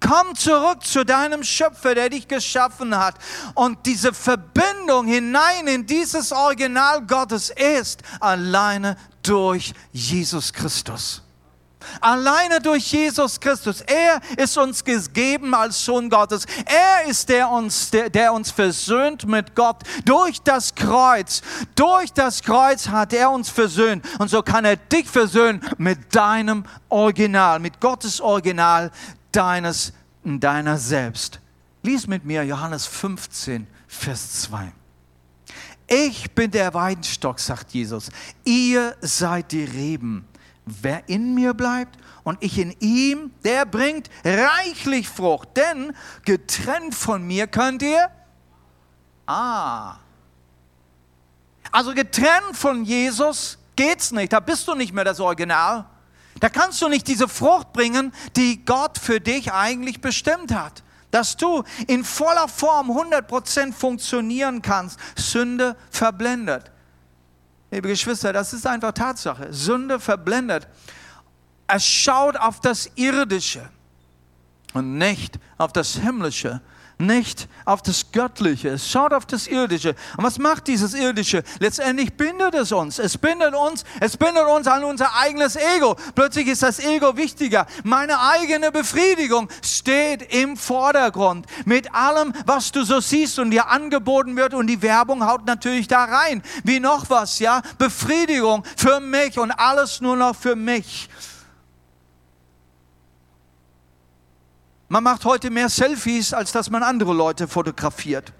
Komm 0.00 0.34
zurück 0.36 0.84
zu 0.84 1.04
deinem 1.04 1.42
Schöpfer, 1.42 1.94
der 1.94 2.08
dich 2.08 2.28
geschaffen 2.28 2.96
hat. 2.96 3.16
Und 3.54 3.84
diese 3.84 4.12
Verbindung 4.12 5.06
hinein 5.06 5.66
in 5.66 5.86
dieses 5.86 6.32
Original 6.32 7.04
Gottes 7.04 7.50
ist 7.50 8.02
alleine 8.20 8.96
durch 9.22 9.72
Jesus 9.92 10.52
Christus. 10.52 11.22
Alleine 12.00 12.60
durch 12.60 12.92
Jesus 12.92 13.38
Christus. 13.38 13.80
Er 13.82 14.20
ist 14.36 14.56
uns 14.58 14.84
gegeben 14.84 15.54
als 15.54 15.84
Sohn 15.84 16.10
Gottes. 16.10 16.44
Er 16.66 17.08
ist 17.08 17.28
der 17.28 17.48
uns, 17.48 17.90
der, 17.90 18.10
der 18.10 18.32
uns 18.32 18.50
versöhnt 18.50 19.26
mit 19.26 19.54
Gott 19.54 19.78
durch 20.04 20.40
das 20.42 20.74
Kreuz. 20.74 21.40
Durch 21.74 22.12
das 22.12 22.42
Kreuz 22.42 22.88
hat 22.88 23.12
er 23.12 23.30
uns 23.30 23.48
versöhnt. 23.48 24.04
Und 24.18 24.28
so 24.28 24.42
kann 24.42 24.64
er 24.64 24.76
dich 24.76 25.08
versöhnen 25.08 25.60
mit 25.78 26.14
deinem 26.14 26.64
Original, 26.88 27.58
mit 27.58 27.80
Gottes 27.80 28.20
Original, 28.20 28.90
deines 29.32 29.92
deiner 30.24 30.76
selbst. 30.78 31.40
Lies 31.82 32.06
mit 32.06 32.24
mir 32.24 32.44
Johannes 32.44 32.86
15, 32.86 33.66
Vers 33.86 34.42
2. 34.42 34.72
Ich 35.86 36.32
bin 36.32 36.50
der 36.50 36.74
Weinstock, 36.74 37.40
sagt 37.40 37.72
Jesus. 37.72 38.10
Ihr 38.44 38.94
seid 39.00 39.52
die 39.52 39.64
Reben. 39.64 40.28
Wer 40.66 41.08
in 41.08 41.34
mir 41.34 41.54
bleibt 41.54 41.96
und 42.24 42.36
ich 42.42 42.58
in 42.58 42.76
ihm, 42.80 43.30
der 43.42 43.64
bringt 43.64 44.10
reichlich 44.22 45.08
Frucht. 45.08 45.56
Denn 45.56 45.94
getrennt 46.26 46.94
von 46.94 47.26
mir 47.26 47.46
könnt 47.46 47.80
ihr. 47.80 48.10
Ah. 49.26 49.96
Also 51.72 51.94
getrennt 51.94 52.54
von 52.54 52.84
Jesus 52.84 53.56
geht's 53.76 54.12
nicht. 54.12 54.32
Da 54.32 54.40
bist 54.40 54.68
du 54.68 54.74
nicht 54.74 54.92
mehr 54.92 55.04
das 55.04 55.20
Original. 55.20 55.86
Da 56.40 56.48
kannst 56.48 56.80
du 56.82 56.88
nicht 56.88 57.08
diese 57.08 57.28
Frucht 57.28 57.72
bringen, 57.72 58.12
die 58.36 58.64
Gott 58.64 58.98
für 58.98 59.20
dich 59.20 59.52
eigentlich 59.52 60.00
bestimmt 60.00 60.54
hat. 60.54 60.82
Dass 61.10 61.36
du 61.36 61.64
in 61.86 62.04
voller 62.04 62.48
Form 62.48 62.90
100% 62.90 63.72
funktionieren 63.72 64.62
kannst. 64.62 64.98
Sünde 65.16 65.76
verblendet. 65.90 66.70
Liebe 67.70 67.88
Geschwister, 67.88 68.32
das 68.32 68.52
ist 68.52 68.66
einfach 68.66 68.92
Tatsache. 68.92 69.52
Sünde 69.52 70.00
verblendet. 70.00 70.68
Es 71.66 71.84
schaut 71.84 72.36
auf 72.36 72.60
das 72.60 72.90
Irdische 72.94 73.68
und 74.72 74.96
nicht 74.96 75.38
auf 75.58 75.72
das 75.72 75.94
Himmlische 75.94 76.60
nicht 76.98 77.48
auf 77.64 77.82
das 77.82 78.12
Göttliche, 78.12 78.70
es 78.70 78.90
schaut 78.90 79.12
auf 79.12 79.24
das 79.26 79.46
Irdische. 79.46 79.94
Und 80.16 80.24
was 80.24 80.38
macht 80.38 80.66
dieses 80.66 80.94
Irdische? 80.94 81.42
Letztendlich 81.60 82.14
bindet 82.14 82.54
es 82.54 82.72
uns. 82.72 82.98
Es 82.98 83.16
bindet 83.16 83.54
uns, 83.54 83.84
es 84.00 84.16
bindet 84.16 84.46
uns 84.46 84.66
an 84.66 84.84
unser 84.84 85.14
eigenes 85.16 85.56
Ego. 85.56 85.96
Plötzlich 86.14 86.48
ist 86.48 86.62
das 86.62 86.80
Ego 86.80 87.16
wichtiger. 87.16 87.66
Meine 87.84 88.20
eigene 88.20 88.72
Befriedigung 88.72 89.48
steht 89.62 90.34
im 90.34 90.56
Vordergrund. 90.56 91.46
Mit 91.64 91.94
allem, 91.94 92.32
was 92.46 92.72
du 92.72 92.82
so 92.82 93.00
siehst 93.00 93.38
und 93.38 93.50
dir 93.50 93.68
angeboten 93.68 94.36
wird 94.36 94.54
und 94.54 94.66
die 94.66 94.82
Werbung 94.82 95.26
haut 95.26 95.46
natürlich 95.46 95.88
da 95.88 96.04
rein. 96.04 96.42
Wie 96.64 96.80
noch 96.80 97.08
was, 97.10 97.38
ja? 97.38 97.62
Befriedigung 97.78 98.64
für 98.76 99.00
mich 99.00 99.38
und 99.38 99.52
alles 99.52 100.00
nur 100.00 100.16
noch 100.16 100.34
für 100.34 100.56
mich. 100.56 101.08
Man 104.88 105.04
macht 105.04 105.24
heute 105.24 105.50
mehr 105.50 105.68
Selfies, 105.68 106.32
als 106.32 106.52
dass 106.52 106.70
man 106.70 106.82
andere 106.82 107.12
Leute 107.12 107.46
fotografiert. 107.46 108.32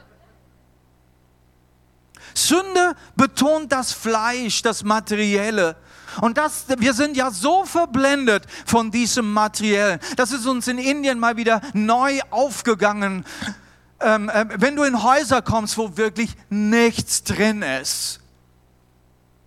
Sünde 2.34 2.94
betont 3.16 3.72
das 3.72 3.92
Fleisch, 3.92 4.62
das 4.62 4.82
Materielle. 4.82 5.76
Und 6.20 6.38
das, 6.38 6.64
wir 6.78 6.94
sind 6.94 7.16
ja 7.16 7.30
so 7.30 7.64
verblendet 7.64 8.44
von 8.64 8.90
diesem 8.90 9.32
Materiellen. 9.32 10.01
Das 10.16 10.32
ist 10.32 10.46
uns 10.46 10.68
in 10.68 10.78
Indien 10.78 11.18
mal 11.18 11.36
wieder 11.36 11.61
neu 11.74 12.20
aufgegangen. 12.30 13.24
Ähm, 14.01 14.28
äh, 14.28 14.46
wenn 14.57 14.76
du 14.76 14.84
in 14.84 15.03
Häuser 15.03 15.42
kommst, 15.42 15.76
wo 15.76 15.96
wirklich 15.96 16.34
nichts 16.49 17.24
drin 17.24 17.62
ist 17.62 18.20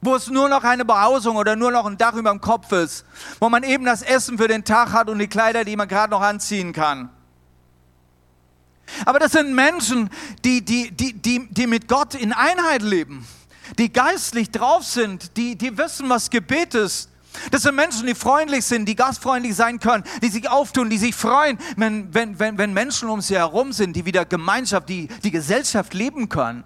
wo 0.01 0.15
es 0.15 0.27
nur 0.27 0.49
noch 0.49 0.63
eine 0.63 0.83
Behausung 0.83 1.35
oder 1.35 1.55
nur 1.55 1.71
noch 1.71 1.85
ein 1.85 1.97
Dach 1.97 2.15
über 2.15 2.31
dem 2.31 2.41
Kopf 2.41 2.71
ist, 2.71 3.05
wo 3.39 3.49
man 3.49 3.63
eben 3.63 3.85
das 3.85 4.01
Essen 4.01 4.37
für 4.37 4.47
den 4.47 4.63
Tag 4.63 4.91
hat 4.91 5.09
und 5.09 5.19
die 5.19 5.27
Kleider, 5.27 5.63
die 5.63 5.75
man 5.75 5.87
gerade 5.87 6.11
noch 6.11 6.21
anziehen 6.21 6.73
kann. 6.73 7.09
Aber 9.05 9.19
das 9.19 9.31
sind 9.31 9.53
Menschen, 9.53 10.09
die, 10.43 10.65
die, 10.65 10.91
die, 10.91 11.13
die, 11.13 11.47
die 11.49 11.67
mit 11.67 11.87
Gott 11.87 12.15
in 12.15 12.33
Einheit 12.33 12.81
leben, 12.81 13.25
die 13.77 13.93
geistlich 13.93 14.51
drauf 14.51 14.83
sind, 14.83 15.37
die, 15.37 15.55
die 15.55 15.77
wissen, 15.77 16.09
was 16.09 16.29
Gebet 16.29 16.73
ist. 16.75 17.09
Das 17.51 17.61
sind 17.61 17.75
Menschen, 17.75 18.05
die 18.07 18.15
freundlich 18.15 18.65
sind, 18.65 18.85
die 18.85 18.95
gastfreundlich 18.95 19.55
sein 19.55 19.79
können, 19.79 20.03
die 20.21 20.27
sich 20.27 20.49
auftun, 20.49 20.89
die 20.89 20.97
sich 20.97 21.15
freuen, 21.15 21.57
wenn, 21.77 22.13
wenn, 22.13 22.39
wenn, 22.39 22.57
wenn 22.57 22.73
Menschen 22.73 23.07
um 23.07 23.21
sie 23.21 23.35
herum 23.35 23.71
sind, 23.71 23.95
die 23.95 24.05
wieder 24.05 24.25
Gemeinschaft, 24.25 24.89
die, 24.89 25.07
die 25.23 25.31
Gesellschaft 25.31 25.93
leben 25.93 26.27
können. 26.27 26.65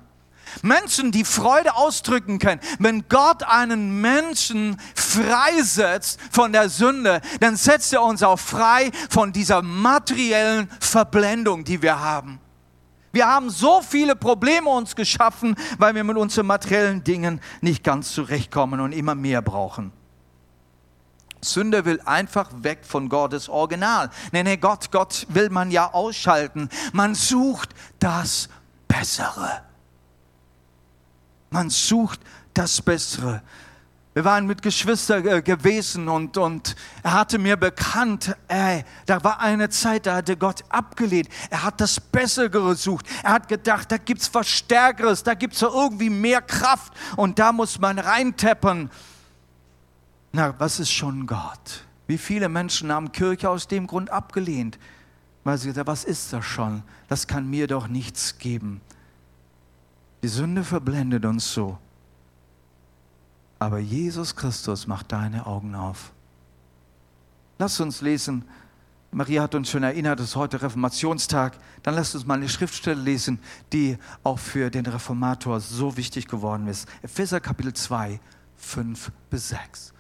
Menschen, 0.62 1.12
die 1.12 1.26
Freude 1.26 1.76
ausdrücken 1.76 2.40
können. 2.40 2.62
Wenn 2.80 3.08
Gott 3.10 3.44
einen 3.44 4.02
Menschen 4.02 4.78
freisetzt 4.96 6.20
von 6.32 6.52
der 6.52 6.70
Sünde, 6.70 7.22
dann 7.40 7.56
setzt 7.56 7.94
er 7.94 8.04
uns 8.04 8.24
auch 8.24 8.40
frei 8.40 8.92
von 9.10 9.34
dieser 9.34 9.62
materiellen 9.62 10.70
Verblendung, 10.80 11.64
die 11.64 11.82
wir 11.82 12.00
haben. 12.00 12.40
Wir 13.12 13.28
haben 13.28 13.50
so 13.50 13.82
viele 13.82 14.16
Probleme 14.16 14.70
uns 14.70 14.94
geschaffen, 14.94 15.56
weil 15.78 15.96
wir 15.96 16.04
mit 16.04 16.18
unseren 16.18 16.48
materiellen 16.48 17.02
Dingen 17.02 17.40
nicht 17.62 17.82
ganz 17.82 18.12
zurechtkommen 18.14 18.82
und 18.82 18.92
immer 18.92 19.16
mehr 19.16 19.42
brauchen. 19.42 19.94
Sünde 21.42 21.86
will 21.86 22.02
einfach 22.04 22.50
weg 22.58 22.80
von 22.84 23.08
Gottes 23.08 23.48
Original. 23.48 24.10
Nee, 24.32 24.44
nee, 24.44 24.58
Gott, 24.58 24.92
Gott 24.92 25.28
will 25.30 25.50
man 25.50 25.72
ja 25.72 25.94
ausschalten. 25.94 26.70
Man 26.92 27.16
sucht 27.16 27.70
das 28.00 28.50
Bessere. 28.88 29.62
Man 31.50 31.70
sucht 31.70 32.20
das 32.54 32.82
Bessere. 32.82 33.42
Wir 34.16 34.24
waren 34.24 34.48
mit 34.48 34.62
Geschwistern 34.62 35.28
äh, 35.28 35.42
gewesen 35.42 36.08
und, 36.08 36.38
und 36.38 36.78
er 37.04 37.12
hatte 37.12 37.38
mir 37.38 37.58
bekannt, 37.58 38.34
ey, 38.48 38.86
da 39.06 39.22
war 39.26 39.42
eine 39.42 39.68
Zeit, 39.68 40.06
da 40.06 40.16
hatte 40.16 40.38
Gott 40.38 40.64
abgelehnt. 40.70 41.28
Er 41.50 41.64
hat 41.64 41.82
das 41.82 42.00
Bessere 42.00 42.50
gesucht. 42.50 43.06
Er 43.24 43.34
hat 43.34 43.50
gedacht, 43.50 43.92
da 43.92 43.98
gibt 43.98 44.22
es 44.22 44.34
was 44.34 44.48
Stärkeres, 44.48 45.22
da 45.22 45.34
gibt 45.34 45.56
es 45.56 45.62
irgendwie 45.62 46.10
mehr 46.10 46.42
Kraft 46.42 46.94
und 47.18 47.40
da 47.40 47.52
muss 47.52 47.78
man 47.78 48.00
reinteppern. 48.00 48.90
Na, 50.32 50.56
was 50.60 50.80
ist 50.80 50.92
schon 50.92 51.28
Gott? 51.28 51.86
Wie 52.08 52.18
viele 52.18 52.48
Menschen 52.48 52.94
haben 52.94 53.12
Kirche 53.12 53.50
aus 53.50 53.68
dem 53.68 53.86
Grund 53.86 54.10
abgelehnt? 54.12 54.80
Weil 55.44 55.58
sie 55.58 55.68
gesagt 55.68 55.88
was 55.88 56.06
ist 56.06 56.32
das 56.32 56.46
schon? 56.46 56.84
Das 57.10 57.28
kann 57.28 57.50
mir 57.50 57.68
doch 57.68 57.90
nichts 57.90 58.38
geben. 58.38 58.80
Die 60.26 60.30
Sünde 60.30 60.64
verblendet 60.64 61.24
uns 61.24 61.54
so. 61.54 61.78
Aber 63.60 63.78
Jesus 63.78 64.36
Christus 64.36 64.88
macht 64.88 65.12
deine 65.12 65.46
Augen 65.46 65.76
auf. 65.76 66.14
Lass 67.60 67.80
uns 67.80 68.02
lesen. 68.02 68.44
Maria 69.12 69.44
hat 69.44 69.54
uns 69.54 69.70
schon 69.70 69.84
erinnert, 69.84 70.20
es 70.20 70.30
ist 70.30 70.36
heute 70.36 70.64
Reformationstag. 70.64 71.60
Dann 71.84 71.94
lasst 71.94 72.16
uns 72.16 72.26
mal 72.26 72.40
eine 72.40 72.50
Schriftstelle 72.50 73.00
lesen, 73.00 73.38
die 73.72 74.00
auch 74.24 74.40
für 74.40 74.72
den 74.72 74.88
Reformator 74.88 75.60
so 75.60 75.96
wichtig 75.96 76.28
geworden 76.28 76.66
ist. 76.66 76.90
Epheser 77.04 77.40
Kapitel 77.40 77.76
2, 77.76 78.20
5 78.56 79.12
bis 79.30 79.50
6 79.50 79.94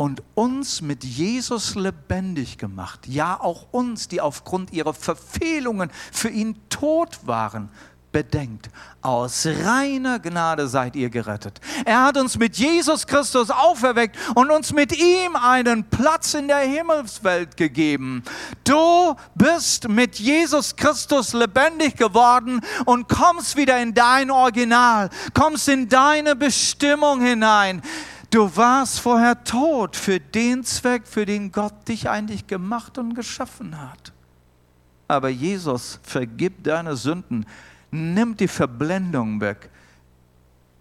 und 0.00 0.22
uns 0.34 0.80
mit 0.80 1.04
Jesus 1.04 1.74
lebendig 1.74 2.56
gemacht. 2.56 3.06
Ja, 3.06 3.38
auch 3.38 3.66
uns, 3.70 4.08
die 4.08 4.22
aufgrund 4.22 4.72
ihrer 4.72 4.94
Verfehlungen 4.94 5.90
für 6.10 6.30
ihn 6.30 6.56
tot 6.70 7.20
waren 7.26 7.68
bedenkt, 8.12 8.70
aus 9.02 9.46
reiner 9.46 10.18
Gnade 10.18 10.68
seid 10.68 10.96
ihr 10.96 11.10
gerettet. 11.10 11.60
Er 11.84 12.04
hat 12.04 12.16
uns 12.16 12.36
mit 12.38 12.56
Jesus 12.56 13.06
Christus 13.06 13.50
auferweckt 13.50 14.16
und 14.34 14.50
uns 14.50 14.72
mit 14.72 14.96
ihm 14.96 15.36
einen 15.36 15.84
Platz 15.84 16.34
in 16.34 16.48
der 16.48 16.58
Himmelswelt 16.58 17.56
gegeben. 17.56 18.22
Du 18.64 19.14
bist 19.34 19.88
mit 19.88 20.16
Jesus 20.16 20.76
Christus 20.76 21.32
lebendig 21.32 21.96
geworden 21.96 22.60
und 22.84 23.08
kommst 23.08 23.56
wieder 23.56 23.80
in 23.80 23.94
dein 23.94 24.30
Original, 24.30 25.08
kommst 25.32 25.68
in 25.68 25.88
deine 25.88 26.36
Bestimmung 26.36 27.20
hinein. 27.20 27.82
Du 28.30 28.54
warst 28.54 29.00
vorher 29.00 29.42
tot 29.42 29.96
für 29.96 30.20
den 30.20 30.62
Zweck, 30.62 31.02
für 31.06 31.26
den 31.26 31.50
Gott 31.50 31.88
dich 31.88 32.08
eigentlich 32.08 32.46
gemacht 32.46 32.96
und 32.96 33.14
geschaffen 33.14 33.80
hat. 33.80 34.12
Aber 35.08 35.28
Jesus 35.28 35.98
vergibt 36.04 36.64
deine 36.68 36.94
Sünden 36.94 37.44
nimmt 37.90 38.40
die 38.40 38.48
Verblendung 38.48 39.40
weg, 39.40 39.70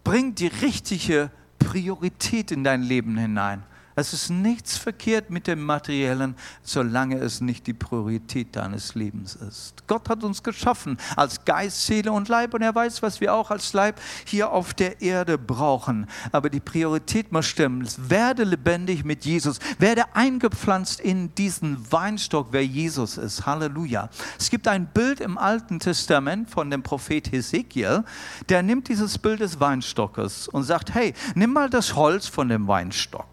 bringt 0.04 0.40
die 0.40 0.48
richtige 0.48 1.32
Priorität 1.58 2.52
in 2.52 2.64
dein 2.64 2.82
Leben 2.82 3.18
hinein. 3.18 3.64
Es 4.00 4.14
ist 4.14 4.30
nichts 4.30 4.78
verkehrt 4.78 5.30
mit 5.30 5.46
dem 5.46 5.62
Materiellen, 5.62 6.36
solange 6.64 7.18
es 7.18 7.42
nicht 7.42 7.68
die 7.68 7.74
Priorität 7.74 8.56
deines 8.56 8.96
Lebens 8.96 9.36
ist. 9.36 9.86
Gott 9.88 10.08
hat 10.08 10.24
uns 10.24 10.42
geschaffen 10.42 10.98
als 11.18 11.44
Geist, 11.44 11.86
Seele 11.86 12.14
und 12.14 12.30
Leib 12.30 12.54
und 12.54 12.62
er 12.62 12.74
weiß, 12.74 13.02
was 13.02 13.20
wir 13.20 13.34
auch 13.34 13.52
als 13.52 13.74
Leib 13.74 14.00
hier 14.24 14.52
auf 14.52 14.74
der 14.74 15.02
Erde 15.02 15.38
brauchen. 15.38 16.08
Aber 16.32 16.50
die 16.50 16.62
Priorität 16.62 17.34
muss 17.34 17.48
stimmen. 17.48 17.86
Werde 17.98 18.46
lebendig 18.46 19.04
mit 19.04 19.26
Jesus. 19.26 19.60
Werde 19.80 20.16
eingepflanzt 20.16 21.02
in 21.02 21.36
diesen 21.36 21.92
Weinstock, 21.92 22.48
wer 22.52 22.66
Jesus 22.66 23.18
ist. 23.18 23.46
Halleluja. 23.46 24.10
Es 24.40 24.50
gibt 24.50 24.70
ein 24.70 24.88
Bild 24.88 25.20
im 25.20 25.38
Alten 25.38 25.80
Testament 25.80 26.50
von 26.50 26.70
dem 26.70 26.84
Prophet 26.84 27.32
Hesekiel, 27.34 28.06
der 28.48 28.64
nimmt 28.64 28.88
dieses 28.88 29.18
Bild 29.18 29.42
des 29.42 29.60
Weinstockes 29.60 30.48
und 30.48 30.64
sagt, 30.64 30.94
hey, 30.94 31.14
nimm 31.36 31.52
mal 31.52 31.70
das 31.70 31.96
Holz 31.96 32.28
von 32.28 32.48
dem 32.48 32.66
Weinstock 32.68 33.29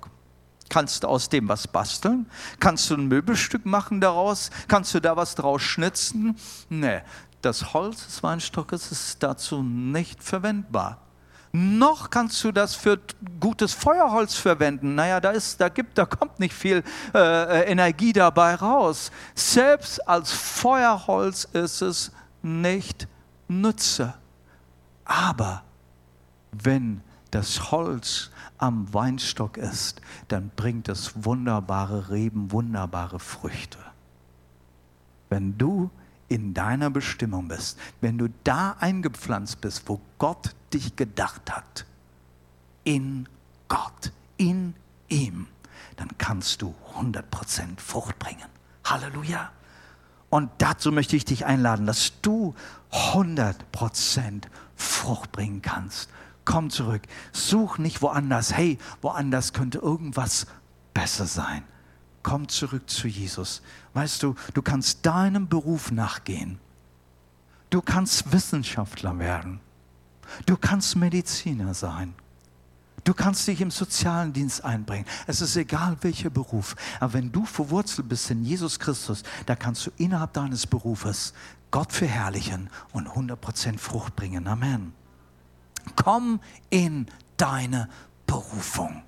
Kannst 0.69 1.05
du 1.05 1.09
aus 1.09 1.29
dem 1.29 1.49
was 1.49 1.69
basteln? 1.69 2.27
Kannst 2.59 2.91
du 2.91 2.95
ein 2.95 3.07
Möbelstück 3.07 3.67
machen 3.67 4.01
daraus? 4.01 4.51
Kannst 4.69 4.95
du 4.95 5.01
da 5.01 5.17
was 5.17 5.35
draus 5.35 5.63
schnitzen? 5.63 6.37
Nee, 6.69 7.03
das 7.43 7.73
Holz 7.73 8.05
des 8.07 8.23
Weinstockes 8.23 8.91
ist 8.91 9.23
dazu 9.23 9.63
nicht 9.63 10.23
verwendbar. 10.23 11.03
noch 11.53 12.11
kannst 12.11 12.43
du 12.45 12.53
das 12.53 12.75
für 12.75 12.99
gutes 13.41 13.73
Feuerholz 13.73 14.35
verwenden. 14.35 14.95
Naja, 14.95 15.21
da, 15.21 15.31
ist, 15.31 15.59
da, 15.61 15.71
gibt, 15.71 15.97
da 15.97 16.05
kommt 16.05 16.39
nicht 16.39 16.53
viel 16.53 16.83
äh, 17.15 17.19
äh, 17.19 17.71
Energie 17.71 18.13
dabei 18.13 18.57
raus. 18.57 19.11
Selbst 19.35 20.07
als 20.07 20.33
Feuerholz 20.33 21.45
ist 21.53 21.81
es 21.81 22.13
nicht 22.43 23.09
nütze. 23.49 24.15
Aber 25.07 25.63
wenn 26.53 27.01
das 27.31 27.71
Holz 27.71 28.31
am 28.59 28.93
Weinstock 28.93 29.57
ist, 29.57 30.01
dann 30.29 30.51
bringt 30.57 30.89
es 30.89 31.25
wunderbare 31.25 32.11
Reben, 32.11 32.53
wunderbare 32.53 33.19
Früchte. 33.19 33.79
Wenn 35.29 35.59
du 35.59 35.91
in 36.29 36.55
deiner 36.55 36.91
Bestimmung 36.91 37.49
bist, 37.49 37.79
wenn 38.01 38.19
du 38.19 38.29
da 38.45 38.77
eingepflanzt 38.81 39.61
bist, 39.61 39.89
wo 39.89 40.01
Gott 40.19 40.55
dich 40.73 40.97
gedacht 40.97 41.51
hat, 41.51 41.87
in 42.85 43.29
Gott, 43.69 44.13
in 44.37 44.75
ihm, 45.09 45.47
dann 45.97 46.09
kannst 46.19 46.63
du 46.63 46.75
100% 46.97 47.79
Frucht 47.79 48.19
bringen. 48.19 48.49
Halleluja. 48.85 49.51
Und 50.31 50.51
dazu 50.59 50.93
möchte 50.93 51.17
ich 51.17 51.25
dich 51.25 51.47
einladen, 51.47 51.87
dass 51.87 52.21
du 52.23 52.55
100% 52.93 54.43
Frucht 54.77 55.33
bringen 55.33 55.63
kannst. 55.63 56.11
Komm 56.47 56.71
zurück. 56.71 57.03
Such 57.33 57.77
nicht 57.77 58.01
woanders. 58.01 58.55
Hey, 58.55 58.79
woanders 59.03 59.53
könnte 59.53 59.79
irgendwas 59.79 60.47
besser 60.95 61.27
sein. 61.27 61.65
Komm 62.23 62.49
zurück 62.49 62.89
zu 62.89 63.09
Jesus. 63.09 63.61
Weißt 63.93 64.23
du, 64.23 64.35
du 64.55 64.63
kannst 64.63 65.05
deinem 65.05 65.49
Beruf 65.49 65.91
nachgehen. 65.91 66.59
Du 67.69 67.83
kannst 67.83 68.33
Wissenschaftler 68.33 69.19
werden. 69.19 69.61
Du 70.47 70.57
kannst 70.57 70.97
Mediziner 70.97 71.75
sein. 71.75 72.15
Du 73.05 73.13
kannst 73.15 73.47
dich 73.47 73.61
im 73.61 73.71
sozialen 73.71 74.33
Dienst 74.33 74.65
einbringen. 74.65 75.07
Es 75.27 75.41
ist 75.41 75.57
egal, 75.57 75.97
welcher 76.01 76.31
Beruf. 76.31 76.75
Aber 77.01 77.13
wenn 77.13 77.31
du 77.31 77.45
verwurzelt 77.45 78.09
bist 78.09 78.31
in 78.31 78.45
Jesus 78.45 78.79
Christus, 78.79 79.23
da 79.47 79.55
kannst 79.55 79.87
du 79.87 79.91
innerhalb 79.97 80.33
deines 80.33 80.67
Berufes 80.67 81.33
Gott 81.71 81.93
verherrlichen 81.93 82.71
und 82.93 83.09
100% 83.09 83.79
Frucht 83.79 84.17
bringen. 84.17 84.47
Amen. 84.47 84.93
Komm 85.95 86.41
in 86.71 87.07
deine 87.37 87.89
Berufung. 88.27 89.03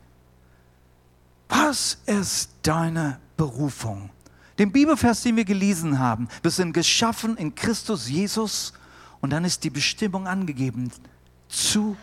Was 1.49 1.99
ist 2.07 2.51
deine 2.63 3.19
Berufung? 3.37 4.11
Den 4.59 4.73
Bibelvers, 4.73 5.23
den 5.23 5.37
wir 5.37 5.45
gelesen 5.45 5.99
haben, 5.99 6.29
wir 6.43 6.51
sind 6.51 6.73
geschaffen 6.73 7.37
in 7.37 7.55
Christus 7.55 8.09
Jesus 8.09 8.73
und 9.21 9.31
dann 9.31 9.45
ist 9.45 9.65
die 9.65 9.71
Bestimmung 9.71 10.27
angegeben 10.27 10.91
zu 11.49 11.97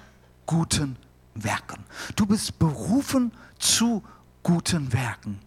guten 0.45 0.97
Werken. 1.35 1.83
Du 2.15 2.25
bist 2.25 2.57
berufen 2.57 3.31
zu 3.59 4.01
guten 4.41 4.91
Werken. 4.93 5.39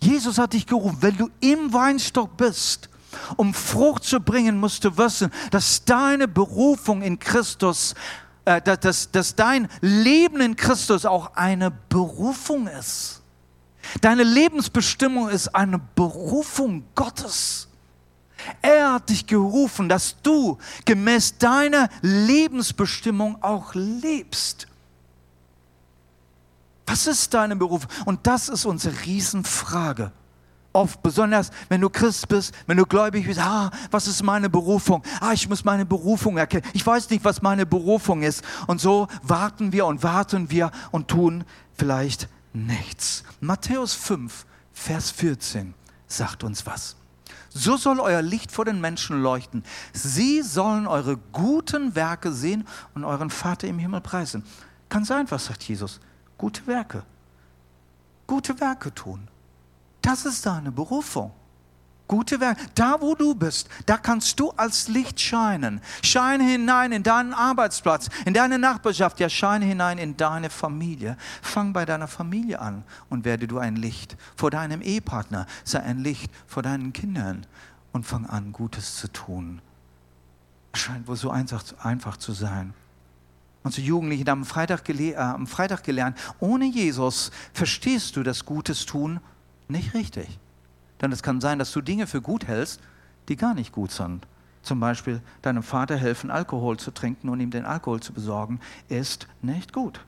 Jesus 0.00 0.38
hat 0.38 0.52
dich 0.52 0.66
gerufen, 0.66 0.98
wenn 1.00 1.16
du 1.16 1.30
im 1.40 1.72
Weinstock 1.72 2.36
bist, 2.36 2.88
um 3.36 3.54
Frucht 3.54 4.04
zu 4.04 4.20
bringen, 4.20 4.58
musst 4.58 4.84
du 4.84 4.96
wissen, 4.96 5.30
dass 5.50 5.84
deine 5.84 6.28
Berufung 6.28 7.02
in 7.02 7.18
Christus 7.18 7.94
äh, 8.46 8.62
dass, 8.62 9.10
dass 9.10 9.34
dein 9.34 9.68
Leben 9.80 10.40
in 10.40 10.56
Christus 10.56 11.04
auch 11.04 11.34
eine 11.34 11.70
Berufung 11.70 12.68
ist. 12.68 13.20
Deine 14.00 14.22
Lebensbestimmung 14.22 15.28
ist 15.28 15.48
eine 15.48 15.78
Berufung 15.78 16.84
Gottes. 16.94 17.68
Er 18.62 18.94
hat 18.94 19.08
dich 19.08 19.26
gerufen, 19.26 19.88
dass 19.88 20.16
du 20.22 20.58
gemäß 20.84 21.38
deiner 21.38 21.88
Lebensbestimmung 22.02 23.42
auch 23.42 23.74
lebst. 23.74 24.68
Was 26.86 27.08
ist 27.08 27.34
deine 27.34 27.56
Berufung? 27.56 27.90
Und 28.04 28.26
das 28.28 28.48
ist 28.48 28.64
unsere 28.64 28.94
Riesenfrage 29.04 30.12
oft, 30.76 31.02
besonders 31.02 31.50
wenn 31.68 31.80
du 31.80 31.90
Christ 31.90 32.28
bist, 32.28 32.54
wenn 32.66 32.76
du 32.76 32.86
gläubig 32.86 33.26
bist, 33.26 33.40
ah, 33.40 33.70
was 33.90 34.06
ist 34.06 34.22
meine 34.22 34.48
Berufung? 34.48 35.02
Ah, 35.20 35.32
ich 35.32 35.48
muss 35.48 35.64
meine 35.64 35.84
Berufung 35.84 36.36
erkennen. 36.36 36.64
Ich 36.74 36.86
weiß 36.86 37.10
nicht, 37.10 37.24
was 37.24 37.42
meine 37.42 37.66
Berufung 37.66 38.22
ist. 38.22 38.44
Und 38.66 38.80
so 38.80 39.08
warten 39.22 39.72
wir 39.72 39.86
und 39.86 40.02
warten 40.02 40.50
wir 40.50 40.70
und 40.92 41.08
tun 41.08 41.44
vielleicht 41.76 42.28
nichts. 42.52 43.24
Matthäus 43.40 43.94
5, 43.94 44.46
Vers 44.72 45.10
14 45.10 45.74
sagt 46.06 46.44
uns 46.44 46.66
was. 46.66 46.96
So 47.48 47.78
soll 47.78 48.00
euer 48.00 48.20
Licht 48.20 48.52
vor 48.52 48.66
den 48.66 48.80
Menschen 48.82 49.22
leuchten. 49.22 49.64
Sie 49.92 50.42
sollen 50.42 50.86
eure 50.86 51.16
guten 51.32 51.94
Werke 51.94 52.30
sehen 52.32 52.66
und 52.94 53.04
euren 53.04 53.30
Vater 53.30 53.66
im 53.66 53.78
Himmel 53.78 54.02
preisen. 54.02 54.44
Ganz 54.90 55.10
einfach, 55.10 55.40
sagt 55.40 55.62
Jesus. 55.64 56.00
Gute 56.36 56.66
Werke. 56.66 57.02
Gute 58.26 58.60
Werke 58.60 58.94
tun. 58.94 59.28
Das 60.06 60.24
ist 60.24 60.46
deine 60.46 60.70
Berufung. 60.70 61.32
Gute 62.06 62.38
Werke. 62.38 62.62
Da, 62.76 63.00
wo 63.00 63.16
du 63.16 63.34
bist, 63.34 63.68
da 63.86 63.96
kannst 63.96 64.38
du 64.38 64.52
als 64.52 64.86
Licht 64.86 65.20
scheinen. 65.20 65.80
Scheine 66.00 66.44
hinein 66.44 66.92
in 66.92 67.02
deinen 67.02 67.34
Arbeitsplatz, 67.34 68.08
in 68.24 68.32
deine 68.32 68.56
Nachbarschaft, 68.56 69.18
ja, 69.18 69.28
scheine 69.28 69.64
hinein 69.64 69.98
in 69.98 70.16
deine 70.16 70.48
Familie. 70.48 71.16
Fang 71.42 71.72
bei 71.72 71.84
deiner 71.84 72.06
Familie 72.06 72.60
an 72.60 72.84
und 73.10 73.24
werde 73.24 73.48
du 73.48 73.58
ein 73.58 73.74
Licht 73.74 74.16
vor 74.36 74.52
deinem 74.52 74.80
Ehepartner. 74.80 75.48
Sei 75.64 75.80
ein 75.80 75.98
Licht 75.98 76.30
vor 76.46 76.62
deinen 76.62 76.92
Kindern 76.92 77.44
und 77.90 78.06
fang 78.06 78.26
an, 78.26 78.52
Gutes 78.52 78.98
zu 78.98 79.08
tun. 79.08 79.60
Scheint 80.72 81.08
wohl 81.08 81.16
so 81.16 81.30
einfach, 81.30 81.64
einfach 81.82 82.16
zu 82.16 82.30
sein. 82.30 82.74
Unsere 83.64 83.84
Jugendlichen 83.84 84.28
haben 84.28 84.42
am 84.42 84.46
Freitag, 84.46 84.88
äh, 84.88 85.16
am 85.16 85.48
Freitag 85.48 85.82
gelernt, 85.82 86.16
ohne 86.38 86.66
Jesus 86.66 87.32
verstehst 87.52 88.14
du 88.14 88.22
das 88.22 88.44
Gutes 88.44 88.86
tun 88.86 89.18
nicht 89.68 89.94
richtig. 89.94 90.38
Denn 91.00 91.12
es 91.12 91.22
kann 91.22 91.40
sein, 91.40 91.58
dass 91.58 91.72
du 91.72 91.80
Dinge 91.80 92.06
für 92.06 92.20
gut 92.20 92.46
hältst, 92.46 92.80
die 93.28 93.36
gar 93.36 93.54
nicht 93.54 93.72
gut 93.72 93.90
sind. 93.90 94.26
Zum 94.62 94.80
Beispiel 94.80 95.20
deinem 95.42 95.62
Vater 95.62 95.96
helfen, 95.96 96.30
Alkohol 96.30 96.78
zu 96.78 96.90
trinken 96.90 97.28
und 97.28 97.40
ihm 97.40 97.50
den 97.50 97.64
Alkohol 97.64 98.00
zu 98.00 98.12
besorgen, 98.12 98.60
ist 98.88 99.28
nicht 99.42 99.72
gut. 99.72 100.00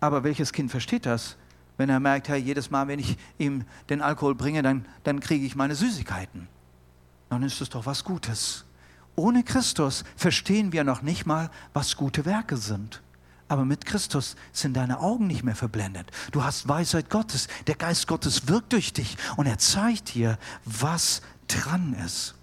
Aber 0.00 0.22
welches 0.24 0.52
Kind 0.52 0.70
versteht 0.70 1.06
das, 1.06 1.36
wenn 1.76 1.88
er 1.88 2.00
merkt, 2.00 2.28
hey, 2.28 2.38
jedes 2.38 2.70
Mal, 2.70 2.88
wenn 2.88 2.98
ich 2.98 3.16
ihm 3.38 3.64
den 3.88 4.02
Alkohol 4.02 4.34
bringe, 4.34 4.62
dann, 4.62 4.84
dann 5.02 5.20
kriege 5.20 5.46
ich 5.46 5.56
meine 5.56 5.74
Süßigkeiten? 5.74 6.46
Dann 7.30 7.42
ist 7.42 7.60
es 7.60 7.70
doch 7.70 7.86
was 7.86 8.04
Gutes. 8.04 8.64
Ohne 9.16 9.42
Christus 9.44 10.04
verstehen 10.16 10.72
wir 10.72 10.84
noch 10.84 11.02
nicht 11.02 11.24
mal, 11.24 11.50
was 11.72 11.96
gute 11.96 12.24
Werke 12.24 12.56
sind. 12.56 13.00
Aber 13.48 13.64
mit 13.64 13.84
Christus 13.84 14.36
sind 14.52 14.74
deine 14.74 15.00
Augen 15.00 15.26
nicht 15.26 15.44
mehr 15.44 15.54
verblendet. 15.54 16.10
Du 16.32 16.42
hast 16.42 16.66
Weisheit 16.68 17.10
Gottes. 17.10 17.48
Der 17.66 17.74
Geist 17.74 18.06
Gottes 18.06 18.48
wirkt 18.48 18.72
durch 18.72 18.92
dich 18.92 19.16
und 19.36 19.46
er 19.46 19.58
zeigt 19.58 20.14
dir, 20.14 20.38
was 20.64 21.20
dran 21.46 21.94
ist. 22.04 22.34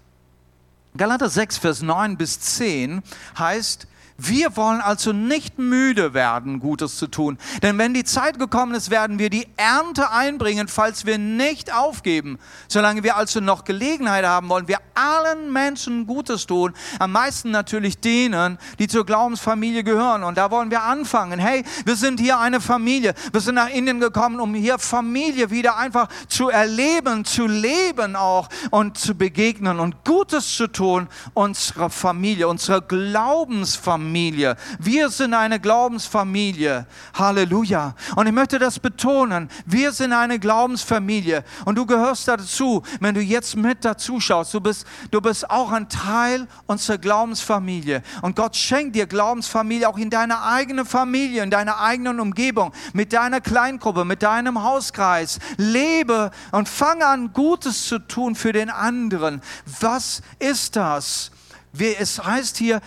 Galater 0.96 1.28
6, 1.28 1.58
Vers 1.58 1.82
9 1.82 2.16
bis 2.16 2.38
10 2.40 3.02
heißt, 3.38 3.86
wir 4.28 4.56
wollen 4.56 4.80
also 4.80 5.12
nicht 5.12 5.58
müde 5.58 6.14
werden, 6.14 6.60
Gutes 6.60 6.96
zu 6.96 7.08
tun. 7.08 7.38
Denn 7.62 7.76
wenn 7.78 7.92
die 7.92 8.04
Zeit 8.04 8.38
gekommen 8.38 8.74
ist, 8.74 8.90
werden 8.90 9.18
wir 9.18 9.30
die 9.30 9.48
Ernte 9.56 10.10
einbringen, 10.10 10.68
falls 10.68 11.06
wir 11.06 11.18
nicht 11.18 11.74
aufgeben. 11.74 12.38
Solange 12.68 13.02
wir 13.02 13.16
also 13.16 13.40
noch 13.40 13.64
Gelegenheit 13.64 14.24
haben, 14.24 14.48
wollen 14.48 14.68
wir 14.68 14.78
allen 14.94 15.52
Menschen 15.52 16.06
Gutes 16.06 16.46
tun. 16.46 16.72
Am 16.98 17.12
meisten 17.12 17.50
natürlich 17.50 17.98
denen, 17.98 18.58
die 18.78 18.86
zur 18.86 19.04
Glaubensfamilie 19.04 19.82
gehören. 19.82 20.22
Und 20.22 20.38
da 20.38 20.50
wollen 20.50 20.70
wir 20.70 20.82
anfangen. 20.82 21.40
Hey, 21.40 21.64
wir 21.84 21.96
sind 21.96 22.20
hier 22.20 22.38
eine 22.38 22.60
Familie. 22.60 23.14
Wir 23.32 23.40
sind 23.40 23.56
nach 23.56 23.70
Indien 23.70 23.98
gekommen, 23.98 24.40
um 24.40 24.54
hier 24.54 24.78
Familie 24.78 25.50
wieder 25.50 25.76
einfach 25.76 26.08
zu 26.28 26.48
erleben, 26.48 27.24
zu 27.24 27.46
leben 27.46 28.14
auch 28.14 28.48
und 28.70 28.98
zu 28.98 29.14
begegnen 29.14 29.80
und 29.80 30.04
Gutes 30.04 30.54
zu 30.54 30.68
tun 30.68 31.08
unserer 31.34 31.90
Familie, 31.90 32.46
unserer 32.46 32.80
Glaubensfamilie. 32.80 34.11
Familie. 34.12 34.56
Wir 34.78 35.08
sind 35.08 35.32
eine 35.32 35.58
Glaubensfamilie. 35.58 36.86
Halleluja. 37.14 37.94
Und 38.14 38.26
ich 38.26 38.32
möchte 38.34 38.58
das 38.58 38.78
betonen. 38.78 39.48
Wir 39.64 39.90
sind 39.90 40.12
eine 40.12 40.38
Glaubensfamilie. 40.38 41.42
Und 41.64 41.78
du 41.78 41.86
gehörst 41.86 42.28
dazu, 42.28 42.82
wenn 43.00 43.14
du 43.14 43.22
jetzt 43.22 43.56
mit 43.56 43.86
dazu 43.86 44.20
schaust. 44.20 44.52
Du 44.52 44.60
bist, 44.60 44.86
du 45.10 45.22
bist 45.22 45.48
auch 45.48 45.72
ein 45.72 45.88
Teil 45.88 46.46
unserer 46.66 46.98
Glaubensfamilie. 46.98 48.02
Und 48.20 48.36
Gott 48.36 48.54
schenkt 48.54 48.96
dir 48.96 49.06
Glaubensfamilie 49.06 49.88
auch 49.88 49.96
in 49.96 50.10
deiner 50.10 50.42
eigenen 50.44 50.84
Familie, 50.84 51.42
in 51.42 51.50
deiner 51.50 51.80
eigenen 51.80 52.20
Umgebung, 52.20 52.72
mit 52.92 53.14
deiner 53.14 53.40
Kleingruppe, 53.40 54.04
mit 54.04 54.22
deinem 54.22 54.62
Hauskreis. 54.62 55.38
Lebe 55.56 56.32
und 56.50 56.68
fange 56.68 57.06
an, 57.06 57.32
Gutes 57.32 57.86
zu 57.86 57.98
tun 57.98 58.34
für 58.34 58.52
den 58.52 58.68
anderen. 58.68 59.40
Was 59.80 60.20
ist 60.38 60.76
das? 60.76 61.30
Es 61.78 62.22
heißt 62.22 62.58
hier, 62.58 62.82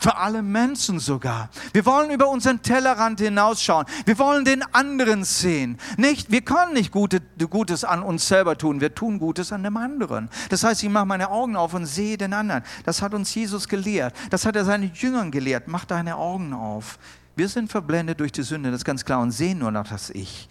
Für 0.00 0.16
alle 0.16 0.40
Menschen 0.40 0.98
sogar. 0.98 1.50
Wir 1.74 1.84
wollen 1.84 2.10
über 2.10 2.30
unseren 2.30 2.62
Tellerrand 2.62 3.20
hinausschauen. 3.20 3.84
Wir 4.06 4.18
wollen 4.18 4.46
den 4.46 4.62
anderen 4.72 5.24
sehen. 5.24 5.76
Nicht, 5.98 6.30
wir 6.30 6.40
können 6.40 6.72
nicht 6.72 6.90
Gute, 6.90 7.20
Gutes 7.50 7.84
an 7.84 8.02
uns 8.02 8.26
selber 8.26 8.56
tun. 8.56 8.80
Wir 8.80 8.94
tun 8.94 9.18
Gutes 9.18 9.52
an 9.52 9.62
dem 9.62 9.76
anderen. 9.76 10.30
Das 10.48 10.64
heißt, 10.64 10.82
ich 10.82 10.88
mache 10.88 11.04
meine 11.04 11.30
Augen 11.30 11.54
auf 11.54 11.74
und 11.74 11.84
sehe 11.84 12.16
den 12.16 12.32
anderen. 12.32 12.62
Das 12.86 13.02
hat 13.02 13.12
uns 13.12 13.34
Jesus 13.34 13.68
gelehrt. 13.68 14.14
Das 14.30 14.46
hat 14.46 14.56
er 14.56 14.64
seinen 14.64 14.90
Jüngern 14.94 15.30
gelehrt. 15.30 15.68
Mach 15.68 15.84
deine 15.84 16.16
Augen 16.16 16.54
auf. 16.54 16.98
Wir 17.36 17.48
sind 17.48 17.70
verblendet 17.70 18.20
durch 18.20 18.32
die 18.32 18.42
Sünde, 18.42 18.70
das 18.70 18.80
ist 18.80 18.84
ganz 18.86 19.04
klar, 19.04 19.20
und 19.20 19.32
sehen 19.32 19.58
nur 19.58 19.70
noch 19.70 19.86
das 19.86 20.08
Ich. 20.10 20.48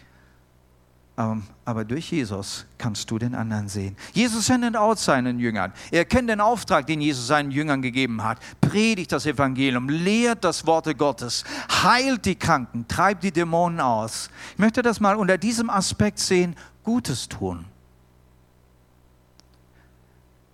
Ähm, 1.19 1.43
aber 1.65 1.83
durch 1.83 2.11
Jesus 2.11 2.65
kannst 2.77 3.11
du 3.11 3.19
den 3.19 3.35
anderen 3.35 3.67
sehen. 3.67 3.97
Jesus 4.13 4.45
sendet 4.45 4.77
aus 4.77 5.03
seinen 5.03 5.37
Jüngern. 5.37 5.73
Er 5.91 6.05
kennt 6.05 6.29
den 6.29 6.39
Auftrag, 6.39 6.87
den 6.87 7.01
Jesus 7.01 7.27
seinen 7.27 7.51
Jüngern 7.51 7.81
gegeben 7.81 8.23
hat. 8.23 8.39
Predigt 8.61 9.11
das 9.11 9.25
Evangelium, 9.25 9.89
lehrt 9.89 10.45
das 10.45 10.65
Wort 10.65 10.97
Gottes, 10.97 11.43
heilt 11.83 12.25
die 12.25 12.35
Kranken, 12.35 12.87
treibt 12.87 13.23
die 13.23 13.31
Dämonen 13.33 13.81
aus. 13.81 14.29
Ich 14.53 14.59
möchte 14.59 14.81
das 14.81 15.01
mal 15.01 15.17
unter 15.17 15.37
diesem 15.37 15.69
Aspekt 15.69 16.19
sehen, 16.19 16.55
Gutes 16.83 17.27
tun. 17.27 17.65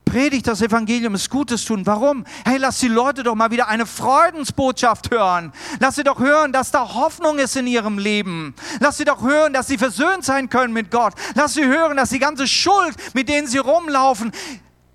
Predigt 0.05 0.47
das 0.47 0.61
Evangelium, 0.61 1.15
ist 1.15 1.29
Gutes 1.29 1.65
tun. 1.65 1.85
Warum? 1.85 2.25
Hey, 2.45 2.57
lass 2.57 2.79
die 2.79 2.87
Leute 2.87 3.23
doch 3.23 3.35
mal 3.35 3.51
wieder 3.51 3.67
eine 3.67 3.85
Freudensbotschaft 3.85 5.11
hören. 5.11 5.51
Lass 5.79 5.95
sie 5.95 6.03
doch 6.03 6.19
hören, 6.19 6.53
dass 6.53 6.71
da 6.71 6.93
Hoffnung 6.93 7.39
ist 7.39 7.55
in 7.55 7.67
ihrem 7.67 7.97
Leben. 7.97 8.55
Lass 8.79 8.97
sie 8.97 9.05
doch 9.05 9.21
hören, 9.21 9.51
dass 9.51 9.67
sie 9.67 9.77
versöhnt 9.77 10.23
sein 10.23 10.49
können 10.49 10.73
mit 10.73 10.91
Gott. 10.91 11.13
Lass 11.33 11.55
sie 11.55 11.65
hören, 11.65 11.97
dass 11.97 12.09
die 12.09 12.19
ganze 12.19 12.47
Schuld, 12.47 12.95
mit 13.13 13.27
denen 13.27 13.47
sie 13.47 13.57
rumlaufen, 13.57 14.31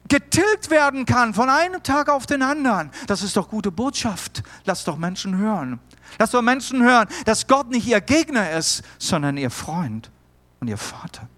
getilgt 0.09 0.71
werden 0.71 1.07
kann 1.07 1.35
von 1.35 1.51
einem 1.51 1.83
Tag 1.83 2.09
auf 2.09 2.27
den 2.27 2.43
anderen. 2.43 2.91
Das 3.07 3.23
ist 3.23 3.37
doch 3.37 3.49
gute 3.49 3.71
Botschaft. 3.71 4.43
Lass 4.65 4.85
doch 4.85 4.97
Menschen 4.97 5.37
hören. 5.37 5.81
Lass 6.19 6.31
doch 6.31 6.43
Menschen 6.43 6.83
hören, 6.83 7.09
dass 7.25 7.47
Gott 7.47 7.71
nicht 7.71 7.87
ihr 7.87 8.01
Gegner 8.01 8.53
ist, 8.53 8.83
sondern 8.99 9.37
ihr 9.37 9.51
Freund 9.51 10.11
und 10.61 10.69
ihr 10.69 10.79
Vater 10.79 11.29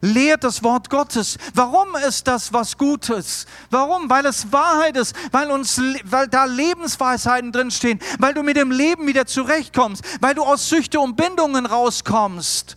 lehrt 0.00 0.44
das 0.44 0.62
Wort 0.62 0.90
Gottes. 0.90 1.38
Warum 1.54 1.94
ist 2.06 2.26
das 2.26 2.52
was 2.52 2.76
Gutes? 2.78 3.46
Warum? 3.70 4.08
Weil 4.08 4.26
es 4.26 4.52
Wahrheit 4.52 4.96
ist, 4.96 5.14
weil, 5.32 5.50
uns, 5.50 5.80
weil 6.04 6.28
da 6.28 6.44
Lebensweisheiten 6.44 7.52
drinstehen, 7.52 8.00
weil 8.18 8.34
du 8.34 8.42
mit 8.42 8.56
dem 8.56 8.70
Leben 8.70 9.06
wieder 9.06 9.26
zurechtkommst, 9.26 10.02
weil 10.20 10.34
du 10.34 10.42
aus 10.42 10.68
Süchte 10.68 11.00
und 11.00 11.16
Bindungen 11.16 11.66
rauskommst. 11.66 12.76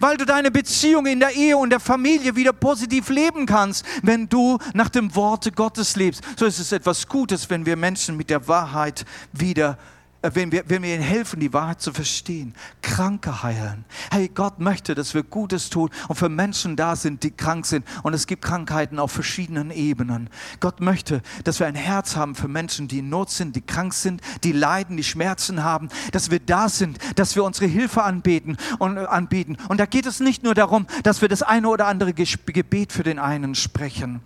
Weil 0.00 0.16
du 0.16 0.26
deine 0.26 0.50
Beziehung 0.50 1.06
in 1.06 1.20
der 1.20 1.36
Ehe 1.36 1.56
und 1.56 1.70
der 1.70 1.78
Familie 1.78 2.34
wieder 2.34 2.52
positiv 2.52 3.10
leben 3.10 3.46
kannst, 3.46 3.84
wenn 4.02 4.28
du 4.28 4.58
nach 4.74 4.88
dem 4.88 5.14
Worte 5.14 5.52
Gottes 5.52 5.94
lebst. 5.94 6.22
So 6.36 6.46
ist 6.46 6.58
es 6.58 6.72
etwas 6.72 7.06
Gutes, 7.06 7.48
wenn 7.48 7.64
wir 7.64 7.76
Menschen 7.76 8.16
mit 8.16 8.28
der 8.28 8.48
Wahrheit 8.48 9.04
wieder 9.32 9.78
wenn 10.22 10.50
wir, 10.50 10.64
wenn 10.66 10.82
wir 10.82 10.94
ihnen 10.94 11.02
helfen, 11.02 11.38
die 11.38 11.52
Wahrheit 11.52 11.80
zu 11.80 11.92
verstehen, 11.92 12.54
Kranke 12.82 13.42
heilen. 13.42 13.84
Hey, 14.10 14.28
Gott 14.28 14.58
möchte, 14.58 14.94
dass 14.94 15.14
wir 15.14 15.22
Gutes 15.22 15.70
tun 15.70 15.90
und 16.08 16.16
für 16.16 16.28
Menschen 16.28 16.74
da 16.74 16.96
sind, 16.96 17.22
die 17.22 17.30
krank 17.30 17.66
sind. 17.66 17.86
Und 18.02 18.14
es 18.14 18.26
gibt 18.26 18.42
Krankheiten 18.42 18.98
auf 18.98 19.12
verschiedenen 19.12 19.70
Ebenen. 19.70 20.28
Gott 20.58 20.80
möchte, 20.80 21.22
dass 21.44 21.60
wir 21.60 21.68
ein 21.68 21.76
Herz 21.76 22.16
haben 22.16 22.34
für 22.34 22.48
Menschen, 22.48 22.88
die 22.88 22.98
in 22.98 23.08
Not 23.08 23.30
sind, 23.30 23.54
die 23.54 23.60
krank 23.60 23.94
sind, 23.94 24.20
die 24.42 24.52
leiden, 24.52 24.96
die 24.96 25.04
Schmerzen 25.04 25.62
haben, 25.62 25.88
dass 26.12 26.30
wir 26.30 26.40
da 26.40 26.68
sind, 26.68 26.98
dass 27.16 27.36
wir 27.36 27.44
unsere 27.44 27.66
Hilfe 27.66 28.02
anbieten 28.02 28.56
und 28.78 28.96
äh, 28.96 29.04
anbieten. 29.04 29.56
Und 29.68 29.78
da 29.78 29.86
geht 29.86 30.06
es 30.06 30.18
nicht 30.18 30.42
nur 30.42 30.54
darum, 30.54 30.86
dass 31.04 31.22
wir 31.22 31.28
das 31.28 31.42
eine 31.42 31.68
oder 31.68 31.86
andere 31.86 32.12
Gebet 32.12 32.92
für 32.92 33.04
den 33.04 33.18
einen 33.18 33.54
sprechen 33.54 34.20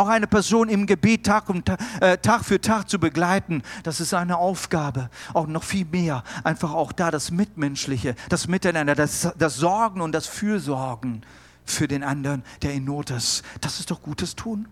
auch 0.00 0.08
eine 0.08 0.26
Person 0.26 0.68
im 0.68 0.86
Gebet 0.86 1.26
Tag, 1.26 1.48
um, 1.48 1.62
äh, 2.00 2.18
Tag 2.18 2.44
für 2.44 2.60
Tag 2.60 2.88
zu 2.88 2.98
begleiten, 2.98 3.62
das 3.82 4.00
ist 4.00 4.14
eine 4.14 4.38
Aufgabe. 4.38 5.10
Auch 5.34 5.46
noch 5.46 5.62
viel 5.62 5.84
mehr. 5.84 6.24
Einfach 6.42 6.72
auch 6.72 6.92
da 6.92 7.10
das 7.10 7.30
Mitmenschliche, 7.30 8.16
das 8.28 8.48
Miteinander, 8.48 8.94
das, 8.94 9.32
das 9.38 9.56
Sorgen 9.56 10.00
und 10.00 10.12
das 10.12 10.26
Fürsorgen 10.26 11.22
für 11.64 11.86
den 11.86 12.02
anderen, 12.02 12.42
der 12.62 12.72
in 12.72 12.84
Not 12.84 13.10
ist. 13.10 13.44
Das 13.60 13.78
ist 13.78 13.90
doch 13.90 14.02
gutes 14.02 14.34
Tun. 14.34 14.66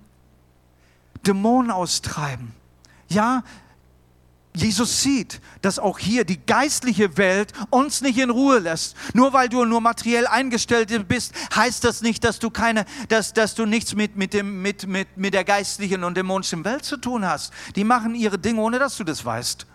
Dämonen 1.27 1.71
austreiben. 1.71 2.55
Ja, 3.09 3.43
Jesus 4.59 5.03
sieht, 5.03 5.41
dass 5.63 5.79
auch 5.79 5.99
hier 5.99 6.25
die 6.25 6.45
geistliche 6.45 7.17
Welt 7.17 7.53
uns 7.71 8.01
nicht 8.01 8.19
in 8.19 8.31
Ruhe 8.31 8.59
lässt. 8.59 8.97
Nur 9.15 9.33
weil 9.33 9.49
du 9.49 9.65
nur 9.65 9.81
materiell 9.81 10.27
eingestellt 10.27 11.09
bist, 11.09 11.33
heißt 11.55 11.85
das 11.85 12.03
nicht, 12.03 12.25
dass 12.25 12.39
du 12.39 12.51
keine, 12.51 12.85
dass, 13.09 13.33
dass 13.33 13.55
du 13.55 13.67
nichts 13.67 13.95
mit, 13.95 14.17
mit, 14.17 14.35
dem, 14.35 14.61
mit, 14.61 14.87
mit, 14.87 15.17
mit 15.17 15.35
der 15.35 15.45
geistlichen 15.45 16.03
und 16.03 16.17
dämonischen 16.17 16.65
Welt 16.65 16.85
zu 16.85 16.97
tun 16.97 17.25
hast. 17.25 17.53
Die 17.77 17.85
machen 17.85 18.15
ihre 18.15 18.39
Dinge, 18.39 18.61
ohne 18.61 18.79
dass 18.79 18.97
du 18.97 19.05
das 19.05 19.25
weißt. 19.25 19.67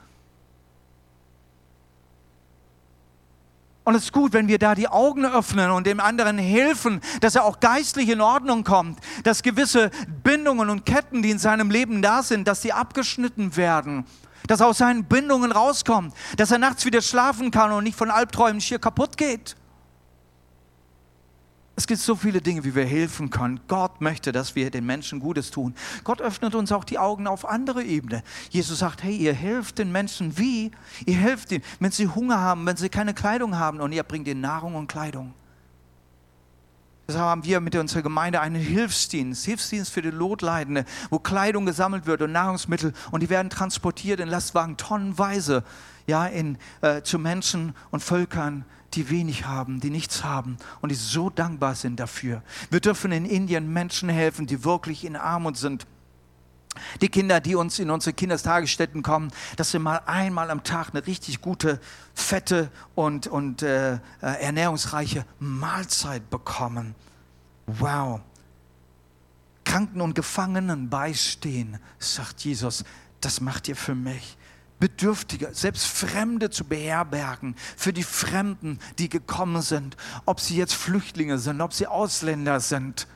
Und 3.85 3.95
es 3.95 4.03
ist 4.03 4.13
gut, 4.13 4.31
wenn 4.31 4.47
wir 4.47 4.59
da 4.59 4.75
die 4.75 4.87
Augen 4.87 5.25
öffnen 5.25 5.71
und 5.71 5.87
dem 5.87 5.99
anderen 5.99 6.37
helfen, 6.37 7.01
dass 7.19 7.35
er 7.35 7.43
auch 7.43 7.59
geistlich 7.59 8.09
in 8.09 8.21
Ordnung 8.21 8.63
kommt, 8.63 8.99
dass 9.23 9.43
gewisse 9.43 9.91
Bindungen 10.23 10.69
und 10.69 10.85
Ketten, 10.85 11.21
die 11.21 11.31
in 11.31 11.39
seinem 11.39 11.69
Leben 11.69 12.01
da 12.01 12.23
sind, 12.23 12.47
dass 12.47 12.61
sie 12.61 12.71
abgeschnitten 12.71 13.57
werden 13.57 14.05
dass 14.47 14.59
er 14.59 14.67
aus 14.67 14.79
seinen 14.79 15.05
Bindungen 15.05 15.51
rauskommt, 15.51 16.13
dass 16.37 16.51
er 16.51 16.59
nachts 16.59 16.85
wieder 16.85 17.01
schlafen 17.01 17.51
kann 17.51 17.71
und 17.71 17.83
nicht 17.83 17.97
von 17.97 18.09
Albträumen 18.09 18.61
schier 18.61 18.79
kaputt 18.79 19.17
geht. 19.17 19.55
Es 21.75 21.87
gibt 21.87 22.01
so 22.01 22.15
viele 22.15 22.39
Dinge, 22.39 22.63
wie 22.63 22.75
wir 22.75 22.85
helfen 22.85 23.31
können. 23.31 23.59
Gott 23.67 23.99
möchte, 23.99 24.31
dass 24.31 24.55
wir 24.55 24.69
den 24.69 24.85
Menschen 24.85 25.19
Gutes 25.19 25.49
tun. 25.49 25.73
Gott 26.03 26.21
öffnet 26.21 26.53
uns 26.53 26.71
auch 26.71 26.83
die 26.83 26.99
Augen 26.99 27.25
auf 27.25 27.49
andere 27.49 27.83
Ebene. 27.83 28.21
Jesus 28.51 28.79
sagt, 28.79 29.01
hey, 29.01 29.15
ihr 29.15 29.33
helft 29.33 29.79
den 29.79 29.91
Menschen 29.91 30.37
wie? 30.37 30.69
Ihr 31.05 31.15
helft 31.15 31.51
ihnen, 31.51 31.63
wenn 31.79 31.91
sie 31.91 32.07
Hunger 32.07 32.39
haben, 32.39 32.65
wenn 32.67 32.77
sie 32.77 32.89
keine 32.89 33.15
Kleidung 33.15 33.57
haben 33.57 33.79
und 33.79 33.91
ihr 33.91 34.03
bringt 34.03 34.27
ihnen 34.27 34.41
Nahrung 34.41 34.75
und 34.75 34.87
Kleidung. 34.87 35.33
Deshalb 37.07 37.25
haben 37.25 37.43
wir 37.43 37.59
mit 37.59 37.75
unserer 37.75 38.01
Gemeinde 38.01 38.39
einen 38.39 38.55
Hilfsdienst, 38.55 39.43
Hilfsdienst 39.43 39.91
für 39.91 40.01
die 40.01 40.11
Notleidende, 40.11 40.85
wo 41.09 41.19
Kleidung 41.19 41.65
gesammelt 41.65 42.05
wird 42.05 42.21
und 42.21 42.31
Nahrungsmittel 42.31 42.93
und 43.11 43.21
die 43.21 43.29
werden 43.29 43.49
transportiert 43.49 44.21
in 44.21 44.29
Lastwagen 44.29 44.77
tonnenweise 44.77 45.63
ja, 46.07 46.25
in, 46.25 46.57
äh, 46.81 47.01
zu 47.01 47.19
Menschen 47.19 47.73
und 47.91 48.01
Völkern, 48.01 48.65
die 48.93 49.09
wenig 49.09 49.45
haben, 49.45 49.79
die 49.79 49.89
nichts 49.89 50.23
haben 50.23 50.57
und 50.81 50.89
die 50.89 50.95
so 50.95 51.29
dankbar 51.29 51.75
sind 51.75 51.99
dafür. 51.99 52.43
Wir 52.69 52.79
dürfen 52.79 53.11
in 53.11 53.25
Indien 53.25 53.71
Menschen 53.71 54.09
helfen, 54.09 54.45
die 54.45 54.63
wirklich 54.63 55.03
in 55.03 55.15
Armut 55.15 55.57
sind 55.57 55.87
die 57.01 57.09
Kinder, 57.09 57.39
die 57.39 57.55
uns 57.55 57.79
in 57.79 57.89
unsere 57.89 58.13
Kindertagesstätten 58.13 59.03
kommen, 59.03 59.31
dass 59.55 59.71
sie 59.71 59.79
mal 59.79 60.01
einmal 60.05 60.49
am 60.49 60.63
Tag 60.63 60.89
eine 60.89 61.05
richtig 61.05 61.41
gute, 61.41 61.79
fette 62.13 62.71
und, 62.95 63.27
und 63.27 63.61
äh, 63.61 63.93
äh, 63.93 63.99
ernährungsreiche 64.21 65.25
Mahlzeit 65.39 66.29
bekommen. 66.29 66.95
Wow. 67.65 68.21
Kranken 69.63 70.01
und 70.01 70.15
Gefangenen 70.15 70.89
beistehen, 70.89 71.79
sagt 71.99 72.41
Jesus, 72.41 72.83
das 73.21 73.39
macht 73.39 73.67
ihr 73.67 73.75
für 73.75 73.95
mich. 73.95 74.37
Bedürftige, 74.79 75.49
selbst 75.53 75.85
Fremde 75.85 76.49
zu 76.49 76.65
beherbergen, 76.65 77.55
für 77.77 77.93
die 77.93 78.03
Fremden, 78.03 78.79
die 78.97 79.07
gekommen 79.07 79.61
sind, 79.61 79.95
ob 80.25 80.41
sie 80.41 80.57
jetzt 80.57 80.73
Flüchtlinge 80.73 81.37
sind, 81.37 81.61
ob 81.61 81.73
sie 81.73 81.87
Ausländer 81.87 82.59
sind 82.59 83.07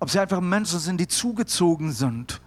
ob 0.00 0.10
sie 0.10 0.20
einfach 0.20 0.40
Menschen 0.40 0.78
sind, 0.78 0.98
die 0.98 1.08
zugezogen 1.08 1.92
sind. 1.92 2.40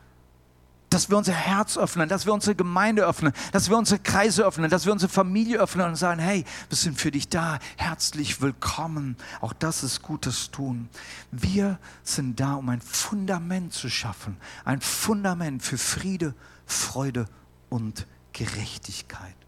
Dass 0.89 1.10
wir 1.10 1.18
unser 1.18 1.34
Herz 1.34 1.78
öffnen, 1.78 2.10
dass 2.10 2.26
wir 2.26 2.34
unsere 2.34 2.54
Gemeinde 2.54 3.06
öffnen, 3.06 3.32
dass 3.54 3.70
wir 3.70 3.78
unsere 3.78 3.99
Kreise 3.99 4.43
öffnen, 4.43 4.70
dass 4.70 4.86
wir 4.86 4.91
unsere 4.91 5.10
Familie 5.10 5.58
öffnen 5.58 5.88
und 5.88 5.95
sagen, 5.95 6.20
hey, 6.20 6.43
wir 6.68 6.78
sind 6.78 6.99
für 6.99 7.12
dich 7.12 7.30
da, 7.30 7.60
herzlich 7.78 8.41
willkommen. 8.41 9.16
Auch 9.39 9.54
das 9.54 9.84
ist 9.84 10.02
gutes 10.02 10.52
Tun. 10.52 10.89
Wir 11.32 11.80
sind 12.04 12.41
da, 12.41 12.56
um 12.56 12.68
ein 12.68 12.82
Fundament 12.82 13.72
zu 13.72 13.89
schaffen, 13.89 14.36
ein 14.66 14.82
Fundament 14.82 15.64
für 15.64 15.78
Friede, 15.78 16.36
Freude 16.66 17.26
und 17.70 18.06
Gerechtigkeit 18.34 19.41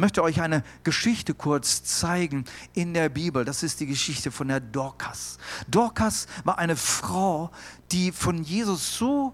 möchte 0.00 0.22
euch 0.22 0.40
eine 0.40 0.64
Geschichte 0.82 1.34
kurz 1.34 1.84
zeigen 1.84 2.44
in 2.74 2.94
der 2.94 3.08
Bibel. 3.08 3.44
Das 3.44 3.62
ist 3.62 3.78
die 3.80 3.86
Geschichte 3.86 4.32
von 4.32 4.48
der 4.48 4.60
Dorcas. 4.60 5.38
Dorcas 5.68 6.26
war 6.44 6.58
eine 6.58 6.76
Frau, 6.76 7.50
die 7.92 8.10
von 8.10 8.42
Jesus 8.42 8.96
so 8.96 9.32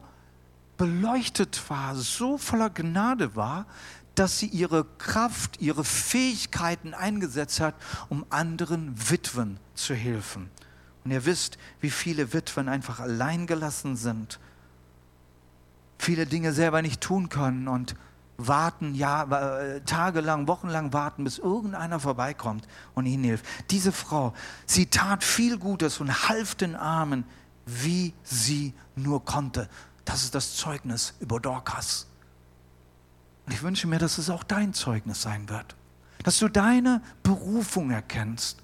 beleuchtet 0.76 1.62
war, 1.70 1.94
so 1.94 2.36
voller 2.36 2.68
Gnade 2.68 3.34
war, 3.34 3.66
dass 4.14 4.38
sie 4.38 4.46
ihre 4.46 4.84
Kraft, 4.98 5.60
ihre 5.60 5.84
Fähigkeiten 5.84 6.94
eingesetzt 6.94 7.60
hat, 7.60 7.74
um 8.08 8.26
anderen 8.30 8.92
Witwen 9.10 9.58
zu 9.74 9.94
helfen. 9.94 10.50
Und 11.04 11.12
ihr 11.12 11.24
wisst, 11.24 11.58
wie 11.80 11.90
viele 11.90 12.32
Witwen 12.32 12.68
einfach 12.68 12.98
allein 12.98 13.46
gelassen 13.46 13.96
sind, 13.96 14.40
viele 15.98 16.26
Dinge 16.26 16.52
selber 16.52 16.82
nicht 16.82 17.00
tun 17.00 17.28
können 17.28 17.68
und 17.68 17.94
warten, 18.38 18.94
ja, 18.94 19.22
äh, 19.24 19.80
tagelang, 19.82 20.46
wochenlang 20.46 20.92
warten, 20.92 21.24
bis 21.24 21.38
irgendeiner 21.38 22.00
vorbeikommt 22.00 22.66
und 22.94 23.06
ihnen 23.06 23.24
hilft. 23.24 23.46
Diese 23.70 23.92
Frau, 23.92 24.34
sie 24.66 24.86
tat 24.86 25.24
viel 25.24 25.58
Gutes 25.58 26.00
und 26.00 26.28
half 26.28 26.54
den 26.54 26.76
Armen, 26.76 27.24
wie 27.64 28.14
sie 28.22 28.74
nur 28.94 29.24
konnte. 29.24 29.68
Das 30.04 30.22
ist 30.22 30.34
das 30.34 30.56
Zeugnis 30.56 31.14
über 31.20 31.40
Dorcas. 31.40 32.06
Und 33.46 33.52
ich 33.52 33.62
wünsche 33.62 33.86
mir, 33.86 33.98
dass 33.98 34.18
es 34.18 34.30
auch 34.30 34.44
dein 34.44 34.74
Zeugnis 34.74 35.22
sein 35.22 35.48
wird. 35.48 35.76
Dass 36.24 36.38
du 36.38 36.48
deine 36.48 37.00
Berufung 37.22 37.90
erkennst. 37.90 38.58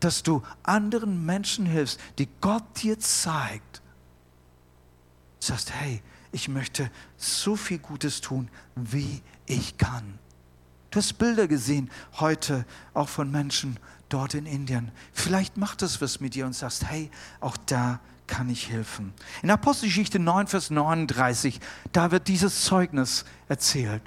Dass 0.00 0.22
du 0.22 0.42
anderen 0.62 1.24
Menschen 1.24 1.64
hilfst, 1.64 2.00
die 2.18 2.28
Gott 2.40 2.64
dir 2.82 2.98
zeigt. 2.98 3.82
Sagst, 5.40 5.72
hey, 5.72 6.02
ich 6.36 6.48
möchte 6.48 6.90
so 7.16 7.56
viel 7.56 7.78
Gutes 7.78 8.20
tun, 8.20 8.50
wie 8.74 9.22
ich 9.46 9.78
kann. 9.78 10.18
Du 10.90 10.98
hast 10.98 11.14
Bilder 11.14 11.48
gesehen 11.48 11.90
heute 12.20 12.66
auch 12.92 13.08
von 13.08 13.30
Menschen 13.30 13.78
dort 14.10 14.34
in 14.34 14.44
Indien. 14.44 14.92
Vielleicht 15.14 15.56
macht 15.56 15.80
es 15.80 16.02
was 16.02 16.20
mit 16.20 16.34
dir 16.34 16.44
und 16.44 16.52
sagst, 16.52 16.84
hey, 16.84 17.10
auch 17.40 17.56
da 17.56 18.00
kann 18.26 18.50
ich 18.50 18.68
helfen. 18.68 19.14
In 19.42 19.50
Apostelgeschichte 19.50 20.18
9, 20.18 20.46
Vers 20.46 20.68
39, 20.68 21.58
da 21.92 22.10
wird 22.10 22.28
dieses 22.28 22.66
Zeugnis 22.66 23.24
erzählt. 23.48 24.02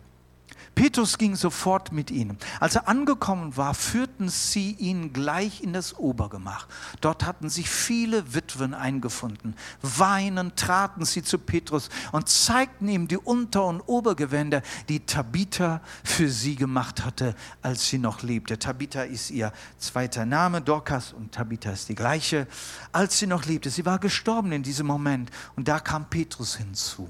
Petrus 0.80 1.18
ging 1.18 1.36
sofort 1.36 1.92
mit 1.92 2.10
ihnen. 2.10 2.38
Als 2.62 2.76
er 2.76 2.88
angekommen 2.88 3.58
war, 3.58 3.74
führten 3.74 4.30
sie 4.30 4.72
ihn 4.80 5.12
gleich 5.12 5.62
in 5.62 5.74
das 5.74 6.00
Obergemach. 6.00 6.70
Dort 7.02 7.26
hatten 7.26 7.50
sich 7.50 7.70
viele 7.70 8.34
Witwen 8.34 8.74
eingefunden. 8.74 9.56
Weinend 9.82 10.56
traten 10.56 11.04
sie 11.04 11.22
zu 11.22 11.38
Petrus 11.38 11.90
und 12.14 12.30
zeigten 12.30 12.88
ihm 12.88 13.10
die 13.10 13.18
Unter- 13.18 13.66
und 13.66 13.82
Obergewänder, 13.82 14.62
die 14.88 15.02
Tabitha 15.02 15.82
für 16.06 16.30
sie 16.30 16.56
gemacht 16.56 17.04
hatte, 17.04 17.36
als 17.62 17.90
sie 17.90 17.98
noch 17.98 18.22
lebte. 18.22 18.58
Tabitha 18.58 19.02
ist 19.02 19.32
ihr 19.32 19.52
zweiter 19.80 20.26
Name, 20.26 20.62
Dorcas 20.62 21.12
und 21.12 21.34
Tabitha 21.34 21.72
ist 21.72 21.90
die 21.90 21.96
gleiche. 21.96 22.48
Als 22.94 23.20
sie 23.20 23.28
noch 23.28 23.44
lebte, 23.44 23.70
sie 23.70 23.86
war 23.86 24.00
gestorben 24.00 24.54
in 24.54 24.64
diesem 24.64 24.88
Moment 24.88 25.30
und 25.58 25.68
da 25.68 25.82
kam 25.82 26.10
Petrus 26.10 26.56
hinzu. 26.56 27.10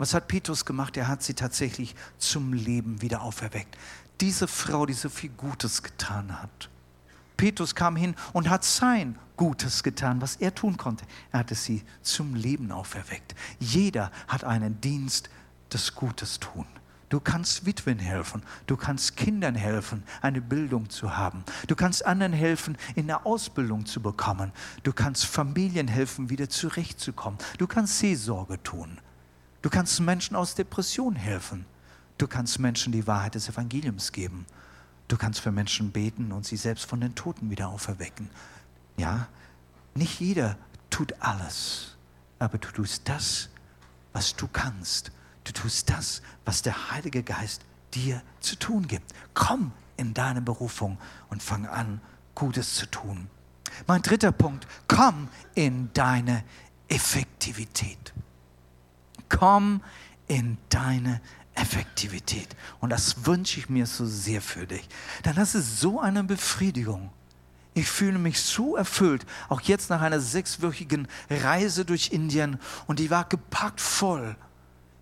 Was 0.00 0.14
hat 0.14 0.28
Petrus 0.28 0.64
gemacht? 0.64 0.96
Er 0.96 1.08
hat 1.08 1.22
sie 1.22 1.34
tatsächlich 1.34 1.94
zum 2.16 2.54
Leben 2.54 3.02
wieder 3.02 3.20
auferweckt. 3.20 3.76
Diese 4.22 4.48
Frau, 4.48 4.86
die 4.86 4.94
so 4.94 5.10
viel 5.10 5.28
Gutes 5.28 5.82
getan 5.82 6.40
hat. 6.40 6.70
Petrus 7.36 7.74
kam 7.74 7.96
hin 7.96 8.14
und 8.32 8.48
hat 8.48 8.64
sein 8.64 9.18
Gutes 9.36 9.82
getan, 9.82 10.22
was 10.22 10.36
er 10.36 10.54
tun 10.54 10.78
konnte. 10.78 11.04
Er 11.32 11.40
hatte 11.40 11.54
sie 11.54 11.82
zum 12.00 12.34
Leben 12.34 12.72
auferweckt. 12.72 13.34
Jeder 13.58 14.10
hat 14.26 14.42
einen 14.42 14.80
Dienst 14.80 15.28
des 15.70 15.94
Gutes 15.94 16.40
tun. 16.40 16.64
Du 17.10 17.20
kannst 17.20 17.66
Witwen 17.66 17.98
helfen, 17.98 18.42
du 18.66 18.78
kannst 18.78 19.18
Kindern 19.18 19.54
helfen, 19.54 20.02
eine 20.22 20.40
Bildung 20.40 20.88
zu 20.88 21.18
haben. 21.18 21.44
Du 21.66 21.76
kannst 21.76 22.06
anderen 22.06 22.32
helfen, 22.32 22.78
in 22.94 23.02
eine 23.02 23.26
Ausbildung 23.26 23.84
zu 23.84 24.00
bekommen. 24.00 24.52
Du 24.82 24.94
kannst 24.94 25.26
Familien 25.26 25.88
helfen, 25.88 26.30
wieder 26.30 26.48
zurechtzukommen. 26.48 27.38
Du 27.58 27.66
kannst 27.66 27.98
Seelsorge 27.98 28.62
tun. 28.62 28.98
Du 29.62 29.68
kannst 29.68 30.00
Menschen 30.00 30.36
aus 30.36 30.54
Depression 30.54 31.16
helfen. 31.16 31.66
Du 32.18 32.26
kannst 32.26 32.58
Menschen 32.58 32.92
die 32.92 33.06
Wahrheit 33.06 33.34
des 33.34 33.48
Evangeliums 33.48 34.12
geben. 34.12 34.46
Du 35.08 35.16
kannst 35.16 35.40
für 35.40 35.52
Menschen 35.52 35.90
beten 35.90 36.32
und 36.32 36.46
sie 36.46 36.56
selbst 36.56 36.86
von 36.86 37.00
den 37.00 37.14
Toten 37.14 37.50
wieder 37.50 37.68
auferwecken. 37.68 38.30
Ja, 38.96 39.28
nicht 39.94 40.20
jeder 40.20 40.56
tut 40.88 41.14
alles, 41.20 41.96
aber 42.38 42.58
du 42.58 42.68
tust 42.68 43.08
das, 43.08 43.48
was 44.12 44.36
du 44.36 44.46
kannst. 44.48 45.12
Du 45.44 45.52
tust 45.52 45.90
das, 45.90 46.22
was 46.44 46.62
der 46.62 46.90
Heilige 46.90 47.22
Geist 47.22 47.62
dir 47.94 48.22
zu 48.40 48.56
tun 48.56 48.86
gibt. 48.86 49.12
Komm 49.34 49.72
in 49.96 50.14
deine 50.14 50.40
Berufung 50.40 50.98
und 51.28 51.42
fang 51.42 51.66
an, 51.66 52.00
Gutes 52.34 52.74
zu 52.74 52.86
tun. 52.86 53.28
Mein 53.86 54.02
dritter 54.02 54.32
Punkt, 54.32 54.66
komm 54.88 55.28
in 55.54 55.90
deine 55.92 56.44
Effektivität. 56.88 58.12
Komm 59.30 59.82
in 60.28 60.58
deine 60.68 61.22
Effektivität. 61.54 62.48
Und 62.80 62.90
das 62.90 63.26
wünsche 63.26 63.58
ich 63.58 63.68
mir 63.68 63.86
so 63.86 64.04
sehr 64.06 64.42
für 64.42 64.66
dich. 64.66 64.86
Denn 65.24 65.36
das 65.36 65.54
ist 65.54 65.80
so 65.80 66.00
eine 66.00 66.22
Befriedigung. 66.22 67.10
Ich 67.74 67.88
fühle 67.88 68.18
mich 68.18 68.40
so 68.40 68.76
erfüllt, 68.76 69.24
auch 69.48 69.60
jetzt 69.60 69.90
nach 69.90 70.00
einer 70.00 70.20
sechswöchigen 70.20 71.06
Reise 71.30 71.84
durch 71.84 72.10
Indien 72.12 72.58
und 72.86 72.98
die 72.98 73.10
war 73.10 73.24
gepackt 73.24 73.80
voll. 73.80 74.36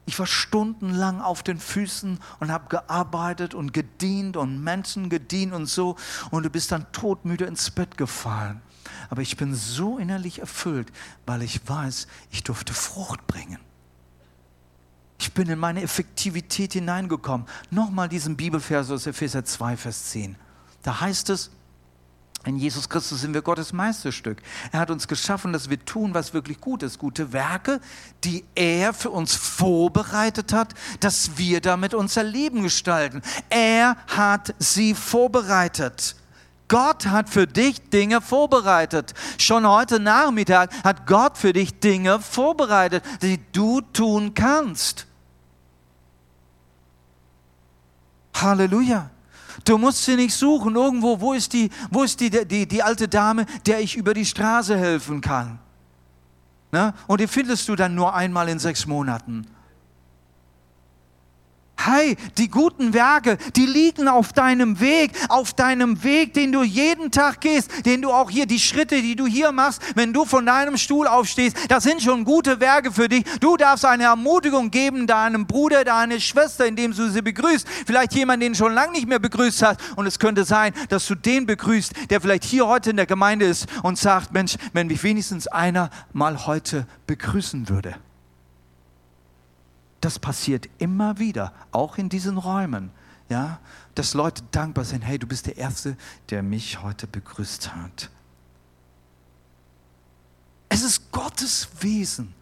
Ich 0.05 0.18
war 0.18 0.26
stundenlang 0.26 1.20
auf 1.20 1.43
den 1.43 1.59
Füßen 1.59 2.18
und 2.41 2.53
habe 2.53 2.68
gearbeitet 2.68 3.55
und 3.55 3.72
gedient 3.72 4.37
und 4.37 4.62
Menschen 4.62 5.09
gedient 5.09 5.55
und 5.55 5.66
so 5.66 5.97
und 6.31 6.45
du 6.45 6.51
bist 6.51 6.72
dann 6.72 6.91
todmüde 6.93 7.47
ins 7.47 7.70
Bett 7.70 7.97
gefallen. 7.97 8.61
Aber 9.11 9.22
ich 9.22 9.37
bin 9.37 9.55
so 9.55 9.99
innerlich 9.99 10.41
erfüllt, 10.41 10.93
weil 11.26 11.43
ich 11.43 11.66
weiß, 11.66 12.07
ich 12.31 12.43
durfte 12.43 12.74
Frucht 12.74 13.26
bringen. 13.26 13.59
Ich 15.19 15.33
bin 15.33 15.49
in 15.49 15.59
meine 15.59 15.83
Effektivität 15.83 16.75
hineingekommen. 16.75 17.47
Nochmal 17.71 18.09
diesen 18.09 18.37
Bibelvers 18.37 18.91
aus 18.91 19.07
Epheser 19.07 19.45
2, 19.45 19.77
Vers 19.77 20.11
10. 20.11 20.37
Da 20.83 21.01
heißt 21.01 21.31
es, 21.31 21.51
in 22.45 22.57
Jesus 22.57 22.89
Christus 22.89 23.21
sind 23.21 23.35
wir 23.35 23.43
Gottes 23.43 23.73
Meisterstück. 23.73 24.39
Er 24.71 24.79
hat 24.79 24.91
uns 24.91 25.09
geschaffen, 25.09 25.53
dass 25.53 25.69
wir 25.71 25.85
tun, 25.85 26.14
was 26.14 26.33
wirklich 26.33 26.61
gut 26.61 26.85
ist. 26.85 26.99
Gute 26.99 27.33
Werke, 27.33 27.81
die 28.23 28.45
er 28.55 28.95
für 28.95 29.11
uns 29.11 29.35
vorbereitet 29.35 30.53
hat, 30.53 30.73
dass 31.01 31.37
wir 31.37 31.61
damit 31.61 31.95
unser 31.95 32.23
Leben 32.23 32.62
gestalten. 32.62 33.23
Er 33.51 33.97
hat 34.07 34.55
sie 34.61 34.95
vorbereitet. 34.95 36.14
Gott 36.69 37.07
hat 37.07 37.29
für 37.29 37.47
dich 37.47 37.91
Dinge 37.91 38.21
vorbereitet. 38.21 39.14
Schon 39.39 39.66
heute 39.66 39.99
Nachmittag 39.99 40.71
hat 40.85 41.07
Gott 41.07 41.37
für 41.37 41.53
dich 41.53 41.81
Dinge 41.81 42.21
vorbereitet, 42.21 43.03
die 43.21 43.41
du 43.53 43.81
tun 43.81 44.35
kannst. 44.35 45.08
Halleluja. 48.43 49.11
Du 49.64 49.76
musst 49.76 50.05
sie 50.05 50.16
nicht 50.16 50.34
suchen 50.34 50.76
irgendwo, 50.76 51.20
wo 51.20 51.32
ist 51.32 51.53
die, 51.53 51.70
wo 51.91 52.03
ist 52.03 52.20
die, 52.20 52.30
die, 52.30 52.66
die 52.66 52.82
alte 52.82 53.09
Dame, 53.09 53.45
der 53.66 53.80
ich 53.80 53.97
über 53.97 54.14
die 54.14 54.24
Straße 54.24 54.76
helfen 54.76 55.20
kann. 55.20 55.59
Na? 56.70 56.95
Und 57.07 57.20
die 57.20 57.26
findest 57.26 57.68
du 57.68 57.76
dann 57.76 57.95
nur 57.95 58.14
einmal 58.14 58.49
in 58.49 58.59
sechs 58.59 58.86
Monaten. 58.86 59.47
Hey, 61.81 62.16
die 62.39 62.49
guten 62.49 62.93
Werke, 62.93 63.39
die 63.55 63.64
liegen 63.64 64.09
auf 64.09 64.33
deinem 64.33 64.81
Weg, 64.81 65.12
auf 65.29 65.55
deinem 65.55 66.03
Weg, 66.03 66.35
den 66.35 66.51
du 66.51 66.64
jeden 66.64 67.12
Tag 67.12 67.41
gehst, 67.41 67.87
den 67.87 68.03
du 68.03 68.11
auch 68.11 68.31
hier, 68.31 68.47
die 68.47 68.59
Schritte, 68.59 69.01
die 69.01 69.14
du 69.14 69.26
hier 69.26 69.53
machst, 69.53 69.81
wenn 69.95 70.12
du 70.12 70.24
von 70.24 70.45
deinem 70.45 70.76
Stuhl 70.76 71.07
aufstehst, 71.07 71.57
das 71.68 71.85
sind 71.85 72.03
schon 72.03 72.24
gute 72.24 72.59
Werke 72.59 72.91
für 72.91 73.09
dich. 73.09 73.22
Du 73.39 73.57
darfst 73.57 73.85
eine 73.85 74.05
Ermutigung 74.05 74.72
geben 74.72 75.07
deinem 75.07 75.47
Bruder, 75.47 75.85
deiner 75.85 76.18
Schwester, 76.18 76.66
indem 76.66 76.93
du 76.93 77.09
sie 77.11 77.22
begrüßt. 77.22 77.68
Vielleicht 77.87 78.12
jemand, 78.12 78.43
den 78.43 78.55
du 78.55 78.59
schon 78.59 78.74
lange 78.74 78.93
nicht 78.93 79.07
mehr 79.07 79.20
begrüßt 79.20 79.62
hast. 79.62 79.81
Und 79.95 80.07
es 80.07 80.18
könnte 80.18 80.45
sein, 80.45 80.72
dass 80.89 81.07
du 81.07 81.14
den 81.14 81.47
begrüßt, 81.47 82.11
der 82.11 82.20
vielleicht 82.20 82.43
hier 82.43 82.66
heute 82.66 82.91
in 82.91 82.97
der 82.97 83.07
Gemeinde 83.07 83.47
ist 83.47 83.68
und 83.85 83.97
sagt, 83.97 84.33
Mensch, 84.33 84.57
wenn 84.72 84.89
mich 84.89 85.05
wenigstens 85.05 85.47
einer 85.47 85.91
mal 86.12 86.45
heute 86.45 86.89
begrüßen 87.07 87.68
würde. 87.68 87.95
Das 90.01 90.18
passiert 90.18 90.68
immer 90.78 91.18
wieder, 91.18 91.53
auch 91.72 91.99
in 91.99 92.09
diesen 92.09 92.38
Räumen. 92.38 92.90
Ja, 93.28 93.61
dass 93.94 94.14
Leute 94.14 94.42
dankbar 94.53 94.84
sind, 94.84 95.03
hey, 95.03 95.18
du 95.18 95.26
bist 95.26 95.46
der 95.46 95.59
Erste, 95.59 95.96
der 96.30 96.42
mich 96.42 96.82
heute 96.82 97.07
begrüßt 97.07 97.74
hat. 97.74 98.11
Es 100.70 100.82
ist 100.82 101.12
Gottes 101.12 101.68
Wesen, 101.80 102.32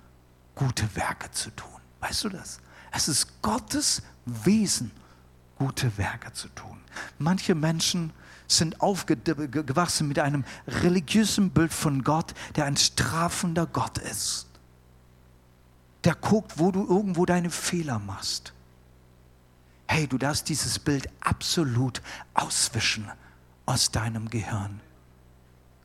gute 0.54 0.94
Werke 0.94 1.30
zu 1.32 1.50
tun. 1.50 1.68
Weißt 2.00 2.24
du 2.24 2.28
das? 2.28 2.60
Es 2.92 3.08
ist 3.08 3.42
Gottes 3.42 4.02
Wesen, 4.26 4.92
gute 5.56 5.96
Werke 5.98 6.32
zu 6.32 6.48
tun. 6.48 6.78
Manche 7.18 7.54
Menschen 7.54 8.12
sind 8.46 8.80
aufgewachsen 8.80 10.06
mit 10.06 10.20
einem 10.20 10.44
religiösen 10.68 11.50
Bild 11.50 11.72
von 11.72 12.04
Gott, 12.04 12.32
der 12.54 12.66
ein 12.66 12.76
strafender 12.76 13.66
Gott 13.66 13.98
ist 13.98 14.45
der 16.06 16.14
guckt, 16.14 16.58
wo 16.58 16.70
du 16.70 16.86
irgendwo 16.86 17.26
deine 17.26 17.50
Fehler 17.50 17.98
machst. 17.98 18.52
Hey, 19.88 20.06
du 20.06 20.18
darfst 20.18 20.48
dieses 20.48 20.78
Bild 20.78 21.08
absolut 21.20 22.00
auswischen 22.32 23.10
aus 23.66 23.90
deinem 23.90 24.30
Gehirn. 24.30 24.80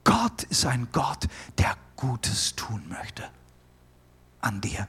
Gott 0.03 0.43
ist 0.43 0.65
ein 0.65 0.87
Gott, 0.91 1.27
der 1.57 1.75
Gutes 1.95 2.55
tun 2.55 2.83
möchte 2.87 3.23
an 4.41 4.61
dir. 4.61 4.87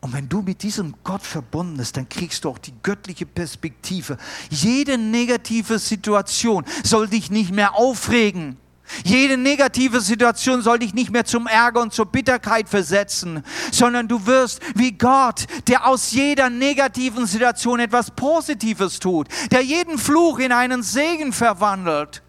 Und 0.00 0.12
wenn 0.12 0.28
du 0.28 0.42
mit 0.42 0.62
diesem 0.62 0.94
Gott 1.02 1.22
verbunden 1.22 1.76
bist, 1.76 1.96
dann 1.96 2.08
kriegst 2.08 2.44
du 2.44 2.50
auch 2.50 2.58
die 2.58 2.74
göttliche 2.82 3.26
Perspektive. 3.26 4.16
Jede 4.48 4.96
negative 4.96 5.78
Situation 5.78 6.64
soll 6.84 7.08
dich 7.08 7.30
nicht 7.30 7.52
mehr 7.52 7.74
aufregen. 7.74 8.56
Jede 9.04 9.36
negative 9.36 10.00
Situation 10.00 10.62
soll 10.62 10.78
dich 10.78 10.94
nicht 10.94 11.10
mehr 11.10 11.24
zum 11.24 11.46
Ärger 11.46 11.80
und 11.80 11.92
zur 11.92 12.06
Bitterkeit 12.06 12.68
versetzen, 12.68 13.44
sondern 13.72 14.08
du 14.08 14.26
wirst 14.26 14.60
wie 14.74 14.92
Gott, 14.92 15.46
der 15.66 15.86
aus 15.86 16.12
jeder 16.12 16.50
negativen 16.50 17.26
Situation 17.26 17.80
etwas 17.80 18.10
Positives 18.10 18.98
tut, 18.98 19.28
der 19.50 19.62
jeden 19.62 19.98
Fluch 19.98 20.38
in 20.38 20.52
einen 20.52 20.82
Segen 20.82 21.32
verwandelt, 21.32 22.22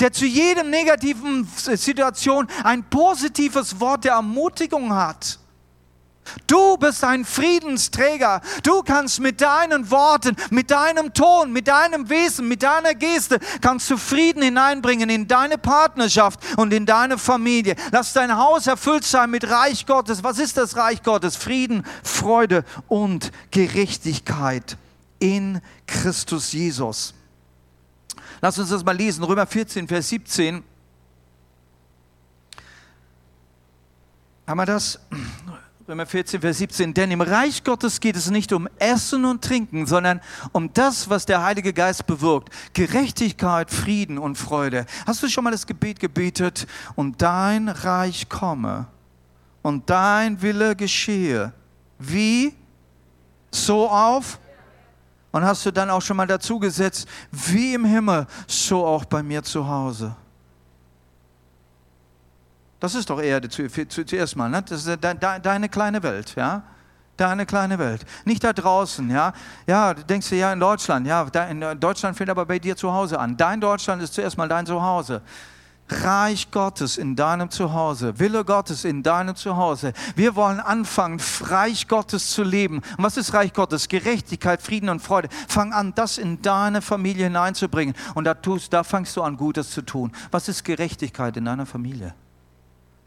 der 0.00 0.12
zu 0.12 0.26
jedem 0.26 0.70
negativen 0.70 1.46
Situation 1.56 2.48
ein 2.64 2.82
positives 2.84 3.78
Wort 3.78 4.04
der 4.04 4.14
Ermutigung 4.14 4.92
hat. 4.92 5.38
Du 6.46 6.76
bist 6.76 7.04
ein 7.04 7.24
Friedensträger. 7.24 8.40
Du 8.62 8.82
kannst 8.82 9.20
mit 9.20 9.40
deinen 9.40 9.90
Worten, 9.90 10.36
mit 10.50 10.70
deinem 10.70 11.12
Ton, 11.12 11.52
mit 11.52 11.68
deinem 11.68 12.08
Wesen, 12.08 12.48
mit 12.48 12.62
deiner 12.62 12.94
Geste, 12.94 13.38
kannst 13.60 13.90
du 13.90 13.96
Frieden 13.96 14.42
hineinbringen 14.42 15.10
in 15.10 15.28
deine 15.28 15.58
Partnerschaft 15.58 16.40
und 16.56 16.72
in 16.72 16.86
deine 16.86 17.18
Familie. 17.18 17.76
Lass 17.90 18.12
dein 18.12 18.36
Haus 18.36 18.66
erfüllt 18.66 19.04
sein 19.04 19.30
mit 19.30 19.48
Reich 19.50 19.86
Gottes. 19.86 20.22
Was 20.22 20.38
ist 20.38 20.56
das 20.56 20.76
Reich 20.76 21.02
Gottes? 21.02 21.36
Frieden, 21.36 21.84
Freude 22.02 22.64
und 22.88 23.32
Gerechtigkeit 23.50 24.76
in 25.18 25.60
Christus 25.86 26.52
Jesus. 26.52 27.14
Lass 28.40 28.58
uns 28.58 28.70
das 28.70 28.84
mal 28.84 28.96
lesen. 28.96 29.22
Römer 29.22 29.46
14, 29.46 29.86
Vers 29.86 30.08
17. 30.08 30.64
Haben 34.46 34.58
wir 34.58 34.66
das? 34.66 34.98
Römer 35.88 36.06
14, 36.06 36.40
Vers 36.40 36.58
17, 36.58 36.94
denn 36.94 37.10
im 37.10 37.20
Reich 37.20 37.64
Gottes 37.64 37.98
geht 37.98 38.14
es 38.14 38.30
nicht 38.30 38.52
um 38.52 38.68
Essen 38.78 39.24
und 39.24 39.42
Trinken, 39.42 39.84
sondern 39.84 40.20
um 40.52 40.72
das, 40.72 41.10
was 41.10 41.26
der 41.26 41.42
Heilige 41.42 41.72
Geist 41.72 42.06
bewirkt. 42.06 42.50
Gerechtigkeit, 42.72 43.68
Frieden 43.68 44.16
und 44.16 44.36
Freude. 44.36 44.86
Hast 45.06 45.24
du 45.24 45.28
schon 45.28 45.42
mal 45.42 45.50
das 45.50 45.66
Gebet 45.66 45.98
gebetet? 45.98 46.68
Und 46.94 47.20
dein 47.20 47.68
Reich 47.68 48.28
komme 48.28 48.86
und 49.62 49.90
dein 49.90 50.40
Wille 50.40 50.76
geschehe. 50.76 51.52
Wie? 51.98 52.54
So 53.50 53.90
auf? 53.90 54.38
Und 55.32 55.42
hast 55.44 55.66
du 55.66 55.72
dann 55.72 55.90
auch 55.90 56.02
schon 56.02 56.16
mal 56.16 56.28
dazu 56.28 56.60
gesetzt, 56.60 57.08
wie 57.32 57.74
im 57.74 57.84
Himmel, 57.84 58.28
so 58.46 58.86
auch 58.86 59.04
bei 59.04 59.20
mir 59.20 59.42
zu 59.42 59.66
Hause. 59.66 60.14
Das 62.82 62.96
ist 62.96 63.08
doch 63.08 63.22
Erde 63.22 63.48
zu, 63.48 63.68
zu, 63.68 64.04
zuerst 64.04 64.34
mal. 64.34 64.48
Ne? 64.48 64.60
Das 64.60 64.84
ist 64.84 64.88
de, 64.88 64.96
de, 64.96 65.40
deine 65.40 65.68
kleine 65.68 66.02
Welt, 66.02 66.34
ja. 66.34 66.64
Deine 67.16 67.46
kleine 67.46 67.78
Welt. 67.78 68.04
Nicht 68.24 68.42
da 68.42 68.52
draußen, 68.52 69.08
ja. 69.08 69.32
Ja, 69.68 69.94
du 69.94 70.02
denkst 70.02 70.30
dir 70.30 70.38
ja 70.38 70.52
in 70.52 70.58
Deutschland, 70.58 71.06
ja. 71.06 71.22
In 71.48 71.78
Deutschland 71.78 72.16
fängt 72.16 72.30
aber 72.30 72.44
bei 72.44 72.58
dir 72.58 72.74
zu 72.74 72.92
Hause 72.92 73.20
an. 73.20 73.36
Dein 73.36 73.60
Deutschland 73.60 74.02
ist 74.02 74.14
zuerst 74.14 74.36
mal 74.36 74.48
dein 74.48 74.66
Zuhause. 74.66 75.22
Reich 75.88 76.50
Gottes 76.50 76.98
in 76.98 77.14
deinem 77.14 77.50
Zuhause, 77.50 78.18
Wille 78.18 78.44
Gottes 78.44 78.84
in 78.84 79.04
deinem 79.04 79.36
Zuhause. 79.36 79.92
Wir 80.16 80.34
wollen 80.34 80.58
anfangen, 80.58 81.20
Reich 81.42 81.86
Gottes 81.86 82.30
zu 82.30 82.42
leben. 82.42 82.78
Und 82.98 83.04
was 83.04 83.16
ist 83.16 83.32
Reich 83.32 83.52
Gottes? 83.52 83.86
Gerechtigkeit, 83.86 84.60
Frieden 84.60 84.88
und 84.88 84.98
Freude. 84.98 85.28
Fang 85.46 85.72
an, 85.72 85.94
das 85.94 86.18
in 86.18 86.42
deine 86.42 86.82
Familie 86.82 87.26
hineinzubringen. 87.26 87.94
Und 88.16 88.24
da, 88.24 88.34
tust, 88.34 88.72
da 88.72 88.82
fangst 88.82 89.16
du 89.16 89.22
an, 89.22 89.36
Gutes 89.36 89.70
zu 89.70 89.82
tun. 89.82 90.10
Was 90.32 90.48
ist 90.48 90.64
Gerechtigkeit 90.64 91.36
in 91.36 91.44
deiner 91.44 91.66
Familie? 91.66 92.12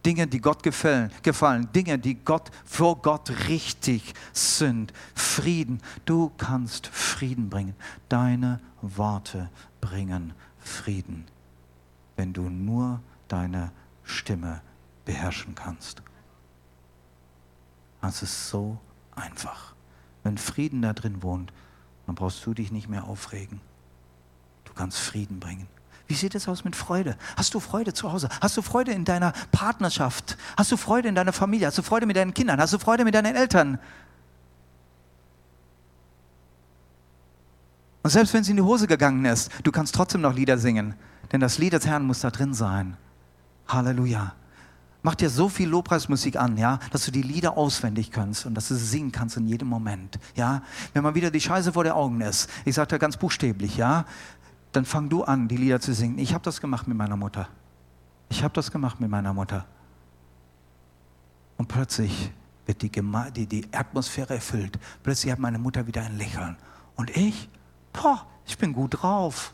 Dinge, 0.05 0.27
die 0.27 0.39
Gott 0.39 0.61
gefallen, 0.61 1.11
gefallen, 1.23 1.71
Dinge, 1.73 1.97
die 1.97 2.13
Gott 2.13 2.51
vor 2.63 3.01
Gott 3.01 3.31
richtig 3.47 4.13
sind. 4.33 4.93
Frieden. 5.15 5.81
Du 6.05 6.31
kannst 6.37 6.87
Frieden 6.87 7.49
bringen. 7.49 7.75
Deine 8.07 8.59
Worte 8.81 9.49
bringen 9.81 10.33
Frieden, 10.59 11.25
wenn 12.15 12.33
du 12.33 12.43
nur 12.43 13.01
deine 13.27 13.71
Stimme 14.03 14.61
beherrschen 15.05 15.55
kannst. 15.55 16.03
Das 18.01 18.21
ist 18.21 18.49
so 18.49 18.77
einfach. 19.15 19.73
Wenn 20.23 20.37
Frieden 20.37 20.83
da 20.83 20.93
drin 20.93 21.23
wohnt, 21.23 21.51
dann 22.05 22.13
brauchst 22.13 22.45
du 22.45 22.53
dich 22.53 22.71
nicht 22.71 22.87
mehr 22.87 23.05
aufregen. 23.05 23.61
Du 24.65 24.73
kannst 24.73 24.99
Frieden 24.99 25.39
bringen. 25.39 25.67
Wie 26.07 26.13
sieht 26.13 26.35
es 26.35 26.47
aus 26.47 26.63
mit 26.63 26.75
Freude? 26.75 27.17
Hast 27.35 27.53
du 27.53 27.59
Freude 27.59 27.93
zu 27.93 28.11
Hause? 28.11 28.29
Hast 28.39 28.55
du 28.57 28.61
Freude 28.61 28.91
in 28.91 29.05
deiner 29.05 29.33
Partnerschaft? 29.51 30.37
Hast 30.55 30.71
du 30.71 30.77
Freude 30.77 31.09
in 31.09 31.15
deiner 31.15 31.33
Familie? 31.33 31.67
Hast 31.67 31.77
du 31.77 31.81
Freude 31.81 32.05
mit 32.05 32.15
deinen 32.15 32.33
Kindern? 32.33 32.59
Hast 32.59 32.73
du 32.73 32.79
Freude 32.79 33.03
mit 33.03 33.15
deinen 33.15 33.35
Eltern? 33.35 33.79
Und 38.03 38.11
selbst 38.11 38.35
wenn 38.35 38.41
es 38.41 38.49
in 38.49 38.55
die 38.55 38.61
Hose 38.61 38.85
gegangen 38.85 39.25
ist, 39.25 39.49
du 39.63 39.71
kannst 39.71 39.95
trotzdem 39.95 40.21
noch 40.21 40.35
Lieder 40.35 40.59
singen. 40.59 40.93
Denn 41.31 41.41
das 41.41 41.57
Lied 41.57 41.73
des 41.73 41.87
Herrn 41.87 42.05
muss 42.05 42.19
da 42.19 42.29
drin 42.29 42.53
sein. 42.53 42.97
Halleluja. 43.67 44.35
Mach 45.05 45.13
dir 45.13 45.29
so 45.29 45.49
viel 45.49 45.69
Lobpreismusik 45.69 46.35
an, 46.35 46.57
ja, 46.57 46.79
dass 46.89 47.05
du 47.05 47.11
die 47.11 47.21
Lieder 47.21 47.57
auswendig 47.57 48.09
kannst 48.09 48.47
und 48.47 48.55
dass 48.55 48.69
du 48.69 48.73
sie 48.73 48.85
singen 48.85 49.11
kannst 49.11 49.37
in 49.37 49.45
jedem 49.45 49.67
Moment, 49.67 50.17
ja. 50.33 50.63
Wenn 50.93 51.03
mal 51.03 51.13
wieder 51.13 51.29
die 51.29 51.39
Scheiße 51.39 51.73
vor 51.73 51.83
den 51.83 51.93
Augen 51.93 52.21
ist, 52.21 52.49
ich 52.65 52.73
sage 52.73 52.87
da 52.87 52.97
ganz 52.97 53.15
buchstäblich, 53.15 53.77
ja, 53.77 54.05
dann 54.75 54.85
fang 54.85 55.09
du 55.09 55.23
an, 55.23 55.47
die 55.47 55.57
Lieder 55.57 55.79
zu 55.79 55.93
singen. 55.93 56.17
Ich 56.19 56.33
habe 56.33 56.43
das 56.43 56.61
gemacht 56.61 56.87
mit 56.87 56.97
meiner 56.97 57.17
Mutter. 57.17 57.47
Ich 58.29 58.43
habe 58.43 58.53
das 58.53 58.71
gemacht 58.71 58.99
mit 58.99 59.09
meiner 59.09 59.33
Mutter. 59.33 59.65
Und 61.57 61.67
plötzlich 61.67 62.31
wird 62.65 62.81
die, 62.81 62.89
die, 62.89 63.45
die 63.47 63.73
Atmosphäre 63.73 64.35
erfüllt. 64.35 64.79
Plötzlich 65.03 65.31
hat 65.31 65.39
meine 65.39 65.59
Mutter 65.59 65.87
wieder 65.87 66.03
ein 66.03 66.17
Lächeln. 66.17 66.57
Und 66.95 67.15
ich, 67.15 67.49
boah, 67.93 68.25
ich 68.45 68.57
bin 68.57 68.73
gut 68.73 69.01
drauf. 69.01 69.53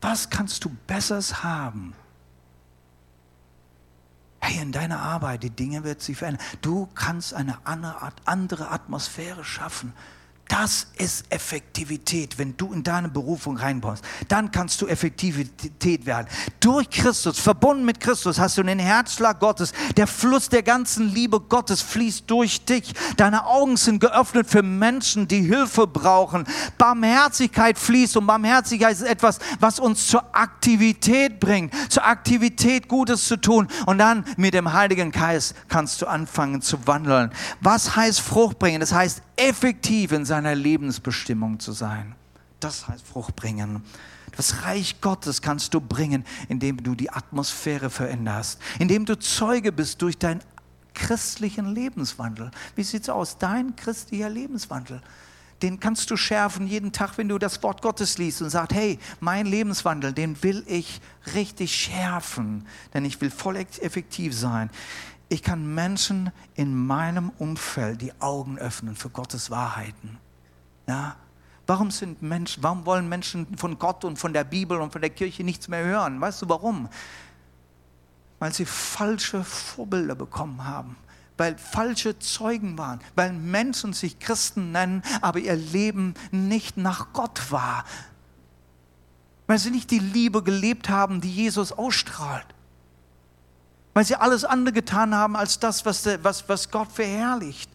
Was 0.00 0.30
kannst 0.30 0.64
du 0.64 0.70
Besseres 0.86 1.42
haben? 1.42 1.94
Hey, 4.40 4.60
in 4.60 4.72
deiner 4.72 5.00
Arbeit, 5.00 5.42
die 5.42 5.50
Dinge 5.50 5.84
wird 5.84 6.02
sich 6.02 6.18
verändern. 6.18 6.44
Du 6.60 6.86
kannst 6.94 7.32
eine 7.32 7.58
andere 7.64 8.70
Atmosphäre 8.70 9.42
schaffen. 9.42 9.94
Das 10.48 10.88
ist 10.98 11.24
Effektivität, 11.30 12.38
wenn 12.38 12.54
du 12.56 12.72
in 12.72 12.82
deine 12.82 13.08
Berufung 13.08 13.56
reinbaust. 13.56 14.04
Dann 14.28 14.50
kannst 14.50 14.80
du 14.82 14.86
Effektivität 14.86 16.04
werden. 16.04 16.28
Durch 16.60 16.90
Christus, 16.90 17.40
verbunden 17.40 17.84
mit 17.84 17.98
Christus, 17.98 18.38
hast 18.38 18.58
du 18.58 18.62
den 18.62 18.78
Herzschlag 18.78 19.40
Gottes. 19.40 19.72
Der 19.96 20.06
Fluss 20.06 20.50
der 20.50 20.62
ganzen 20.62 21.08
Liebe 21.08 21.40
Gottes 21.40 21.80
fließt 21.80 22.24
durch 22.30 22.62
dich. 22.66 22.92
Deine 23.16 23.46
Augen 23.46 23.78
sind 23.78 24.00
geöffnet 24.00 24.46
für 24.48 24.62
Menschen, 24.62 25.26
die 25.28 25.40
Hilfe 25.40 25.86
brauchen. 25.86 26.44
Barmherzigkeit 26.76 27.78
fließt 27.78 28.18
und 28.18 28.26
Barmherzigkeit 28.26 28.92
ist 28.92 29.02
etwas, 29.02 29.38
was 29.60 29.80
uns 29.80 30.06
zur 30.06 30.36
Aktivität 30.36 31.40
bringt. 31.40 31.74
Zur 31.90 32.04
Aktivität 32.04 32.86
Gutes 32.86 33.26
zu 33.26 33.40
tun. 33.40 33.66
Und 33.86 33.96
dann 33.96 34.26
mit 34.36 34.52
dem 34.52 34.74
Heiligen 34.74 35.10
Geist 35.10 35.54
kannst 35.68 36.02
du 36.02 36.06
anfangen 36.06 36.60
zu 36.60 36.86
wandeln. 36.86 37.32
Was 37.62 37.96
heißt 37.96 38.20
Frucht 38.20 38.58
bringen? 38.58 38.80
Das 38.80 38.92
heißt 38.92 39.22
effektiv 39.36 40.12
in 40.12 40.24
seiner 40.34 40.56
Lebensbestimmung 40.56 41.60
zu 41.60 41.70
sein. 41.70 42.16
Das 42.58 42.88
heißt 42.88 43.06
Frucht 43.06 43.36
bringen. 43.36 43.84
Das 44.36 44.64
Reich 44.64 45.00
Gottes 45.00 45.40
kannst 45.40 45.72
du 45.74 45.80
bringen, 45.80 46.24
indem 46.48 46.82
du 46.82 46.96
die 46.96 47.08
Atmosphäre 47.08 47.88
veränderst, 47.88 48.60
indem 48.80 49.04
du 49.04 49.16
Zeuge 49.16 49.70
bist 49.70 50.02
durch 50.02 50.18
deinen 50.18 50.40
christlichen 50.92 51.72
Lebenswandel. 51.72 52.50
Wie 52.74 52.82
sieht 52.82 53.02
es 53.02 53.10
aus? 53.10 53.38
Dein 53.38 53.76
christlicher 53.76 54.28
Lebenswandel. 54.28 55.00
Den 55.62 55.78
kannst 55.78 56.10
du 56.10 56.16
schärfen 56.16 56.66
jeden 56.66 56.90
Tag, 56.90 57.16
wenn 57.16 57.28
du 57.28 57.38
das 57.38 57.62
Wort 57.62 57.80
Gottes 57.80 58.18
liest 58.18 58.42
und 58.42 58.50
sagst, 58.50 58.74
hey, 58.74 58.98
mein 59.20 59.46
Lebenswandel, 59.46 60.12
den 60.12 60.42
will 60.42 60.64
ich 60.66 61.00
richtig 61.36 61.72
schärfen, 61.72 62.66
denn 62.92 63.04
ich 63.04 63.20
will 63.20 63.30
voll 63.30 63.56
effektiv 63.56 64.36
sein 64.36 64.68
ich 65.28 65.42
kann 65.42 65.74
Menschen 65.74 66.30
in 66.54 66.74
meinem 66.74 67.30
Umfeld 67.38 68.02
die 68.02 68.12
Augen 68.20 68.58
öffnen 68.58 68.94
für 68.94 69.10
Gottes 69.10 69.50
Wahrheiten. 69.50 70.18
Ja? 70.86 71.16
Warum, 71.66 71.90
sind 71.90 72.20
Menschen, 72.20 72.62
warum 72.62 72.84
wollen 72.84 73.08
Menschen 73.08 73.56
von 73.56 73.78
Gott 73.78 74.04
und 74.04 74.18
von 74.18 74.32
der 74.32 74.44
Bibel 74.44 74.80
und 74.80 74.92
von 74.92 75.00
der 75.00 75.10
Kirche 75.10 75.44
nichts 75.44 75.68
mehr 75.68 75.84
hören? 75.84 76.20
Weißt 76.20 76.42
du 76.42 76.48
warum? 76.48 76.88
Weil 78.38 78.52
sie 78.52 78.66
falsche 78.66 79.44
Vorbilder 79.44 80.14
bekommen 80.14 80.64
haben, 80.64 80.96
weil 81.38 81.56
falsche 81.56 82.18
Zeugen 82.18 82.76
waren, 82.76 83.00
weil 83.14 83.32
Menschen 83.32 83.94
sich 83.94 84.18
Christen 84.18 84.72
nennen, 84.72 85.02
aber 85.22 85.38
ihr 85.38 85.56
Leben 85.56 86.14
nicht 86.30 86.76
nach 86.76 87.14
Gott 87.14 87.50
war, 87.50 87.84
weil 89.46 89.58
sie 89.58 89.70
nicht 89.70 89.90
die 89.90 90.00
Liebe 90.00 90.42
gelebt 90.42 90.90
haben, 90.90 91.22
die 91.22 91.32
Jesus 91.32 91.72
ausstrahlt 91.72 92.46
weil 93.94 94.04
sie 94.04 94.16
alles 94.16 94.44
andere 94.44 94.74
getan 94.74 95.14
haben 95.14 95.36
als 95.36 95.58
das, 95.58 95.86
was, 95.86 96.04
was, 96.22 96.46
was 96.48 96.68
Gott 96.68 96.90
verherrlicht. 96.90 97.70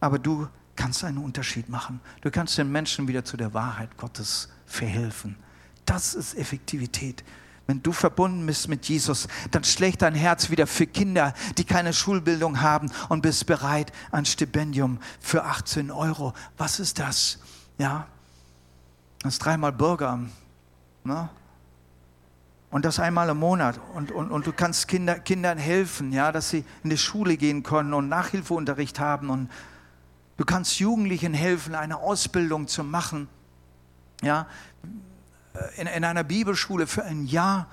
Aber 0.00 0.18
du 0.18 0.48
kannst 0.80 1.04
einen 1.04 1.18
Unterschied 1.18 1.68
machen. 1.68 2.00
Du 2.22 2.30
kannst 2.30 2.56
den 2.56 2.72
Menschen 2.72 3.06
wieder 3.06 3.22
zu 3.22 3.36
der 3.36 3.52
Wahrheit 3.52 3.98
Gottes 3.98 4.48
verhelfen. 4.64 5.36
Das 5.84 6.14
ist 6.14 6.34
Effektivität. 6.38 7.22
Wenn 7.66 7.82
du 7.82 7.92
verbunden 7.92 8.46
bist 8.46 8.66
mit 8.66 8.86
Jesus, 8.86 9.28
dann 9.50 9.62
schlägt 9.62 10.00
dein 10.00 10.14
Herz 10.14 10.48
wieder 10.48 10.66
für 10.66 10.86
Kinder, 10.86 11.34
die 11.58 11.64
keine 11.64 11.92
Schulbildung 11.92 12.62
haben 12.62 12.90
und 13.10 13.20
bist 13.20 13.44
bereit, 13.44 13.92
ein 14.10 14.24
Stipendium 14.24 15.00
für 15.20 15.44
18 15.44 15.90
Euro. 15.90 16.32
Was 16.56 16.80
ist 16.80 16.98
das? 16.98 17.40
Ja, 17.76 18.06
das 19.22 19.34
ist 19.34 19.40
dreimal 19.40 19.72
Bürger. 19.72 20.18
Ne? 21.04 21.28
Und 22.70 22.86
das 22.86 22.98
einmal 22.98 23.28
im 23.28 23.36
Monat. 23.36 23.78
Und, 23.94 24.12
und, 24.12 24.30
und 24.30 24.46
du 24.46 24.52
kannst 24.52 24.88
Kinder, 24.88 25.18
Kindern 25.18 25.58
helfen, 25.58 26.10
ja, 26.10 26.32
dass 26.32 26.48
sie 26.48 26.64
in 26.82 26.88
die 26.88 26.98
Schule 26.98 27.36
gehen 27.36 27.62
können 27.64 27.92
und 27.92 28.08
Nachhilfeunterricht 28.08 28.98
haben. 28.98 29.28
Und 29.28 29.50
du 30.40 30.46
kannst 30.46 30.80
Jugendlichen 30.80 31.34
helfen, 31.34 31.74
eine 31.74 31.98
Ausbildung 31.98 32.66
zu 32.66 32.82
machen. 32.82 33.28
Ja, 34.22 34.46
in, 35.76 35.86
in 35.86 36.02
einer 36.02 36.24
Bibelschule 36.24 36.86
für 36.86 37.04
ein 37.04 37.26
Jahr 37.26 37.66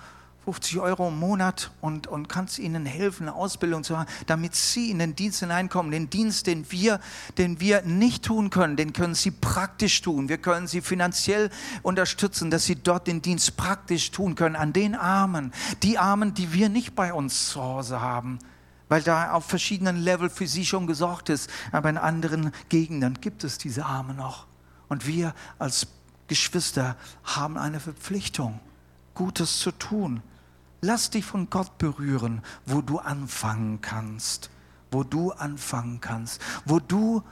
50 0.43 0.77
Euro 0.79 1.07
im 1.07 1.17
Monat 1.17 1.71
und, 1.79 2.07
und 2.07 2.27
kannst 2.27 2.59
ihnen 2.59 2.85
helfen, 2.85 3.29
eine 3.29 3.37
Ausbildung 3.37 3.85
zu 3.85 3.97
haben, 3.97 4.09
damit 4.25 4.53
sie 4.53 4.91
in 4.91 4.99
den 4.99 5.15
Dienst 5.15 5.39
hineinkommen. 5.39 5.93
Den 5.93 6.09
Dienst, 6.09 6.45
den 6.45 6.69
wir, 6.69 6.99
den 7.37 7.61
wir 7.61 7.83
nicht 7.83 8.25
tun 8.25 8.49
können, 8.49 8.75
den 8.75 8.91
können 8.91 9.15
sie 9.15 9.31
praktisch 9.31 10.01
tun. 10.01 10.27
Wir 10.27 10.37
können 10.37 10.67
sie 10.67 10.81
finanziell 10.81 11.49
unterstützen, 11.83 12.51
dass 12.51 12.65
sie 12.65 12.75
dort 12.75 13.07
den 13.07 13.21
Dienst 13.21 13.55
praktisch 13.55 14.11
tun 14.11 14.35
können 14.35 14.57
an 14.57 14.73
den 14.73 14.93
Armen. 14.93 15.53
Die 15.83 15.97
Armen, 15.97 16.33
die 16.33 16.51
wir 16.51 16.67
nicht 16.67 16.95
bei 16.95 17.13
uns 17.13 17.49
zu 17.49 17.63
Hause 17.63 18.01
haben, 18.01 18.39
weil 18.89 19.01
da 19.01 19.31
auf 19.31 19.45
verschiedenen 19.45 19.97
Level 19.97 20.29
für 20.29 20.47
sie 20.47 20.65
schon 20.65 20.87
gesorgt 20.87 21.29
ist. 21.29 21.49
Aber 21.71 21.89
in 21.89 21.97
anderen 21.97 22.51
Gegenden 22.69 23.19
gibt 23.21 23.43
es 23.43 23.57
diese 23.57 23.85
Arme 23.85 24.13
noch. 24.13 24.47
Und 24.87 25.05
wir 25.05 25.33
als 25.59 25.87
Geschwister 26.27 26.95
haben 27.23 27.57
eine 27.57 27.79
Verpflichtung, 27.79 28.59
Gutes 29.13 29.59
zu 29.59 29.71
tun. 29.71 30.21
Lass 30.81 31.09
dich 31.09 31.25
von 31.25 31.49
Gott 31.49 31.77
berühren, 31.77 32.41
wo 32.65 32.81
du 32.81 32.99
anfangen 32.99 33.81
kannst, 33.81 34.49
wo 34.91 35.03
du 35.03 35.31
anfangen 35.31 36.01
kannst, 36.01 36.41
wo 36.65 36.79
du 36.79 37.23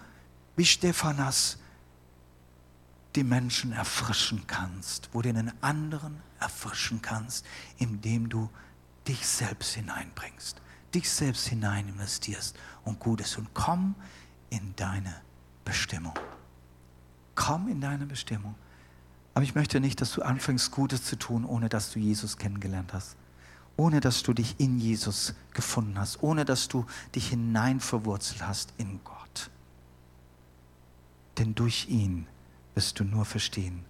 wie 0.55 0.65
Stephanas 0.65 1.59
die 3.15 3.23
Menschen 3.23 3.71
erfrischen 3.71 4.45
kannst, 4.47 5.09
wo 5.13 5.21
du 5.21 5.31
den 5.31 5.51
anderen 5.61 6.21
erfrischen 6.39 7.01
kannst, 7.01 7.45
indem 7.77 8.29
du 8.29 8.49
dich 9.07 9.25
selbst 9.25 9.75
hineinbringst, 9.75 10.61
dich 10.95 11.09
selbst 11.09 11.47
hinein 11.47 11.87
investierst 11.89 12.57
und 12.83 12.99
Gutes 12.99 13.37
und 13.37 13.53
komm 13.53 13.95
in 14.49 14.75
deine 14.75 15.13
Bestimmung. 15.63 16.17
Komm 17.35 17.67
in 17.67 17.81
deine 17.81 18.05
Bestimmung. 18.05 18.55
Aber 19.33 19.43
ich 19.43 19.53
möchte 19.53 19.79
nicht, 19.79 19.99
dass 19.99 20.13
du 20.13 20.21
anfängst, 20.21 20.71
Gutes 20.71 21.03
zu 21.03 21.17
tun, 21.17 21.45
ohne 21.45 21.69
dass 21.69 21.91
du 21.91 21.99
Jesus 21.99 22.37
kennengelernt 22.37 22.93
hast 22.93 23.17
ohne 23.77 23.99
dass 23.99 24.23
du 24.23 24.33
dich 24.33 24.59
in 24.59 24.79
Jesus 24.79 25.33
gefunden 25.53 25.99
hast, 25.99 26.23
ohne 26.23 26.45
dass 26.45 26.67
du 26.67 26.85
dich 27.13 27.29
hinein 27.29 27.79
verwurzelt 27.79 28.45
hast 28.45 28.73
in 28.77 28.99
Gott. 29.03 29.49
Denn 31.37 31.55
durch 31.55 31.87
ihn 31.89 32.27
wirst 32.73 32.99
du 32.99 33.03
nur 33.03 33.25
verstehen, 33.25 33.83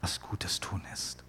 was 0.00 0.20
Gutes 0.20 0.60
tun 0.60 0.82
ist. 0.92 1.24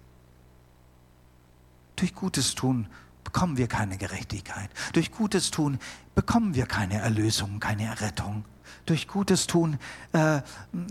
Durch 1.96 2.14
Gutes 2.14 2.54
tun 2.54 2.88
bekommen 3.26 3.56
wir 3.56 3.66
keine 3.66 3.98
Gerechtigkeit. 3.98 4.70
Durch 4.92 5.10
Gutes 5.10 5.50
tun 5.50 5.80
bekommen 6.14 6.54
wir 6.54 6.66
keine 6.66 6.98
Erlösung, 6.98 7.58
keine 7.58 7.84
Errettung. 7.84 8.44
Durch 8.86 9.08
Gutes 9.08 9.48
tun 9.48 9.80
äh, 10.12 10.42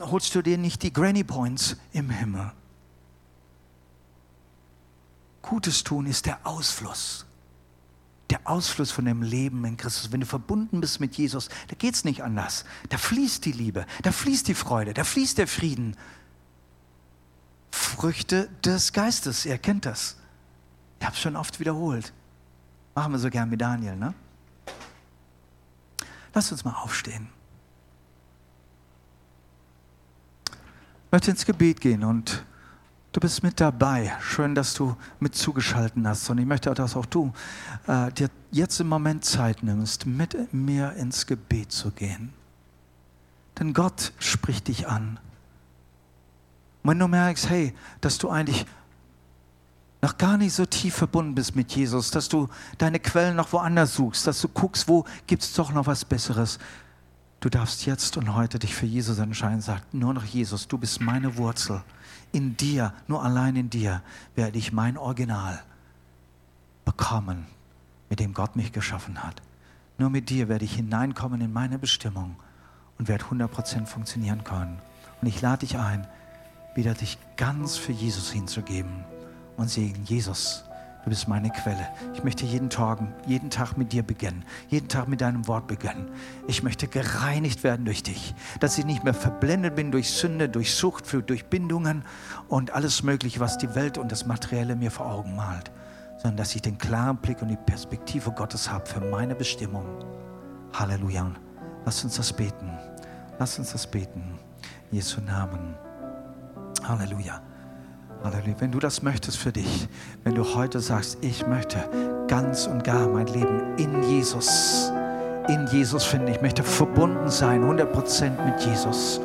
holst 0.02 0.36
du 0.36 0.42
dir 0.42 0.58
nicht 0.58 0.84
die 0.84 0.92
Granny 0.92 1.24
Points 1.24 1.78
im 1.94 2.10
Himmel. 2.10 2.52
Gutes 5.42 5.86
tun 5.86 6.08
ist 6.08 6.26
der 6.26 6.46
Ausfluss. 6.46 7.26
Der 8.30 8.42
Ausfluss 8.44 8.92
von 8.92 9.06
dem 9.06 9.22
Leben 9.22 9.64
in 9.64 9.78
Christus. 9.78 10.12
Wenn 10.12 10.20
du 10.20 10.26
verbunden 10.26 10.82
bist 10.82 11.00
mit 11.00 11.16
Jesus, 11.16 11.48
da 11.70 11.76
geht 11.76 11.96
es 11.96 12.04
nicht 12.04 12.22
anders. 12.22 12.66
Da 12.90 12.98
fließt 12.98 13.46
die 13.46 13.54
Liebe, 13.54 13.86
da 14.04 14.12
fließt 14.12 14.50
die 14.50 14.56
Freude, 14.56 14.94
da 14.94 15.06
fließt 15.06 15.38
der 15.38 15.48
Frieden. 15.48 15.96
Früchte 17.72 18.50
des 18.66 18.92
Geistes, 18.92 19.46
ihr 19.46 19.58
kennt 19.58 19.86
das. 19.86 20.18
Ich 21.00 21.06
habe 21.06 21.16
es 21.16 21.22
schon 21.22 21.38
oft 21.38 21.62
wiederholt. 21.62 22.12
Machen 22.96 23.12
wir 23.12 23.20
so 23.20 23.30
gern 23.30 23.50
mit 23.50 23.62
Daniel, 23.62 23.96
ne? 23.96 24.14
Lass 26.34 26.52
uns 26.52 26.66
mal 26.66 26.74
aufstehen. 26.74 27.30
Ich 30.50 31.12
möchte 31.12 31.32
ins 31.32 31.46
Gebet 31.46 31.80
gehen 31.80 32.04
und 32.04 32.44
Du 33.16 33.22
bist 33.22 33.44
mit 33.44 33.62
dabei. 33.62 34.12
Schön, 34.20 34.56
dass 34.56 34.74
du 34.74 34.98
mit 35.22 35.36
zugeschaltet 35.36 36.06
hast. 36.06 36.30
Und 36.30 36.38
ich 36.38 36.46
möchte, 36.46 36.74
dass 36.74 36.98
auch 36.98 37.06
du 37.06 37.32
äh, 37.88 38.12
dir 38.12 38.30
jetzt 38.52 38.82
im 38.82 38.90
Moment 38.90 39.24
Zeit 39.24 39.64
nimmst, 39.64 40.06
mit 40.06 40.54
mir 40.54 40.92
ins 40.98 41.26
Gebet 41.26 41.72
zu 41.72 41.92
gehen. 41.92 42.34
Denn 43.58 43.72
Gott 43.72 44.12
spricht 44.20 44.68
dich 44.68 44.90
an. 44.90 45.18
Und 46.84 46.90
wenn 46.90 47.00
du 47.00 47.08
merkst, 47.08 47.50
hey, 47.50 47.74
dass 48.02 48.18
du 48.18 48.30
eigentlich 48.30 48.66
noch 50.06 50.20
gar 50.20 50.38
nicht 50.38 50.54
so 50.54 50.68
tief 50.68 50.94
verbunden 50.94 51.34
bist 51.34 51.56
mit 51.56 51.76
Jesus, 51.76 52.12
dass 52.12 52.30
du 52.30 52.48
deine 52.78 53.00
Quellen 53.00 53.36
noch 53.36 53.52
woanders 53.54 53.96
suchst, 53.96 54.28
dass 54.28 54.40
du 54.40 54.48
guckst, 54.48 54.88
wo 54.88 55.04
gibt 55.26 55.42
es 55.42 55.54
doch 55.54 55.74
noch 55.74 55.88
was 55.88 56.06
Besseres. 56.06 56.60
Du 57.40 57.50
darfst 57.50 57.88
jetzt 57.88 58.16
und 58.16 58.36
heute 58.36 58.60
dich 58.60 58.76
für 58.76 58.86
Jesus 58.86 59.18
entscheiden. 59.18 59.62
Sag 59.62 59.82
nur 59.96 60.14
noch 60.14 60.24
Jesus, 60.24 60.68
du 60.68 60.78
bist 60.78 61.02
meine 61.02 61.38
Wurzel 61.38 61.82
in 62.32 62.56
dir, 62.56 62.94
nur 63.08 63.24
allein 63.24 63.56
in 63.56 63.72
dir, 63.72 64.04
werde 64.36 64.60
ich 64.60 64.72
mein 64.72 64.96
Original 64.96 65.64
bekommen, 66.86 67.48
mit 68.08 68.20
dem 68.20 68.36
Gott 68.36 68.56
mich 68.56 68.72
geschaffen 68.72 69.24
hat. 69.24 69.42
Nur 69.98 70.12
mit 70.12 70.30
dir 70.30 70.50
werde 70.50 70.66
ich 70.66 70.76
hineinkommen 70.76 71.42
in 71.42 71.52
meine 71.52 71.80
Bestimmung 71.80 72.36
und 73.00 73.08
werde 73.08 73.26
100% 73.26 73.88
funktionieren 73.88 74.44
können. 74.44 74.78
Und 75.20 75.28
ich 75.28 75.42
lade 75.42 75.66
dich 75.66 75.80
ein, 75.80 76.06
wieder 76.76 76.94
dich 76.94 77.18
ganz 77.38 77.76
für 77.76 77.92
Jesus 77.92 78.30
hinzugeben 78.30 79.04
und 79.58 79.70
sagen, 79.70 80.04
Jesus, 80.06 80.66
Du 81.06 81.12
bist 81.12 81.28
meine 81.28 81.52
Quelle. 81.52 81.88
Ich 82.16 82.24
möchte 82.24 82.46
jeden 82.46 82.72
Tag, 82.72 82.98
jeden 83.28 83.52
Tag 83.52 83.78
mit 83.78 83.94
dir 83.94 84.02
beginnen, 84.02 84.44
jeden 84.70 84.88
Tag 84.88 85.08
mit 85.08 85.22
deinem 85.22 85.48
Wort 85.48 85.68
beginnen. 85.68 86.10
Ich 86.48 86.64
möchte 86.64 86.88
gereinigt 86.88 87.64
werden 87.64 87.86
durch 87.86 88.02
dich, 88.02 88.34
dass 88.60 88.80
ich 88.80 88.86
nicht 88.86 89.04
mehr 89.04 89.14
verblendet 89.14 89.76
bin 89.76 89.92
durch 89.92 90.10
Sünde, 90.10 90.50
durch 90.50 90.74
Sucht, 90.74 91.06
durch 91.30 91.46
Bindungen 91.46 92.04
und 92.48 92.72
alles 92.72 93.04
Mögliche, 93.04 93.40
was 93.40 93.60
die 93.60 93.76
Welt 93.76 94.00
und 94.00 94.12
das 94.12 94.26
Materielle 94.26 94.76
mir 94.76 94.90
vor 94.90 95.06
Augen 95.06 95.36
malt, 95.36 95.72
sondern 96.18 96.38
dass 96.38 96.56
ich 96.56 96.64
den 96.64 96.80
klaren 96.80 97.18
Blick 97.18 97.40
und 97.44 97.50
die 97.50 97.56
Perspektive 97.56 98.32
Gottes 98.32 98.72
habe 98.72 98.88
für 98.88 99.02
meine 99.02 99.36
Bestimmung. 99.36 99.86
Halleluja. 100.74 101.30
Lass 101.86 102.04
uns 102.04 102.16
das 102.16 102.34
beten. 102.34 102.72
Lass 103.38 103.60
uns 103.60 103.74
das 103.74 103.86
beten. 103.86 104.40
Jesu 104.90 105.22
Namen. 105.22 105.76
Halleluja. 106.84 107.44
Halleluja. 108.34 108.56
Wenn 108.60 108.72
du 108.72 108.80
das 108.80 109.02
möchtest 109.02 109.38
für 109.38 109.52
dich, 109.52 109.88
wenn 110.24 110.36
du 110.36 110.56
heute 110.56 110.80
sagst, 110.80 111.18
ich 111.22 111.46
möchte 111.48 111.78
ganz 112.28 112.68
und 112.68 112.84
gar 112.84 113.08
mein 113.08 113.28
Leben 113.28 113.78
in 113.78 114.04
Jesus, 114.04 114.92
in 115.48 115.68
Jesus 115.68 116.04
finden, 116.04 116.28
ich 116.28 116.42
möchte 116.42 116.64
verbunden 116.64 117.30
sein, 117.30 117.64
100% 117.64 118.44
mit 118.46 118.66
Jesus, 118.66 119.22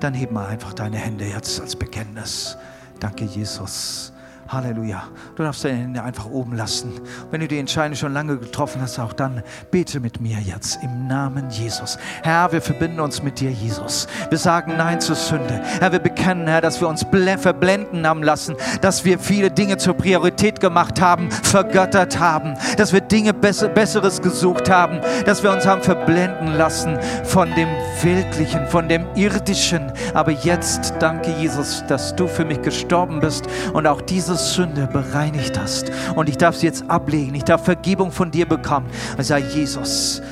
dann 0.00 0.14
heb 0.14 0.30
mal 0.30 0.46
einfach 0.46 0.72
deine 0.72 0.96
Hände 0.96 1.24
jetzt 1.24 1.60
als 1.60 1.74
Bekenntnis. 1.74 2.56
Danke, 3.00 3.24
Jesus. 3.24 4.12
Halleluja. 4.48 5.04
Du 5.36 5.42
darfst 5.42 5.64
deine 5.64 5.76
Hände 5.76 6.02
einfach 6.02 6.26
oben 6.26 6.56
lassen. 6.56 6.92
Wenn 7.30 7.40
du 7.40 7.48
die 7.48 7.58
Entscheidung 7.58 7.96
schon 7.96 8.14
lange 8.14 8.38
getroffen 8.38 8.80
hast, 8.80 8.98
auch 8.98 9.12
dann 9.12 9.42
bete 9.70 10.00
mit 10.00 10.20
mir 10.20 10.38
jetzt 10.38 10.78
im 10.82 11.06
Namen 11.06 11.50
Jesus. 11.50 11.98
Herr, 12.22 12.50
wir 12.50 12.62
verbinden 12.62 13.00
uns 13.00 13.22
mit 13.22 13.40
dir, 13.40 13.50
Jesus. 13.50 14.08
Wir 14.30 14.38
sagen 14.38 14.76
Nein 14.78 15.00
zur 15.00 15.16
Sünde. 15.16 15.60
Herr, 15.80 15.92
wir 15.92 15.98
bekennen, 15.98 16.48
Herr, 16.48 16.62
dass 16.62 16.80
wir 16.80 16.88
uns 16.88 17.04
verblenden 17.38 18.06
haben 18.06 18.22
lassen, 18.22 18.56
dass 18.80 19.04
wir 19.04 19.18
viele 19.18 19.50
Dinge 19.50 19.76
zur 19.76 19.94
Priorität 19.94 20.60
gemacht 20.60 21.00
haben, 21.00 21.30
vergöttert 21.30 22.18
haben, 22.18 22.54
dass 22.76 22.92
wir 22.92 23.00
Dinge 23.00 23.34
Besseres 23.34 24.22
gesucht 24.22 24.70
haben, 24.70 25.00
dass 25.26 25.42
wir 25.42 25.50
uns 25.52 25.66
haben 25.66 25.82
verblenden 25.82 26.54
lassen 26.54 26.98
von 27.24 27.50
dem 27.54 27.68
Weltlichen, 28.02 28.66
von 28.68 28.88
dem 28.88 29.04
Irdischen. 29.14 29.92
Aber 30.14 30.30
jetzt 30.30 30.94
danke 31.00 31.30
Jesus, 31.32 31.84
dass 31.88 32.16
du 32.16 32.26
für 32.26 32.44
mich 32.44 32.62
gestorben 32.62 33.20
bist 33.20 33.46
und 33.72 33.86
auch 33.86 34.00
dieses 34.00 34.37
Sünde 34.38 34.86
bereinigt 34.86 35.58
hast. 35.58 35.90
Und 36.14 36.28
ich 36.28 36.36
darf 36.36 36.56
sie 36.56 36.66
jetzt 36.66 36.88
ablegen. 36.88 37.34
Ich 37.34 37.44
darf 37.44 37.64
Vergebung 37.64 38.12
von 38.12 38.30
dir 38.30 38.46
bekommen. 38.46 38.86
Und 39.16 39.24
sage, 39.24 39.44
Jesus, 39.54 40.22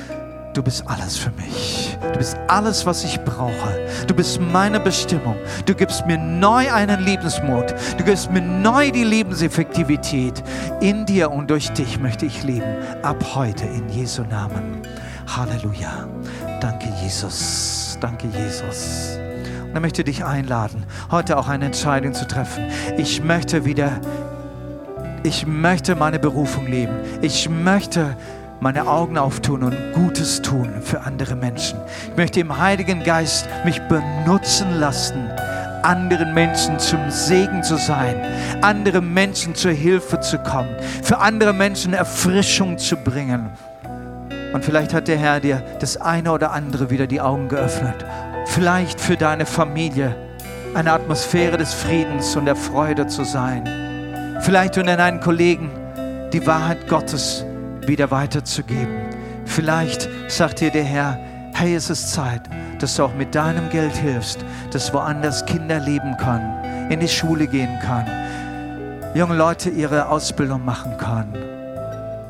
du 0.53 0.63
bist 0.63 0.83
alles 0.87 1.17
für 1.17 1.31
mich. 1.31 1.97
Du 2.13 2.17
bist 2.17 2.37
alles, 2.47 2.85
was 2.85 3.03
ich 3.03 3.19
brauche. 3.21 3.79
Du 4.07 4.13
bist 4.13 4.39
meine 4.39 4.79
Bestimmung. 4.79 5.35
Du 5.65 5.73
gibst 5.73 6.05
mir 6.05 6.17
neu 6.17 6.71
einen 6.71 7.03
Lebensmut. 7.03 7.73
Du 7.97 8.03
gibst 8.03 8.31
mir 8.31 8.41
neu 8.41 8.91
die 8.91 9.03
Lebenseffektivität. 9.03 10.43
In 10.81 11.05
dir 11.05 11.31
und 11.31 11.49
durch 11.49 11.69
dich 11.73 11.99
möchte 11.99 12.25
ich 12.25 12.43
leben. 12.43 12.77
Ab 13.03 13.23
heute 13.35 13.65
in 13.65 13.87
Jesu 13.89 14.23
Namen. 14.23 14.81
Halleluja. 15.27 16.07
Danke, 16.61 16.87
Jesus. 17.03 17.97
Danke, 17.99 18.27
Jesus. 18.27 19.19
Und 19.67 19.75
er 19.75 19.81
möchte 19.81 20.03
dich 20.03 20.23
einladen, 20.23 20.85
heute 21.11 21.37
auch 21.37 21.47
eine 21.47 21.65
Entscheidung 21.65 22.13
zu 22.13 22.25
treffen. 22.27 22.65
Ich 22.97 23.23
möchte 23.23 23.65
wieder, 23.65 23.91
ich 25.23 25.45
möchte 25.45 25.95
meine 25.95 26.19
Berufung 26.19 26.67
leben. 26.67 26.93
Ich 27.21 27.49
möchte 27.49 28.15
meine 28.59 28.87
Augen 28.87 29.17
auftun 29.17 29.63
und 29.63 29.75
Gutes 29.93 30.41
tun 30.41 30.69
für 30.81 31.01
andere 31.01 31.35
Menschen. 31.35 31.79
Ich 32.11 32.17
möchte 32.17 32.39
im 32.39 32.57
Heiligen 32.57 33.03
Geist 33.03 33.47
mich 33.65 33.79
benutzen 33.83 34.79
lassen, 34.79 35.29
anderen 35.83 36.33
Menschen 36.33 36.79
zum 36.79 37.09
Segen 37.09 37.61
zu 37.61 37.77
sein, 37.77 38.15
anderen 38.61 39.13
Menschen 39.13 39.53
zur 39.53 39.71
Hilfe 39.71 40.19
zu 40.21 40.39
kommen, 40.39 40.75
für 41.03 41.19
andere 41.19 41.53
Menschen 41.53 41.93
Erfrischung 41.93 42.77
zu 42.77 42.95
bringen. 42.95 43.49
Und 44.53 44.65
vielleicht 44.65 44.93
hat 44.93 45.07
der 45.07 45.17
Herr 45.17 45.39
dir 45.39 45.61
das 45.79 45.97
eine 45.97 46.31
oder 46.31 46.51
andere 46.51 46.89
wieder 46.89 47.05
die 47.05 47.21
Augen 47.21 47.47
geöffnet 47.47 48.05
vielleicht 48.47 48.99
für 48.99 49.17
deine 49.17 49.45
Familie 49.45 50.15
eine 50.73 50.91
Atmosphäre 50.91 51.57
des 51.57 51.73
Friedens 51.73 52.35
und 52.35 52.45
der 52.45 52.55
Freude 52.55 53.07
zu 53.07 53.23
sein. 53.23 53.67
Vielleicht 54.41 54.77
unter 54.77 54.97
deinen 54.97 55.19
Kollegen 55.19 55.71
die 56.33 56.45
Wahrheit 56.45 56.87
Gottes 56.87 57.45
wieder 57.85 58.11
weiterzugeben. 58.11 58.95
Vielleicht 59.45 60.07
sagt 60.27 60.59
dir 60.59 60.71
der 60.71 60.83
Herr, 60.83 61.17
hey, 61.53 61.73
es 61.73 61.89
ist 61.89 62.11
Zeit, 62.11 62.41
dass 62.79 62.95
du 62.95 63.03
auch 63.03 63.15
mit 63.15 63.33
deinem 63.33 63.69
Geld 63.69 63.95
hilfst, 63.95 64.43
dass 64.71 64.93
woanders 64.93 65.45
Kinder 65.45 65.79
leben 65.79 66.15
können, 66.17 66.91
in 66.91 66.99
die 66.99 67.07
Schule 67.07 67.47
gehen 67.47 67.79
können, 67.79 69.15
junge 69.15 69.35
Leute 69.35 69.69
ihre 69.69 70.09
Ausbildung 70.09 70.63
machen 70.63 70.97
können. 70.97 71.33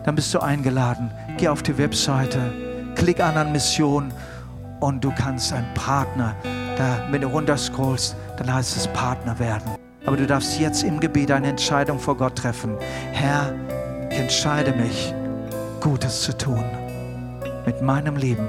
Dann 0.05 0.15
bist 0.15 0.34
du 0.34 0.39
eingeladen. 0.39 1.11
Geh 1.38 1.49
auf 1.49 1.63
die 1.63 1.78
Webseite, 1.78 2.39
klick 2.95 3.20
an 3.20 3.36
an 3.36 3.51
Mission 3.51 4.13
und 4.80 5.04
du 5.04 5.12
kannst 5.12 5.54
ein 5.54 5.66
Partner, 5.74 6.36
da, 6.78 7.00
wenn 7.10 7.22
du 7.22 7.28
runterscrollst, 7.28 8.16
dann 8.38 8.54
heißt 8.54 8.78
es 8.78 8.88
Partner 8.88 9.38
werden. 9.40 9.72
Aber 10.06 10.16
du 10.16 10.28
darfst 10.28 10.60
jetzt 10.60 10.84
im 10.84 11.00
Gebet 11.00 11.32
eine 11.32 11.48
Entscheidung 11.48 12.00
vor 12.00 12.16
Gott 12.16 12.36
treffen. 12.36 12.78
Herr, 13.12 13.54
ich 14.10 14.20
entscheide 14.20 14.72
mich, 14.74 15.14
Gutes 15.82 16.22
zu 16.22 16.38
tun. 16.38 16.64
Mit 17.66 17.82
meinem 17.82 18.16
Leben, 18.16 18.48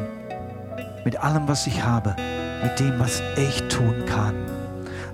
mit 1.05 1.17
allem, 1.17 1.49
was 1.49 1.67
ich 1.67 1.83
habe, 1.83 2.15
mit 2.63 2.79
dem, 2.79 2.99
was 2.99 3.23
ich 3.37 3.63
tun 3.69 4.05
kann. 4.07 4.35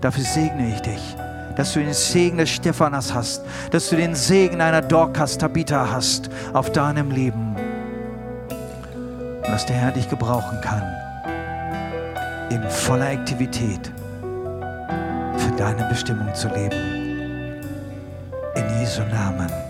Dafür 0.00 0.24
segne 0.24 0.74
ich 0.74 0.82
dich, 0.82 1.16
dass 1.56 1.72
du 1.72 1.80
den 1.80 1.94
Segen 1.94 2.36
des 2.36 2.50
Stephanas 2.50 3.14
hast, 3.14 3.42
dass 3.70 3.88
du 3.88 3.96
den 3.96 4.14
Segen 4.14 4.60
einer 4.60 4.82
Dorcas 4.82 5.38
Tabitha 5.38 5.90
hast 5.90 6.28
auf 6.52 6.70
deinem 6.72 7.10
Leben. 7.10 7.56
Und 9.36 9.48
dass 9.48 9.64
der 9.64 9.76
Herr 9.76 9.92
dich 9.92 10.10
gebrauchen 10.10 10.60
kann 10.60 11.03
in 12.54 12.70
voller 12.70 13.06
Aktivität 13.08 13.92
für 15.36 15.56
deine 15.56 15.88
Bestimmung 15.88 16.32
zu 16.34 16.48
leben. 16.48 17.60
In 18.54 18.78
Jesu 18.78 19.02
Namen. 19.02 19.63